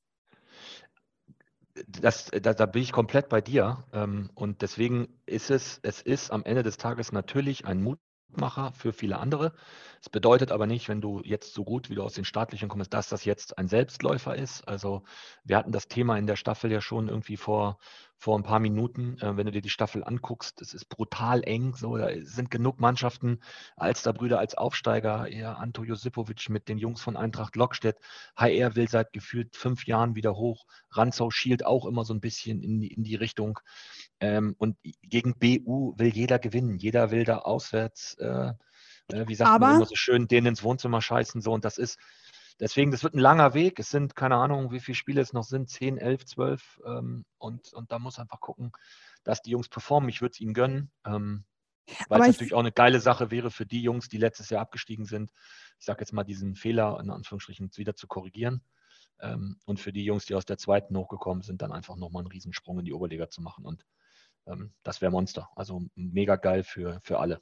Das, 1.88 2.32
da, 2.32 2.54
da, 2.54 2.66
bin 2.66 2.82
ich 2.82 2.92
komplett 2.92 3.30
bei 3.30 3.42
dir. 3.42 3.86
Ähm, 3.94 4.32
und 4.34 4.64
deswegen 4.64 5.08
ist 5.28 5.52
es, 5.52 5.80
es 5.84 6.02
ist 6.02 6.32
am 6.32 6.44
Ende 6.44 6.64
des 6.64 6.78
Tages 6.78 7.12
natürlich 7.12 7.66
ein 7.66 7.82
Mutmacher 8.30 8.72
für 8.74 8.94
viele 8.94 9.18
andere. 9.18 9.54
Es 10.02 10.10
bedeutet 10.10 10.52
aber 10.52 10.68
nicht, 10.68 10.88
wenn 10.88 11.02
du 11.02 11.22
jetzt 11.24 11.54
so 11.54 11.64
gut 11.64 11.90
wie 11.90 11.96
du 11.96 12.04
aus 12.04 12.14
den 12.14 12.26
staatlichen 12.26 12.70
kommst, 12.70 12.94
dass 12.94 13.10
das 13.10 13.26
jetzt 13.26 13.58
ein 13.58 13.68
Selbstläufer 13.68 14.36
ist. 14.36 14.68
Also 14.68 15.04
wir 15.44 15.58
hatten 15.58 15.72
das 15.72 15.88
Thema 15.88 16.18
in 16.18 16.28
der 16.28 16.36
Staffel 16.36 16.72
ja 16.72 16.82
schon 16.82 17.10
irgendwie 17.10 17.38
vor, 17.38 17.80
vor 18.20 18.38
ein 18.38 18.44
paar 18.44 18.60
Minuten. 18.60 19.18
Äh, 19.20 19.38
wenn 19.38 19.46
du 19.46 19.52
dir 19.52 19.62
die 19.62 19.70
Staffel 19.70 20.04
anguckst, 20.04 20.62
es 20.62 20.74
ist 20.74 20.90
brutal 20.90 21.42
eng. 21.44 21.74
So, 21.76 21.98
da 21.98 22.10
sind 22.22 22.52
genug 22.52 22.80
Mannschaften, 22.80 23.40
Alsterbrüder 23.78 24.38
als 24.38 24.56
Aufsteiger, 24.56 25.28
ja, 25.32 25.54
Anto 25.54 25.84
Josipovic 25.84 26.50
mit 26.50 26.68
den 26.68 26.78
Jungs 26.78 27.02
von 27.02 27.16
Eintracht 27.16 27.56
Lockstedt. 27.56 27.98
HR 28.36 28.76
will 28.76 28.90
seit 28.90 29.14
gefühlt 29.14 29.56
fünf 29.56 29.88
Jahren 29.88 30.16
wieder 30.16 30.36
hoch. 30.36 30.66
Ranzau 30.92 31.32
schielt 31.32 31.66
auch 31.66 31.86
immer 31.86 32.04
so 32.04 32.14
ein 32.14 32.20
bisschen 32.20 32.62
in, 32.62 32.84
in 32.84 33.04
die 33.04 33.16
Richtung. 33.16 33.60
Ähm, 34.20 34.54
und 34.58 34.76
gegen 35.02 35.36
BU 35.40 35.94
will 35.98 36.10
jeder 36.10 36.40
gewinnen. 36.40 36.78
Jeder 36.78 37.12
will 37.12 37.24
da 37.24 37.40
auswärts 37.40 38.16
äh, 38.16 38.52
Ne, 39.12 39.28
wie 39.28 39.36
sagt 39.36 39.50
Aber, 39.50 39.68
man 39.68 39.76
immer 39.78 39.86
so 39.86 39.96
schön, 39.96 40.28
denen 40.28 40.48
ins 40.48 40.64
Wohnzimmer 40.64 41.02
scheißen 41.02 41.42
so 41.42 41.52
und 41.52 41.66
das 41.66 41.80
ist, 41.80 41.98
deswegen, 42.60 42.92
das 42.92 43.04
wird 43.04 43.14
ein 43.14 43.20
langer 43.20 43.54
Weg. 43.54 43.80
Es 43.80 43.90
sind, 43.90 44.16
keine 44.16 44.36
Ahnung, 44.36 44.72
wie 44.72 44.80
viele 44.80 44.96
Spiele 44.96 45.22
es 45.22 45.34
noch 45.34 45.44
sind, 45.44 45.70
10, 45.70 45.98
11, 45.98 46.26
12 46.26 46.82
ähm, 46.86 47.26
und, 47.38 47.74
und 47.74 47.92
da 47.92 48.00
muss 48.00 48.20
einfach 48.20 48.40
gucken, 48.40 48.72
dass 49.24 49.42
die 49.42 49.52
Jungs 49.52 49.70
performen. 49.70 50.10
Ich 50.10 50.22
würde 50.22 50.34
es 50.34 50.40
ihnen 50.40 50.54
gönnen. 50.54 50.92
Ähm, 51.06 51.46
weil 52.08 52.22
es 52.22 52.28
natürlich 52.28 52.54
auch 52.54 52.60
eine 52.60 52.72
geile 52.72 53.00
Sache 53.00 53.32
wäre 53.32 53.50
für 53.50 53.66
die 53.66 53.82
Jungs, 53.82 54.10
die 54.10 54.18
letztes 54.18 54.50
Jahr 54.50 54.62
abgestiegen 54.62 55.06
sind, 55.06 55.32
ich 55.80 55.86
sage 55.86 56.02
jetzt 56.02 56.14
mal, 56.14 56.24
diesen 56.24 56.56
Fehler 56.56 57.00
in 57.00 57.10
Anführungsstrichen 57.10 57.72
wieder 57.76 57.96
zu 57.96 58.08
korrigieren. 58.08 58.64
Ähm, 59.22 59.60
und 59.66 59.80
für 59.80 59.92
die 59.92 60.06
Jungs, 60.06 60.26
die 60.26 60.36
aus 60.36 60.46
der 60.46 60.58
zweiten 60.58 60.96
hochgekommen 60.96 61.42
sind, 61.42 61.62
dann 61.62 61.72
einfach 61.72 61.96
nochmal 61.96 62.22
einen 62.22 62.32
Riesensprung 62.32 62.80
in 62.80 62.86
die 62.86 62.94
Oberliga 62.94 63.30
zu 63.30 63.42
machen. 63.42 63.66
Und 63.66 63.86
ähm, 64.46 64.74
das 64.84 65.02
wäre 65.02 65.12
Monster. 65.12 65.50
Also 65.56 65.82
mega 65.96 66.36
geil 66.36 66.64
für, 66.64 67.00
für 67.04 67.20
alle. 67.20 67.42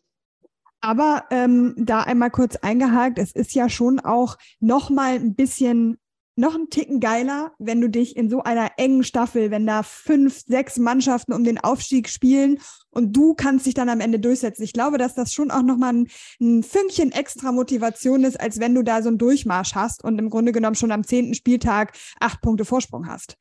Aber 0.81 1.25
ähm, 1.31 1.73
da 1.77 2.01
einmal 2.01 2.29
kurz 2.29 2.55
eingehakt, 2.57 3.17
es 3.19 3.31
ist 3.31 3.53
ja 3.53 3.69
schon 3.69 3.99
auch 3.99 4.37
noch 4.59 4.89
mal 4.89 5.15
ein 5.15 5.35
bisschen 5.35 5.97
noch 6.37 6.53
ein 6.53 6.69
Ticken 6.69 6.99
geiler, 6.99 7.51
wenn 7.57 7.81
du 7.81 7.89
dich 7.89 8.15
in 8.15 8.29
so 8.29 8.43
einer 8.43 8.71
engen 8.77 9.03
Staffel, 9.03 9.49
wenn 9.49 9.65
da 9.65 9.81
fünf, 9.81 10.43
sechs 10.45 10.77
Mannschaften 10.77 11.33
um 11.33 11.43
den 11.43 11.57
Aufstieg 11.57 12.09
spielen 12.09 12.59
und 12.91 13.13
du 13.13 13.33
kannst 13.33 13.65
dich 13.65 13.73
dann 13.73 13.89
am 13.89 13.99
Ende 13.99 14.19
durchsetzen. 14.19 14.61
Ich 14.63 14.73
glaube, 14.73 14.99
dass 14.99 15.15
das 15.15 15.33
schon 15.33 15.49
auch 15.49 15.63
nochmal 15.63 15.93
ein, 15.93 16.07
ein 16.39 16.61
Fünkchen 16.61 17.11
extra 17.11 17.51
Motivation 17.51 18.23
ist, 18.23 18.39
als 18.39 18.59
wenn 18.59 18.75
du 18.75 18.83
da 18.83 19.01
so 19.01 19.09
einen 19.09 19.17
Durchmarsch 19.17 19.73
hast 19.73 20.03
und 20.03 20.19
im 20.19 20.29
Grunde 20.29 20.51
genommen 20.51 20.75
schon 20.75 20.91
am 20.91 21.03
zehnten 21.03 21.33
Spieltag 21.33 21.97
acht 22.19 22.41
Punkte 22.41 22.65
Vorsprung 22.65 23.07
hast. 23.07 23.37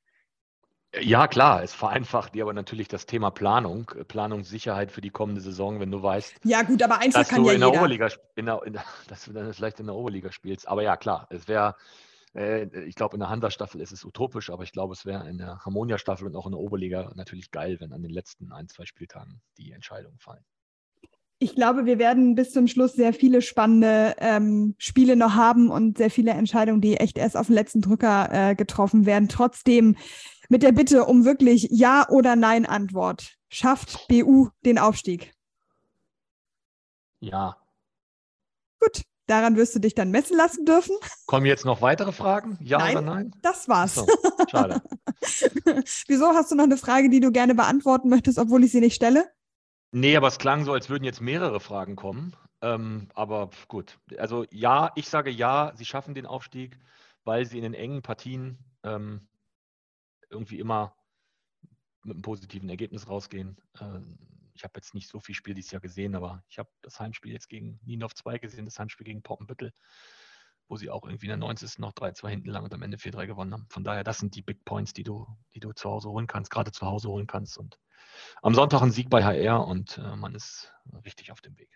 Ja, 1.01 1.27
klar, 1.27 1.63
es 1.63 1.75
vereinfacht 1.75 2.35
dir 2.35 2.45
aber 2.45 2.53
natürlich 2.53 2.89
das 2.89 3.07
Thema 3.07 3.31
Planung, 3.31 3.91
Planungssicherheit 4.09 4.91
für 4.91 5.01
die 5.01 5.11
kommende 5.11 5.41
Saison, 5.41 5.81
wenn 5.81 5.91
du 5.91 6.03
weißt, 6.03 6.35
Ja, 6.45 6.63
gut, 6.63 6.83
aber 6.83 6.99
einfach 6.99 7.21
dass 7.21 7.29
kann 7.29 7.43
du 7.43 7.49
ja 7.49 7.55
in 7.55 7.61
der. 7.61 7.71
Oberliga, 7.71 8.09
in 8.35 8.47
der, 8.47 8.63
in 8.65 8.73
der, 8.75 8.85
dass 9.09 9.25
du 9.25 9.33
dann 9.33 9.53
vielleicht 9.53 9.81
in 9.81 9.87
der 9.87 9.95
Oberliga 9.95 10.33
spielst. 10.33 10.69
Aber 10.69 10.83
ja, 10.83 10.97
klar, 10.97 11.27
es 11.31 11.49
wäre, 11.49 11.77
äh, 12.35 12.65
ich 12.85 12.95
glaube, 12.95 13.17
in 13.17 13.21
der 13.21 13.29
Hansa-Staffel 13.29 13.81
ist 13.81 13.93
es 13.93 14.05
utopisch, 14.05 14.51
aber 14.51 14.63
ich 14.63 14.73
glaube, 14.73 14.95
es 14.95 15.05
wäre 15.05 15.29
in 15.29 15.39
der 15.39 15.59
Harmonia-Staffel 15.65 16.27
und 16.27 16.37
auch 16.37 16.47
in 16.47 16.53
der 16.53 16.61
Oberliga 16.61 17.13
natürlich 17.15 17.51
geil, 17.51 17.79
wenn 17.81 17.93
an 17.93 18.03
den 18.03 18.13
letzten 18.13 18.53
ein, 18.53 18.69
zwei 18.69 18.87
Spieltagen 18.87 19.41
die 19.59 19.73
Entscheidungen 19.73 20.19
fallen. 20.19 20.45
Ich 21.39 21.55
glaube, 21.55 21.85
wir 21.85 21.99
werden 21.99 22.35
bis 22.35 22.53
zum 22.53 22.67
Schluss 22.67 22.95
sehr 22.95 23.13
viele 23.13 23.43
spannende 23.43 24.15
ähm, 24.19 24.75
Spiele 24.79 25.17
noch 25.17 25.35
haben 25.35 25.71
und 25.71 25.99
sehr 25.99 26.11
viele 26.11 26.31
Entscheidungen, 26.31 26.81
die 26.81 26.97
echt 26.97 27.19
erst 27.19 27.37
auf 27.37 27.49
den 27.49 27.55
letzten 27.55 27.83
Drücker 27.83 28.29
äh, 28.33 28.55
getroffen 28.55 29.05
werden. 29.05 29.29
Trotzdem 29.29 29.97
mit 30.49 30.63
der 30.63 30.73
Bitte 30.73 31.05
um 31.05 31.27
wirklich 31.27 31.69
Ja 31.71 32.09
oder 32.09 32.37
Nein 32.37 32.65
Antwort. 32.65 33.37
Schafft 33.49 34.09
BU 34.09 34.49
den 34.65 34.79
Aufstieg? 34.79 35.35
Ja. 37.21 37.57
Gut, 38.81 39.03
daran 39.27 39.57
wirst 39.57 39.75
du 39.75 39.79
dich 39.79 39.95
dann 39.95 40.11
messen 40.11 40.37
lassen 40.39 40.65
dürfen. 40.65 40.97
Kommen 41.27 41.47
jetzt 41.47 41.67
noch 41.67 41.83
weitere 41.83 42.13
Fragen? 42.13 42.59
Ja 42.63 42.79
Nein. 42.79 42.97
oder 42.97 43.07
nein? 43.07 43.35
Das 43.43 43.69
war's. 43.69 43.95
So, 43.95 44.07
schade. 44.51 44.81
Wieso 46.07 46.29
hast 46.29 46.51
du 46.51 46.55
noch 46.55 46.65
eine 46.65 46.77
Frage, 46.79 47.11
die 47.11 47.21
du 47.21 47.31
gerne 47.31 47.55
beantworten 47.55 48.09
möchtest, 48.09 48.39
obwohl 48.39 48.65
ich 48.65 48.73
sie 48.73 48.81
nicht 48.81 48.95
stelle? 48.95 49.36
Nee, 49.99 50.15
aber 50.15 50.29
es 50.29 50.37
klang 50.37 50.63
so, 50.67 50.75
als 50.75 50.91
würden 50.91 51.05
jetzt 51.05 51.23
mehrere 51.23 51.59
Fragen 51.59 51.97
kommen. 51.97 52.37
Ähm, 52.61 53.09
aber 53.15 53.49
gut. 53.67 53.99
Also 54.19 54.45
ja, 54.51 54.93
ich 54.95 55.09
sage 55.09 55.31
ja, 55.31 55.73
sie 55.75 55.87
schaffen 55.87 56.15
den 56.15 56.27
Aufstieg, 56.27 56.79
weil 57.25 57.47
sie 57.47 57.57
in 57.57 57.63
den 57.63 57.73
engen 57.73 58.03
Partien 58.03 58.59
ähm, 58.83 59.27
irgendwie 60.29 60.59
immer 60.59 60.95
mit 62.03 62.17
einem 62.17 62.21
positiven 62.21 62.69
Ergebnis 62.69 63.09
rausgehen. 63.09 63.57
Ähm, 63.81 64.19
ich 64.53 64.65
habe 64.65 64.75
jetzt 64.77 64.93
nicht 64.93 65.09
so 65.09 65.19
viel 65.19 65.35
Spiel 65.35 65.55
dieses 65.55 65.71
Jahr 65.71 65.81
gesehen, 65.81 66.15
aber 66.15 66.45
ich 66.51 66.59
habe 66.59 66.69
das 66.83 67.01
Heimspiel 67.01 67.33
jetzt 67.33 67.49
gegen 67.49 67.81
Nienhof 67.83 68.15
2 68.15 68.37
gesehen, 68.37 68.67
das 68.67 68.79
Heimspiel 68.79 69.07
gegen 69.07 69.23
Poppenbüttel, 69.23 69.73
wo 70.69 70.77
sie 70.77 70.91
auch 70.91 71.07
irgendwie 71.07 71.25
in 71.25 71.31
der 71.31 71.39
90. 71.39 71.79
noch 71.79 71.95
3-2 71.95 72.29
hinten 72.29 72.51
lang 72.51 72.65
und 72.65 72.75
am 72.75 72.83
Ende 72.83 72.99
4-3 72.99 73.29
gewonnen 73.29 73.55
haben. 73.55 73.67
Von 73.71 73.83
daher, 73.83 74.05
das 74.05 74.19
sind 74.19 74.35
die 74.35 74.43
Big 74.43 74.63
Points, 74.67 74.93
die 74.93 75.05
du, 75.05 75.27
die 75.55 75.61
du 75.61 75.73
zu 75.73 75.89
Hause 75.89 76.11
holen 76.11 76.27
kannst, 76.27 76.51
gerade 76.51 76.71
zu 76.71 76.85
Hause 76.85 77.09
holen 77.09 77.27
kannst. 77.27 77.57
Und 77.57 77.79
am 78.43 78.55
Sonntag 78.55 78.83
ein 78.83 78.93
Sieg 78.93 79.11
bei 79.11 79.25
HR 79.25 79.67
und 79.67 79.99
äh, 79.99 80.17
man 80.17 80.35
ist 80.35 80.73
richtig 81.05 81.33
auf 81.33 81.41
dem 81.41 81.59
Weg. 81.59 81.69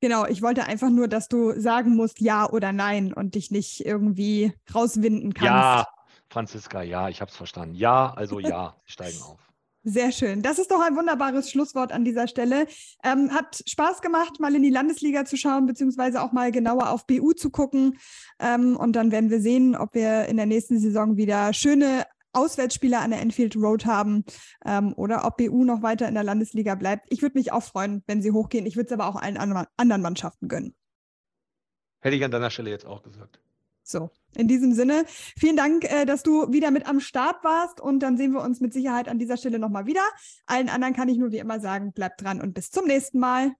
Genau, 0.00 0.24
ich 0.24 0.40
wollte 0.40 0.64
einfach 0.64 0.88
nur, 0.88 1.08
dass 1.08 1.28
du 1.28 1.58
sagen 1.60 1.94
musst 1.94 2.20
Ja 2.20 2.48
oder 2.48 2.72
Nein 2.72 3.12
und 3.12 3.34
dich 3.34 3.50
nicht 3.50 3.84
irgendwie 3.84 4.52
rauswinden 4.74 5.34
kannst. 5.34 5.44
Ja, 5.44 5.86
Franziska, 6.30 6.82
ja, 6.82 7.08
ich 7.08 7.20
habe 7.20 7.30
es 7.30 7.36
verstanden. 7.36 7.74
Ja, 7.74 8.12
also 8.14 8.40
ja, 8.40 8.76
steigen 8.86 9.20
auf. 9.22 9.50
Sehr 9.82 10.12
schön. 10.12 10.42
Das 10.42 10.58
ist 10.58 10.70
doch 10.70 10.80
ein 10.82 10.94
wunderbares 10.94 11.50
Schlusswort 11.50 11.90
an 11.90 12.04
dieser 12.04 12.28
Stelle. 12.28 12.66
Ähm, 13.02 13.30
hat 13.32 13.62
Spaß 13.66 14.02
gemacht, 14.02 14.38
mal 14.38 14.54
in 14.54 14.62
die 14.62 14.70
Landesliga 14.70 15.24
zu 15.24 15.38
schauen, 15.38 15.66
beziehungsweise 15.66 16.22
auch 16.22 16.32
mal 16.32 16.52
genauer 16.52 16.90
auf 16.90 17.06
BU 17.06 17.32
zu 17.32 17.50
gucken. 17.50 17.98
Ähm, 18.38 18.76
und 18.76 18.94
dann 18.94 19.10
werden 19.10 19.30
wir 19.30 19.40
sehen, 19.40 19.74
ob 19.74 19.94
wir 19.94 20.26
in 20.26 20.36
der 20.36 20.44
nächsten 20.44 20.78
Saison 20.78 21.16
wieder 21.16 21.54
schöne 21.54 22.04
Auswärtsspiele 22.32 22.98
an 22.98 23.10
der 23.10 23.20
Enfield 23.20 23.56
Road 23.56 23.86
haben 23.86 24.24
ähm, 24.64 24.92
oder 24.96 25.24
ob 25.24 25.36
BU 25.36 25.64
noch 25.64 25.82
weiter 25.82 26.08
in 26.08 26.14
der 26.14 26.24
Landesliga 26.24 26.74
bleibt. 26.74 27.06
Ich 27.08 27.22
würde 27.22 27.38
mich 27.38 27.52
auch 27.52 27.62
freuen, 27.62 28.02
wenn 28.06 28.22
sie 28.22 28.32
hochgehen. 28.32 28.66
Ich 28.66 28.76
würde 28.76 28.86
es 28.86 28.92
aber 28.92 29.06
auch 29.06 29.16
allen 29.16 29.36
anderen 29.36 30.02
Mannschaften 30.02 30.48
gönnen. 30.48 30.74
Hätte 32.00 32.16
ich 32.16 32.24
an 32.24 32.30
deiner 32.30 32.50
Stelle 32.50 32.70
jetzt 32.70 32.86
auch 32.86 33.02
gesagt. 33.02 33.40
So, 33.82 34.10
in 34.36 34.46
diesem 34.46 34.72
Sinne, 34.72 35.04
vielen 35.06 35.56
Dank, 35.56 35.84
äh, 35.84 36.04
dass 36.04 36.22
du 36.22 36.52
wieder 36.52 36.70
mit 36.70 36.86
am 36.86 37.00
Start 37.00 37.42
warst 37.42 37.80
und 37.80 38.00
dann 38.00 38.16
sehen 38.16 38.32
wir 38.32 38.42
uns 38.42 38.60
mit 38.60 38.72
Sicherheit 38.72 39.08
an 39.08 39.18
dieser 39.18 39.36
Stelle 39.36 39.58
nochmal 39.58 39.86
wieder. 39.86 40.02
Allen 40.46 40.68
anderen 40.68 40.94
kann 40.94 41.08
ich 41.08 41.18
nur 41.18 41.32
wie 41.32 41.38
immer 41.38 41.60
sagen, 41.60 41.92
bleibt 41.92 42.22
dran 42.22 42.40
und 42.40 42.54
bis 42.54 42.70
zum 42.70 42.86
nächsten 42.86 43.18
Mal. 43.18 43.52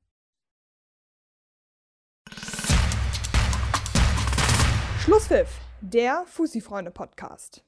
Schlusspfiff, 5.01 5.49
der 5.81 6.25
Fussi-Freunde-Podcast. 6.27 7.65